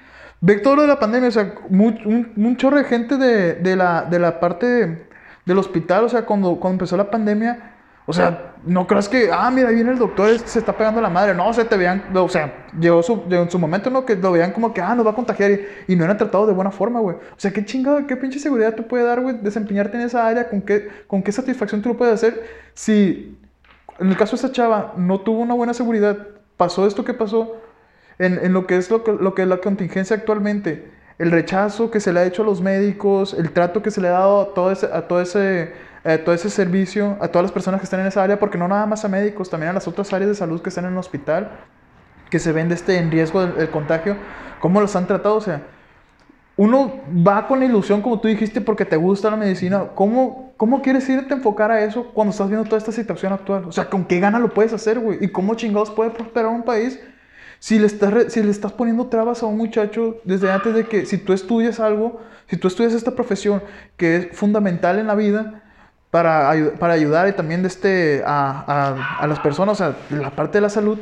[0.42, 3.74] Ve todo lo de la pandemia, o sea, un, un chorro de gente de, de
[3.76, 5.08] la, de la parte
[5.44, 7.70] del hospital, o sea, cuando, cuando empezó la pandemia,
[8.06, 11.08] o sea, no creas que, ah, mira, ahí viene el doctor, se está pegando la
[11.08, 11.32] madre.
[11.32, 14.04] No, o sea, te veían, o sea, llegó, su, en su momento, ¿no?
[14.04, 15.52] Que lo veían como que, ah, nos va a contagiar
[15.86, 17.16] y, no eran tratados de buena forma, güey.
[17.16, 20.48] O sea, qué chingado, qué pinche seguridad te puede dar, güey, desempeñarte en esa área,
[20.48, 22.42] con qué, con qué satisfacción tú lo puedes hacer
[22.74, 23.38] si,
[24.00, 26.18] en el caso de esta chava, no tuvo una buena seguridad,
[26.56, 27.60] pasó esto que pasó,
[28.18, 30.90] en, en lo que es lo lo que es la contingencia actualmente,
[31.20, 34.08] el rechazo que se le ha hecho a los médicos, el trato que se le
[34.08, 37.52] ha dado a todo ese, a todo ese, a todo ese servicio, a todas las
[37.52, 39.86] personas que están en esa área, porque no nada más a médicos, también a las
[39.86, 41.50] otras áreas de salud que están en el hospital,
[42.30, 44.16] que se ven de este, en riesgo del, del contagio,
[44.60, 45.60] cómo los han tratado, o sea,
[46.56, 49.88] uno va con ilusión, como tú dijiste, porque te gusta la medicina.
[49.94, 53.64] ¿Cómo, ¿Cómo quieres irte a enfocar a eso cuando estás viendo toda esta situación actual?
[53.66, 55.18] O sea, ¿con qué gana lo puedes hacer, güey?
[55.20, 56.98] ¿Y cómo chingados puede prosperar un país
[57.60, 61.06] si le, estás si le estás poniendo trabas a un muchacho desde antes de que,
[61.06, 63.62] si tú estudias algo, si tú estudias esta profesión
[63.98, 65.62] que es fundamental en la vida
[66.10, 70.30] para, para ayudar y también de este, a, a- a las personas, o sea, la
[70.36, 70.98] parte de la salud,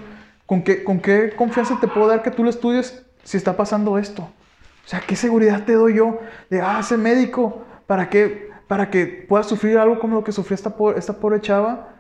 [0.47, 3.99] ¿con qué, ¿con qué confianza te puedo dar que tú lo estudies si está pasando
[3.99, 4.23] esto?
[4.23, 6.21] O sea, ¿qué seguridad te doy yo
[6.51, 10.55] de, ah, ese médico, para que, para que pueda sufrir algo como lo que sufrió
[10.57, 11.95] esta, esta pobre chava?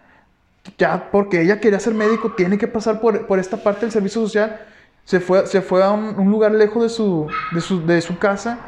[0.76, 4.20] Ya, porque ella quería ser médico, tiene que pasar por, por esta parte del servicio
[4.20, 4.60] social.
[5.04, 8.18] Se fue, se fue a un, un lugar lejos de su, de, su, de su
[8.18, 8.58] casa.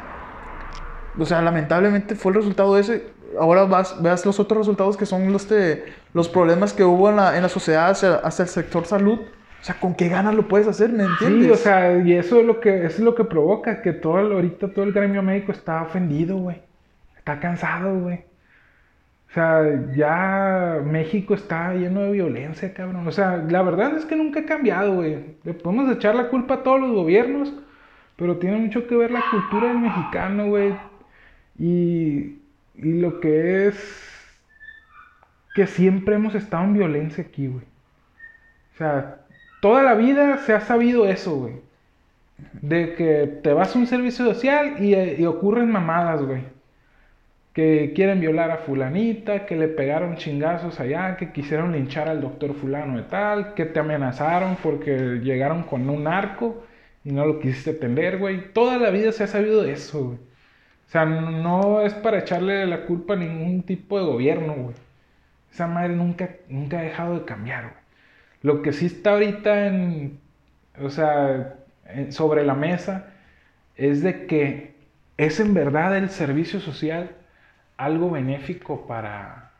[1.17, 3.13] O sea, lamentablemente fue el resultado ese.
[3.39, 7.17] Ahora vas, veas los otros resultados que son los, de, los problemas que hubo en
[7.17, 9.19] la, en la sociedad hacia, hacia el sector salud.
[9.61, 10.91] O sea, ¿con qué ganas lo puedes hacer?
[10.91, 11.47] ¿Me entiendes?
[11.47, 14.19] Sí, o sea, y eso es lo que, eso es lo que provoca que todo
[14.19, 16.61] el- ahorita todo el gremio médico está ofendido, güey.
[17.17, 18.25] Está cansado, güey.
[19.31, 19.63] O sea,
[19.95, 23.07] ya México está lleno de violencia, cabrón.
[23.07, 25.37] O sea, la verdad es que nunca ha cambiado, güey.
[25.43, 27.53] Le podemos echar la culpa a todos los gobiernos,
[28.17, 30.75] pero tiene mucho que ver la cultura del mexicano, güey.
[31.57, 32.41] Y,
[32.75, 33.77] y lo que es
[35.53, 37.65] que siempre hemos estado en violencia aquí, güey.
[38.73, 39.25] O sea,
[39.61, 41.61] toda la vida se ha sabido eso, güey.
[42.61, 46.43] De que te vas a un servicio social y, y ocurren mamadas, güey.
[47.53, 52.53] Que quieren violar a fulanita, que le pegaron chingazos allá, que quisieron linchar al doctor
[52.53, 56.63] fulano de tal, que te amenazaron porque llegaron con un arco
[57.03, 58.53] y no lo quisiste atender, güey.
[58.53, 60.17] Toda la vida se ha sabido eso, güey.
[60.17, 64.75] O sea, no es para echarle la culpa a ningún tipo de gobierno, güey.
[65.51, 67.75] Esa madre nunca, nunca ha dejado de cambiar, güey.
[68.43, 70.19] Lo que sí está ahorita en,
[70.81, 71.55] o sea,
[72.09, 73.13] sobre la mesa
[73.75, 74.75] es de que
[75.17, 77.11] es en verdad el servicio social
[77.85, 79.51] algo benéfico para,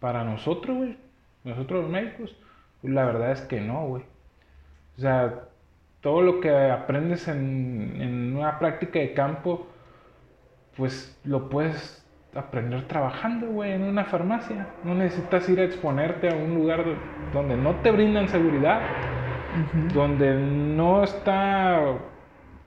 [0.00, 0.96] para nosotros, güey.
[1.44, 2.36] Nosotros los médicos.
[2.80, 4.02] Pues la verdad es que no, güey.
[4.98, 5.44] O sea,
[6.00, 9.66] todo lo que aprendes en, en una práctica de campo,
[10.76, 14.66] pues lo puedes aprender trabajando, güey, en una farmacia.
[14.84, 16.96] No necesitas ir a exponerte a un lugar do-
[17.32, 18.80] donde no te brindan seguridad,
[19.92, 21.94] donde no está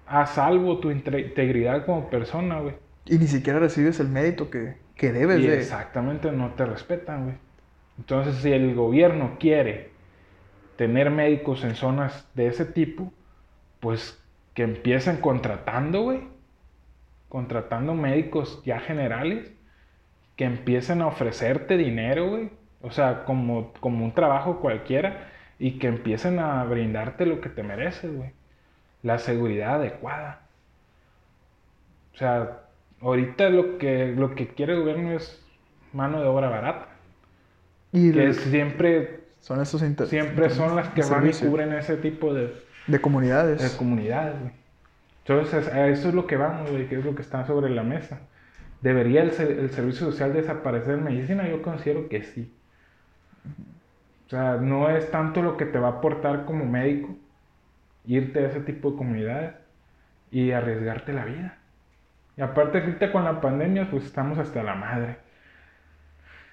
[0.08, 2.76] a salvo tu integridad como persona, güey.
[3.06, 5.54] Y ni siquiera recibes el mérito que, que debes Y de.
[5.54, 7.38] exactamente no te respetan, güey.
[7.98, 9.92] Entonces, si el gobierno quiere
[10.78, 13.14] tener médicos en zonas de ese tipo,
[13.80, 14.24] pues
[14.54, 16.28] que empiecen contratando, güey.
[17.30, 19.54] Contratando médicos ya generales,
[20.36, 22.52] que empiecen a ofrecerte dinero, güey.
[22.82, 27.64] O sea, como, como un trabajo cualquiera, y que empiecen a brindarte lo que te
[27.64, 28.34] mereces, güey.
[29.04, 30.50] La seguridad adecuada.
[32.14, 32.65] O sea,
[33.08, 35.42] ahorita lo que, lo que quiere el gobierno es
[35.94, 36.88] mano de obra barata.
[37.92, 42.34] Y Que siempre Son esos inter- siempre son las que van y cubren ese tipo
[42.34, 42.54] de,
[42.88, 43.62] De comunidades.
[43.72, 44.52] de comunidades, güey.
[45.28, 47.84] Entonces, a eso es lo que vamos, güey, que es lo que está sobre la
[47.84, 48.20] mesa.
[48.82, 51.48] ¿Debería el, el servicio social desaparecer en medicina?
[51.50, 52.52] Yo considero que sí.
[54.28, 57.16] O sea, no es tanto lo que te va a aportar como médico
[58.06, 59.54] irte a ese tipo de comunidades
[60.32, 61.58] y arriesgarte la vida.
[62.38, 65.18] Y aparte, ahorita con la pandemia, pues estamos hasta la madre.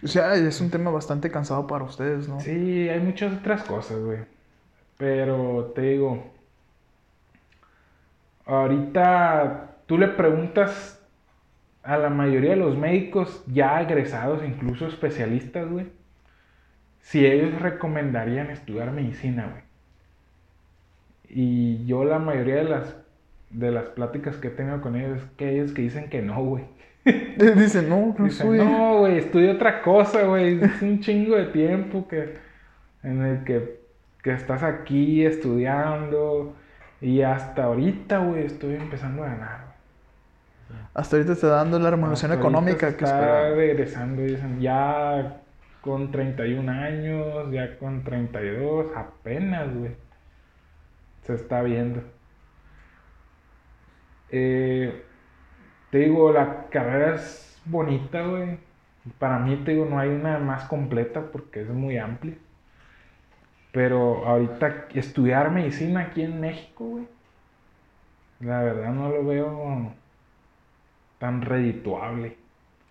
[0.02, 2.40] O sea, es un tema bastante cansado para ustedes, ¿no?
[2.40, 4.18] Sí, hay muchas otras cosas, güey.
[4.98, 6.32] Pero te digo,
[8.46, 11.00] ahorita tú le preguntas
[11.82, 15.90] a la mayoría de los médicos ya egresados, incluso especialistas, güey,
[17.00, 19.62] si ellos recomendarían estudiar medicina, güey.
[21.28, 22.96] Y yo la mayoría de las
[23.52, 26.42] de las pláticas que he tenido con ellos es que ellos que dicen que no,
[26.42, 26.64] güey.
[27.04, 28.58] Dicen, no, no Dicen, soy.
[28.58, 30.62] no, güey, estudia otra cosa, güey.
[30.62, 32.34] Es un chingo de tiempo que,
[33.02, 33.80] en el que,
[34.22, 36.54] que estás aquí estudiando.
[37.00, 39.72] Y hasta ahorita, güey, estoy empezando a ganar.
[40.94, 45.40] Hasta ahorita está dando la Hasta ahorita económica se que está regresando, dicen, ya
[45.80, 49.96] con 31 años, ya con 32, apenas, güey.
[51.22, 52.02] Se está viendo.
[54.32, 55.04] Eh,
[55.90, 58.58] te digo, la carrera es bonita, güey.
[59.18, 62.34] Para mí, te digo, no hay una más completa porque es muy amplia.
[63.72, 67.08] Pero ahorita estudiar medicina aquí en México, güey.
[68.40, 69.92] La verdad no lo veo
[71.18, 72.36] tan redituable.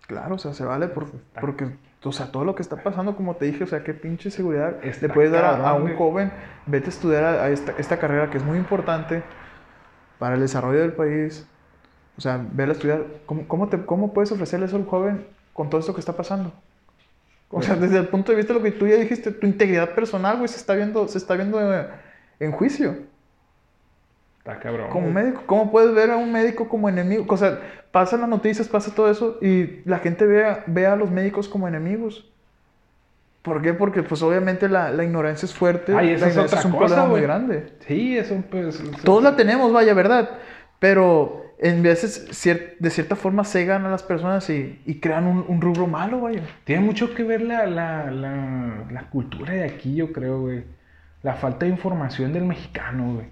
[0.06, 1.10] Claro, o sea, se vale por-
[1.40, 1.66] porque,
[2.02, 4.84] o sea, todo lo que está pasando, como te dije, o sea, qué pinche seguridad
[4.84, 6.32] Está le puedes dar a, un joven,
[6.66, 9.22] vete a estudiar a, a esta, esta carrera que es muy importante
[10.22, 11.44] para el desarrollo del país.
[12.16, 15.26] O sea, ver a estudiar, ¿cómo, cómo, te, ¿cómo puedes ofrecerle eso a un joven
[15.52, 16.52] con todo esto que está pasando?
[17.50, 19.96] O sea, desde el punto de vista de lo que tú ya dijiste, tu integridad
[19.96, 21.58] personal, güey, se está viendo, se está viendo
[22.38, 22.98] en juicio.
[24.38, 24.90] Está cabrón.
[24.90, 25.24] Como güey.
[25.24, 27.24] médico, ¿cómo puedes ver a un médico como enemigo?
[27.26, 27.58] O sea,
[27.90, 31.48] pasan las noticias, pasa todo eso y la gente ve a, ve a los médicos
[31.48, 32.31] como enemigos.
[33.42, 33.74] ¿Por qué?
[33.74, 35.94] Porque pues obviamente la, la ignorancia es fuerte.
[35.96, 37.72] Ay, esa la es ignorancia otra un cosa, problema muy grande.
[37.86, 38.82] Sí, eso pues...
[39.02, 40.30] Todos la tenemos, vaya, ¿verdad?
[40.78, 45.44] Pero en veces cier- de cierta forma cegan a las personas y, y crean un,
[45.48, 46.42] un rubro malo, vaya.
[46.64, 50.64] Tiene mucho que ver la, la, la, la cultura de aquí, yo creo, güey.
[51.22, 53.26] La falta de información del mexicano, güey.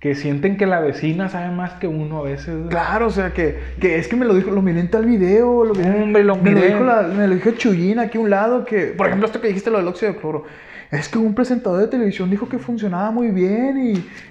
[0.00, 2.54] Que sienten que la vecina sabe más que uno a veces.
[2.70, 5.64] Claro, o sea, que, que es que me lo dijo, lo miré en tal video,
[5.64, 6.68] lo miré, Hombre, lo me, lo miré.
[6.68, 9.48] dijo la- me lo dijo Chuyín aquí a un lado, que, por ejemplo, esto que
[9.48, 10.44] dijiste lo del óxido de cloro.
[10.92, 13.76] Es que un presentador de televisión dijo que funcionaba muy bien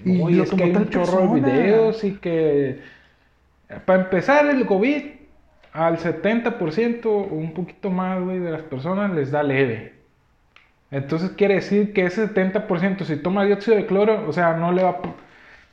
[0.06, 1.48] y, y No, y lo es que tomó hay tal un chorro de persona.
[1.60, 2.80] videos y que...
[3.86, 5.04] Para empezar, el COVID
[5.74, 9.94] al 70% o un poquito más, güey, de las personas les da leve.
[10.90, 14.84] Entonces quiere decir que ese 70%, si toma dióxido de cloro, o sea, no le
[14.84, 15.02] va a,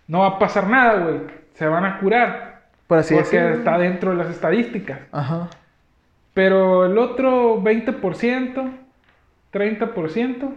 [0.07, 1.21] no va a pasar nada, güey.
[1.55, 2.63] Se van a curar.
[2.87, 3.59] Por así porque decirlo.
[3.59, 5.01] está dentro de las estadísticas.
[5.13, 5.49] Ajá.
[6.35, 8.73] Pero el otro 20%,
[9.53, 10.55] 30%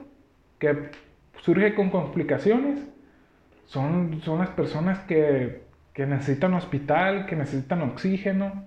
[0.60, 0.90] que
[1.41, 2.80] surge con complicaciones,
[3.68, 5.61] son, son las personas que,
[5.94, 8.65] que necesitan hospital, que necesitan oxígeno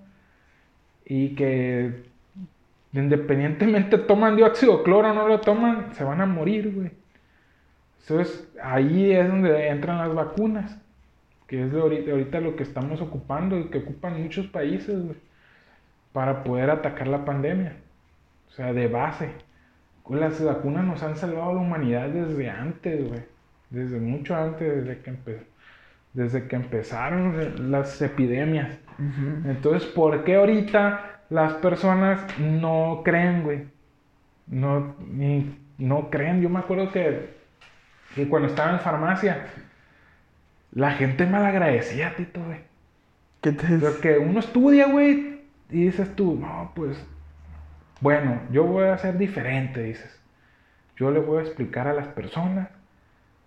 [1.05, 2.03] y que
[2.93, 6.91] independientemente toman dióxido de cloro o no lo toman, se van a morir, güey.
[8.01, 10.77] Entonces ahí es donde entran las vacunas,
[11.47, 14.97] que es de ahorita, ahorita lo que estamos ocupando y que ocupan muchos países,
[16.13, 17.73] para poder atacar la pandemia.
[18.49, 19.29] O sea, de base.
[20.09, 23.21] Las vacunas nos han salvado a la humanidad desde antes, güey.
[23.69, 25.43] Desde mucho antes, desde que, empe-
[26.13, 28.77] desde que empezaron las epidemias.
[29.45, 33.63] Entonces, ¿por qué ahorita las personas no creen, güey?
[34.47, 36.41] No, ni- no creen.
[36.41, 37.40] Yo me acuerdo que,
[38.15, 39.47] que cuando estaba en farmacia,
[40.71, 42.59] la gente malagradecía, Tito, güey.
[43.41, 46.97] ¿Qué te Pero que uno estudia, güey, y dices tú, no, pues,
[47.99, 50.19] bueno, yo voy a ser diferente, dices.
[50.97, 52.69] Yo le voy a explicar a las personas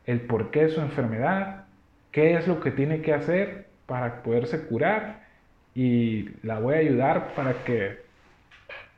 [0.06, 1.64] el porqué de su enfermedad,
[2.10, 5.24] qué es lo que tiene que hacer para poderse curar
[5.74, 7.98] y la voy a ayudar para que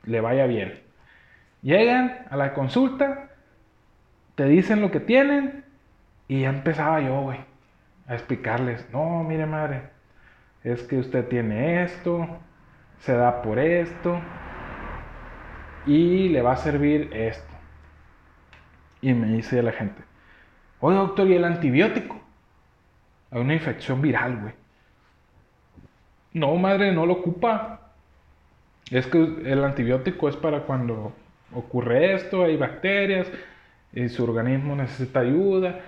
[0.05, 0.79] le vaya bien.
[1.61, 3.26] Llegan a la consulta,
[4.37, 5.65] te dicen lo que tienen
[6.27, 7.39] y ya empezaba yo, güey,
[8.07, 9.81] a explicarles, no, mire madre,
[10.63, 12.27] es que usted tiene esto,
[12.99, 14.21] se da por esto
[15.87, 17.51] y le va a servir esto.
[19.01, 20.03] Y me dice la gente,
[20.81, 22.21] oye doctor, ¿y el antibiótico?
[23.31, 24.53] Hay una infección viral, güey.
[26.33, 27.89] No, madre, no lo ocupa.
[28.91, 31.11] Es que el antibiótico es para cuando
[31.55, 33.27] ocurre esto, hay bacterias,
[33.93, 35.79] y su organismo necesita ayuda.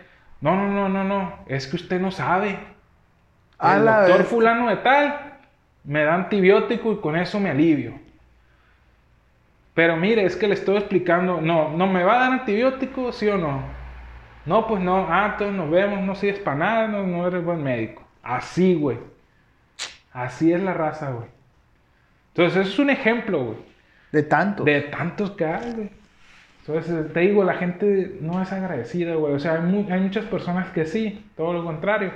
[0.42, 2.60] No, no, no, no, no, es que usted no sabe.
[3.58, 4.28] A El la doctor vez.
[4.28, 5.34] fulano de tal
[5.84, 7.94] me da antibiótico y con eso me alivio.
[9.74, 13.28] Pero mire, es que le estoy explicando, no, no me va a dar antibiótico, sí
[13.28, 13.64] o no.
[14.46, 17.64] No, pues no, ah, entonces nos vemos, no sirves para nada, no, no eres buen
[17.64, 18.04] médico.
[18.24, 18.98] Así, güey.
[20.12, 21.28] Así es la raza, güey.
[22.30, 23.58] Entonces, eso es un ejemplo, güey.
[24.12, 24.64] De tanto.
[24.64, 25.90] De tantos que hay, güey.
[26.70, 29.34] Entonces, te digo, la gente no es agradecida, güey.
[29.34, 32.12] O sea, hay, mu- hay muchas personas que sí, todo lo contrario.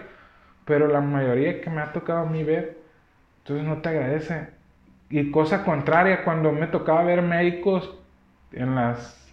[0.65, 2.77] Pero la mayoría que me ha tocado a mí ver,
[3.39, 4.49] entonces no te agradece.
[5.09, 7.95] Y cosa contraria, cuando me tocaba ver médicos
[8.51, 9.31] en las,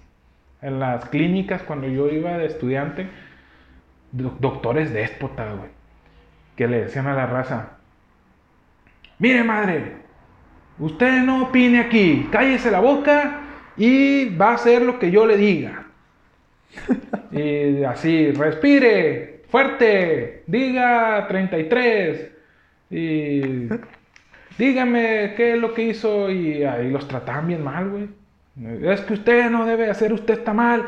[0.62, 3.06] en las clínicas, cuando yo iba de estudiante,
[4.12, 5.70] doc- doctores déspotas, güey.
[6.56, 7.72] Que le decían a la raza,
[9.18, 10.00] mire madre,
[10.78, 13.40] Usted no opine aquí, cállese la boca
[13.76, 15.86] y va a hacer lo que yo le diga.
[17.32, 22.28] Y así, respire, fuerte, diga 33
[22.90, 23.68] y
[24.58, 28.08] dígame qué es lo que hizo y ahí los trataban bien mal, güey.
[28.82, 30.86] Es que usted no debe hacer, usted está mal,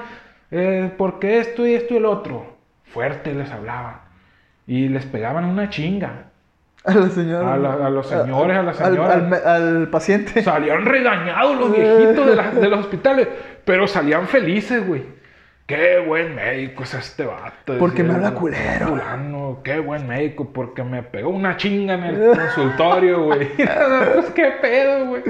[0.50, 2.56] eh, porque esto y esto y el otro.
[2.84, 4.00] Fuerte les hablaban
[4.66, 6.31] y les pegaban una chinga.
[6.84, 7.54] A la señora.
[7.54, 9.44] A la- a los señores, a las al- señoras.
[9.46, 10.42] Al, paciente.
[10.44, 13.28] Salían regañados los viejitos de, la- de los hospitales,
[13.64, 15.02] pero salían felices, güey.
[15.64, 17.78] Qué buen médico es este vato.
[17.78, 18.88] Porque me habla culero.
[18.88, 23.48] fulano, qué buen médico, porque me pegó una chinga en el consultorio, güey.
[23.56, 25.22] pues qué pedo, güey.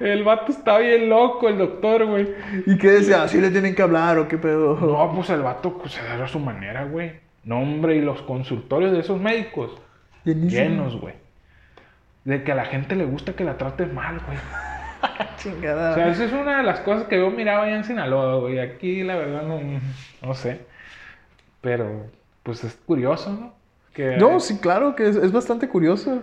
[0.00, 2.28] El vato está bien loco, el doctor, güey.
[2.66, 3.22] ¿Y qué decía?
[3.22, 4.78] ¿Así le tienen que hablar o qué pedo?
[4.78, 7.12] No, pues el vato pues, era a su manera, güey.
[7.42, 9.72] No, hombre, y los consultorios de esos médicos
[10.24, 11.14] Llenos, güey.
[12.24, 14.38] De que a la gente le gusta que la trates mal, güey.
[15.36, 15.92] Chingada.
[15.92, 18.58] O sea, esa es una de las cosas que yo miraba allá en Sinaloa, güey.
[18.58, 19.60] Aquí, la verdad, no,
[20.22, 20.60] no sé.
[21.60, 22.06] Pero,
[22.42, 23.54] pues es curioso, ¿no?
[23.94, 26.22] Que, No, sí, claro que es, es bastante curioso.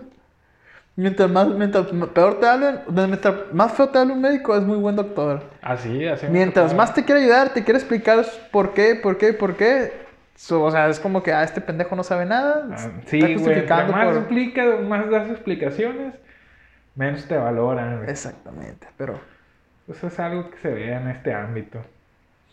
[0.98, 4.78] Mientras más, mientras peor te hablen, mientras más feo te hable un médico, es muy
[4.78, 5.44] buen doctor.
[5.62, 6.26] Así, así.
[6.26, 10.07] me Mientras más te quiere ayudar, te quiere explicar por qué, por qué, por qué.
[10.38, 12.68] So- o sea, es como que, ah, este pendejo no sabe nada.
[12.72, 13.32] Ah, está Sí, güey.
[13.34, 16.14] entre justificando Más por- explica, más das explicaciones,
[16.96, 18.10] menos te valoran, güey.
[18.10, 19.20] Exactamente, pero...
[19.90, 21.80] Eso es algo que se ve en este ámbito.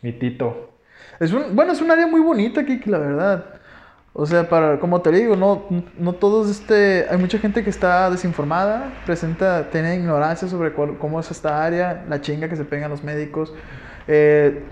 [0.03, 0.71] Mi tito.
[1.19, 3.45] Es un, bueno, es un área muy bonita aquí, la verdad.
[4.13, 5.65] O sea, para, como te digo, no,
[5.99, 11.19] no todos este, hay mucha gente que está desinformada, presenta, tiene ignorancia sobre cuál- cómo
[11.19, 13.53] es esta área, la chinga que se pegan los médicos.
[14.07, 14.63] Eh,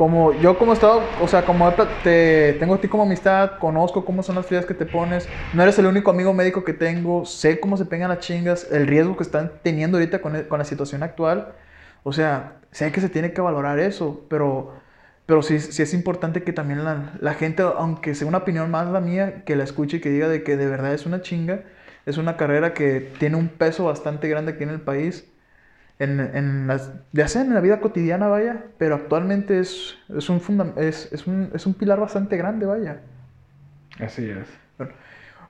[0.00, 4.02] como yo como he estado, o sea, como te, tengo a ti como amistad, conozco
[4.06, 7.26] cómo son las frías que te pones, no eres el único amigo médico que tengo,
[7.26, 10.58] sé cómo se pegan las chingas, el riesgo que están teniendo ahorita con, el- con
[10.58, 11.52] la situación actual.
[12.02, 14.72] O sea, sé que se tiene que valorar eso, pero,
[15.26, 18.88] pero sí, sí es importante que también la, la gente, aunque sea una opinión más
[18.88, 21.60] la mía, que la escuche y que diga de que de verdad es una chinga,
[22.06, 25.29] es una carrera que tiene un peso bastante grande aquí en el país,
[26.00, 30.40] en, en las, ya sea en la vida cotidiana, vaya, pero actualmente es, es, un,
[30.40, 33.00] fundam- es, es, un, es un pilar bastante grande, vaya.
[34.00, 34.48] Así es.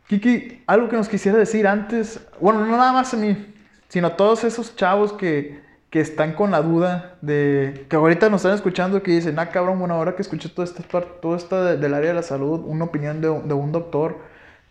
[0.08, 3.54] Kiki, algo que nos quisiera decir antes, bueno, no nada más a mí,
[3.88, 8.40] sino a todos esos chavos que, que están con la duda de que ahorita nos
[8.40, 11.64] están escuchando que dicen, ah, cabrón, bueno, ahora que escuché toda esta parte, todo esto
[11.64, 14.18] de- del área de la salud, una opinión de, de un doctor,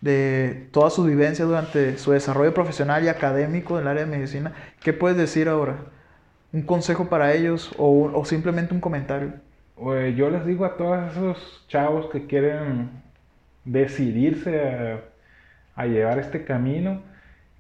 [0.02, 4.54] de toda su vivencia durante su desarrollo profesional y académico en el área de medicina,
[4.82, 5.86] ¿qué puedes decir ahora?
[6.54, 9.34] ¿Un consejo para ellos o, o simplemente un comentario?
[9.76, 13.04] Güey, yo les digo a todos esos chavos que quieren
[13.66, 15.04] decidirse a,
[15.76, 17.04] a llevar este camino,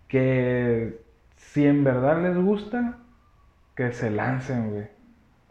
[0.07, 1.01] que
[1.37, 2.99] si en verdad les gusta,
[3.75, 4.87] que se lancen, güey.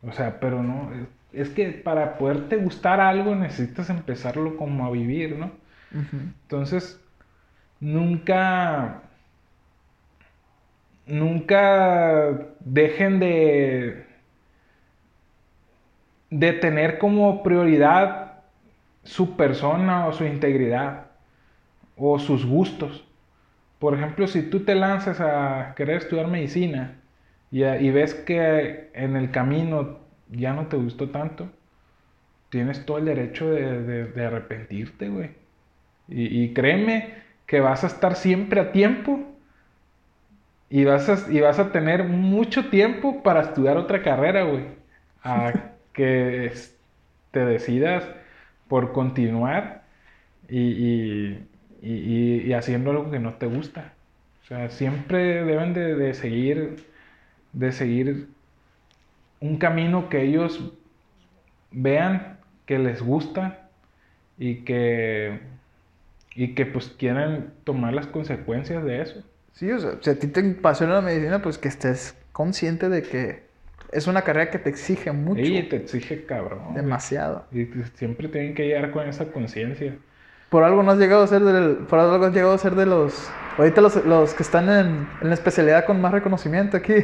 [0.03, 0.91] O sea, pero no,
[1.33, 5.53] es que para poderte gustar algo necesitas empezarlo como a vivir, ¿no?
[6.43, 7.01] Entonces,
[7.81, 9.03] nunca,
[11.07, 14.05] nunca dejen de,
[16.31, 18.43] de tener como prioridad
[19.05, 21.07] su persona o su integridad
[21.97, 23.07] o sus gustos.
[23.79, 27.01] Por ejemplo, si tú te lanzas a querer estudiar medicina
[27.51, 30.01] y, y ves que en el camino
[30.31, 31.51] ya no te gustó tanto,
[32.51, 35.31] tienes todo el derecho de, de- de arrepentirte, güey.
[36.09, 37.15] Y, y créeme
[37.47, 39.21] que vas a estar siempre a tiempo
[40.71, 44.67] y vas a, y vas a tener mucho tiempo para estudiar otra carrera, güey.
[45.23, 45.53] A
[45.93, 46.53] que
[47.31, 48.05] te decidas
[48.69, 49.85] por continuar
[50.49, 51.49] y, y-
[51.83, 53.95] y- y- y haciendo algo que no te gusta.
[54.45, 56.87] O sea, siempre deben de, de seguir,
[57.53, 58.29] de seguir
[59.41, 60.61] un camino que ellos
[61.71, 63.71] vean que les gusta
[64.39, 65.41] y que,
[66.39, 69.23] y que pues quieren tomar las consecuencias de eso.
[69.53, 73.03] Sí, o sea, si a ti te apasiona la medicina, pues que estés consciente de
[73.03, 73.43] que
[73.91, 75.41] es una carrera que te exige mucho.
[75.41, 76.75] Y te exige cabrón.
[76.75, 77.47] Demasiado.
[77.51, 79.97] Y pues, siempre tienen que llegar con esa conciencia.
[80.49, 82.87] Por algo no has llegado a ser del, por algo has llegado a ser de
[82.87, 83.29] los
[83.59, 86.95] ahorita los, los que están en, en la especialidad con más reconocimiento aquí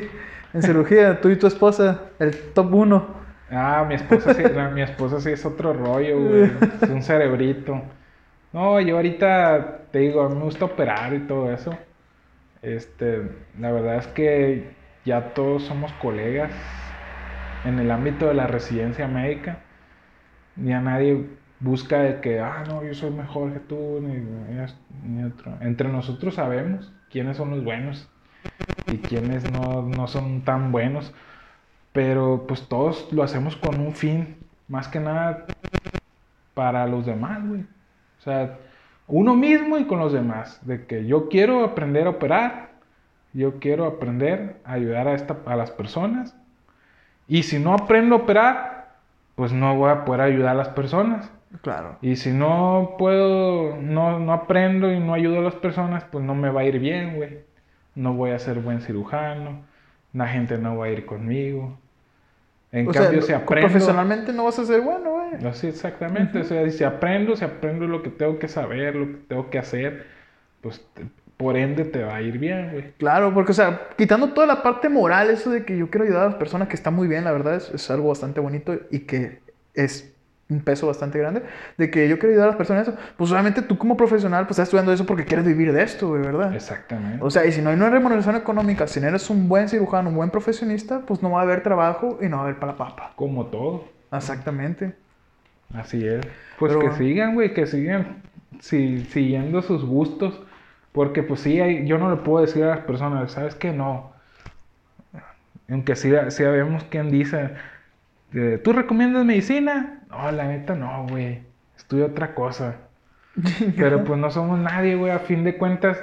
[0.55, 3.07] en cirugía, tú y tu esposa, el top uno.
[3.51, 6.51] Ah, mi esposa sí, la- mi esposa sí es otro rollo, güey.
[6.83, 7.83] Es un cerebrito.
[8.55, 11.87] No, yo ahorita te digo, a mí me gusta operar y todo eso.
[12.63, 13.23] Este,
[13.59, 16.53] la verdad es que ya todos somos colegas
[17.65, 19.65] en el ámbito de la residencia médica.
[20.57, 21.27] Ya nadie
[21.61, 24.15] busca de que, ah, no, yo soy mejor que tú, ni,
[25.03, 25.59] ni otro.
[25.63, 28.11] Entre nosotros sabemos quiénes son los buenos
[28.87, 31.15] y quiénes no, no son tan buenos.
[31.93, 35.57] Pero pues todos lo hacemos con un fin, más que nada
[36.55, 37.67] para los demás, güey.
[38.25, 38.57] O sea,
[39.07, 40.59] uno mismo y con los demás.
[40.67, 42.71] De que yo quiero aprender a operar,
[43.35, 46.35] yo quiero aprender a ayudar a, esta, a las personas.
[47.29, 48.95] Y si no aprendo a operar,
[49.35, 51.31] pues no voy a poder ayudar a las personas.
[51.61, 51.99] Claro.
[52.01, 56.35] Y si no puedo, no, no aprendo y no ayudo a las personas, pues no
[56.35, 57.41] me va a ir bien, güey.
[57.95, 59.61] No voy a ser buen cirujano,
[60.15, 61.79] la gente no va a ir conmigo.
[62.75, 63.69] En o sea, cambio, si aprendo...
[63.69, 65.47] profesionalmente no vas a ser bueno, güey.
[65.47, 69.19] Así exactamente, o sea, si aprendo, si aprendo lo que tengo que saber, lo que
[69.29, 70.07] tengo que hacer,
[70.61, 71.07] pues te-
[71.37, 72.93] por ende te va a ir bien, güey.
[72.99, 76.23] Claro, porque, o sea, quitando toda la parte moral, eso de que yo quiero ayudar
[76.23, 79.01] a las personas, que está muy bien, la verdad, es, es algo bastante bonito y
[79.01, 79.41] que
[79.75, 80.14] es
[80.51, 81.43] un peso bastante grande,
[81.79, 84.53] de que yo quiero ayudar a las personas, eso, pues obviamente tú como profesional, pues
[84.53, 86.55] estás estudiando eso porque quieres vivir de esto, güey, ¿verdad?
[86.55, 87.19] Exactamente.
[87.23, 90.11] O sea, y si no hay una remuneración económica, si no eres un buen cirujano,
[90.11, 92.77] un buen profesionista, pues no va a haber trabajo y no va a haber para
[92.77, 93.13] papa.
[93.17, 93.85] Como todo.
[94.13, 94.95] Exactamente.
[95.73, 96.21] Así es.
[96.59, 96.99] Pues Pero que bueno.
[96.99, 98.23] sigan, güey, que sigan
[98.61, 100.41] si- siguiendo sus gustos.
[100.93, 103.73] Porque pues sí, hay- yo no le puedo decir a las personas, ¿sabes qué?
[103.73, 104.13] No.
[105.69, 107.51] Aunque sí, sí sabemos quién dice,
[108.35, 110.03] eh, ¿tú recomiendas medicina?
[110.17, 111.41] No, la neta no, güey.
[111.77, 112.77] Estudio otra cosa.
[113.77, 115.11] Pero pues no somos nadie, güey.
[115.13, 116.01] A fin de cuentas,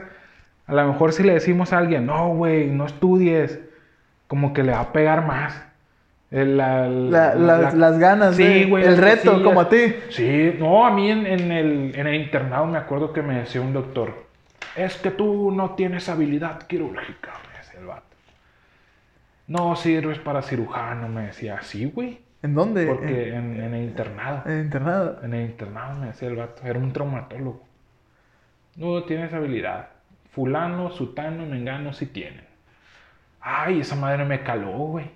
[0.67, 3.59] a lo mejor si le decimos a alguien, no, güey, no estudies,
[4.27, 5.61] como que le va a pegar más.
[6.29, 9.95] El- la- La- la- las, la- las ganas, Sí, güey, el reto, como a ti.
[10.09, 13.59] Sí, no, a mí en, en el, en el internado me acuerdo que me decía
[13.61, 14.25] un doctor,
[14.77, 18.03] es que tú no tienes habilidad quirúrgica, me decía el vato.
[19.47, 22.19] No sirves para cirujano, me decía, sí, güey.
[22.43, 22.85] ¿En dónde?
[22.85, 25.19] Porque en, en el internado, En, en internado.
[25.23, 27.63] en el internado me decía el vato, era un traumatólogo.
[28.75, 29.89] No tienes habilidad.
[30.31, 32.45] Fulano, sutano, mengano sí tienen.
[33.41, 35.11] Ay, esa madre me caló, güey.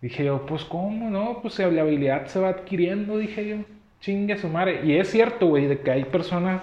[0.00, 3.56] Dije yo, pues cómo, no, pues la habilidad se va adquiriendo, dije yo.
[4.00, 4.84] Chingue su madre.
[4.84, 6.60] Y es cierto, güey, de que hay personas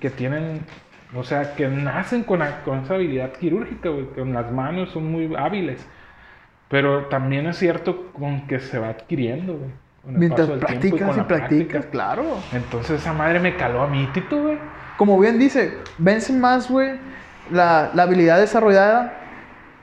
[0.00, 0.60] que tienen,
[1.14, 5.32] o sea, que nacen con, con esa habilidad quirúrgica, güey, con las manos son muy
[5.36, 5.88] hábiles.
[6.70, 9.70] Pero también es cierto con que se va adquiriendo, güey.
[10.18, 12.24] Mientras practicas y practicas, claro.
[12.52, 14.58] Entonces esa madre me caló a mí, Tito, güey.
[14.96, 16.92] Como bien dice, vence más, güey,
[17.50, 19.12] la, la habilidad desarrollada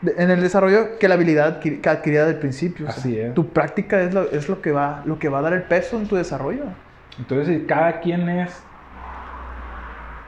[0.01, 2.87] de- en el desarrollo que la habilidad que adquirida del principio.
[2.87, 3.33] o sea, Así es.
[3.35, 5.97] Tu práctica es, lo, es lo, que va, lo que va a dar el peso
[5.97, 6.63] en tu desarrollo.
[7.19, 8.63] Entonces cada quien es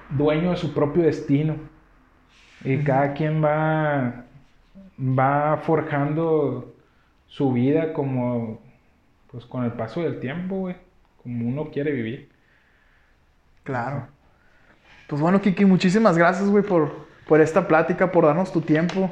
[0.10, 1.56] dueño de su propio destino.
[2.64, 4.26] Y cada quien va,
[5.00, 6.76] va forjando
[7.28, 8.60] su vida como,
[9.32, 10.76] pues con el paso del tiempo, güey.
[11.24, 12.30] Como uno quiere vivir.
[13.64, 14.08] Claro.
[15.08, 19.12] Pues bueno, Kiki, muchísimas gracias, güey, por, por esta plática, por darnos tu tiempo.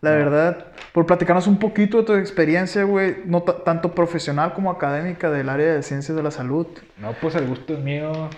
[0.00, 4.70] La verdad, por platicarnos un poquito de tu experiencia, güey, no ta- tanto profesional como
[4.70, 6.66] académica del área de ciencias de la salud.
[6.96, 8.30] No, pues el gusto es mío,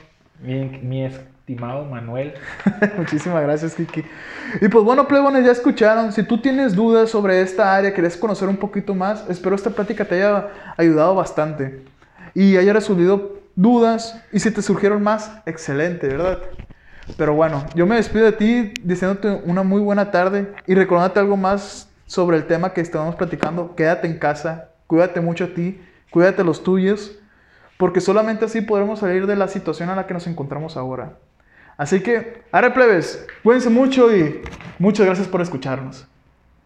[0.42, 1.08] mi, mi
[1.42, 2.34] estimado Manuel.
[2.96, 4.04] Muchísimas gracias, Kiki.
[4.60, 6.12] Y pues bueno, plebones, ya escucharon.
[6.12, 10.04] Si tú tienes dudas sobre esta área, querés conocer un poquito más, espero esta plática
[10.04, 11.82] te haya ayudado bastante
[12.32, 14.22] y haya resolvido dudas.
[14.32, 16.38] Y si te surgieron más, excelente, ¿verdad?
[17.16, 21.36] Pero bueno, yo me despido de ti diciéndote una muy buena tarde y recordándote algo
[21.36, 23.74] más sobre el tema que estábamos platicando.
[23.74, 25.80] Quédate en casa, cuídate mucho a ti,
[26.12, 27.18] cuídate a los tuyos,
[27.78, 31.16] porque solamente así podremos salir de la situación en la que nos encontramos ahora.
[31.76, 34.42] Así que, arre plebes, cuídense mucho y
[34.78, 36.06] muchas gracias por escucharnos.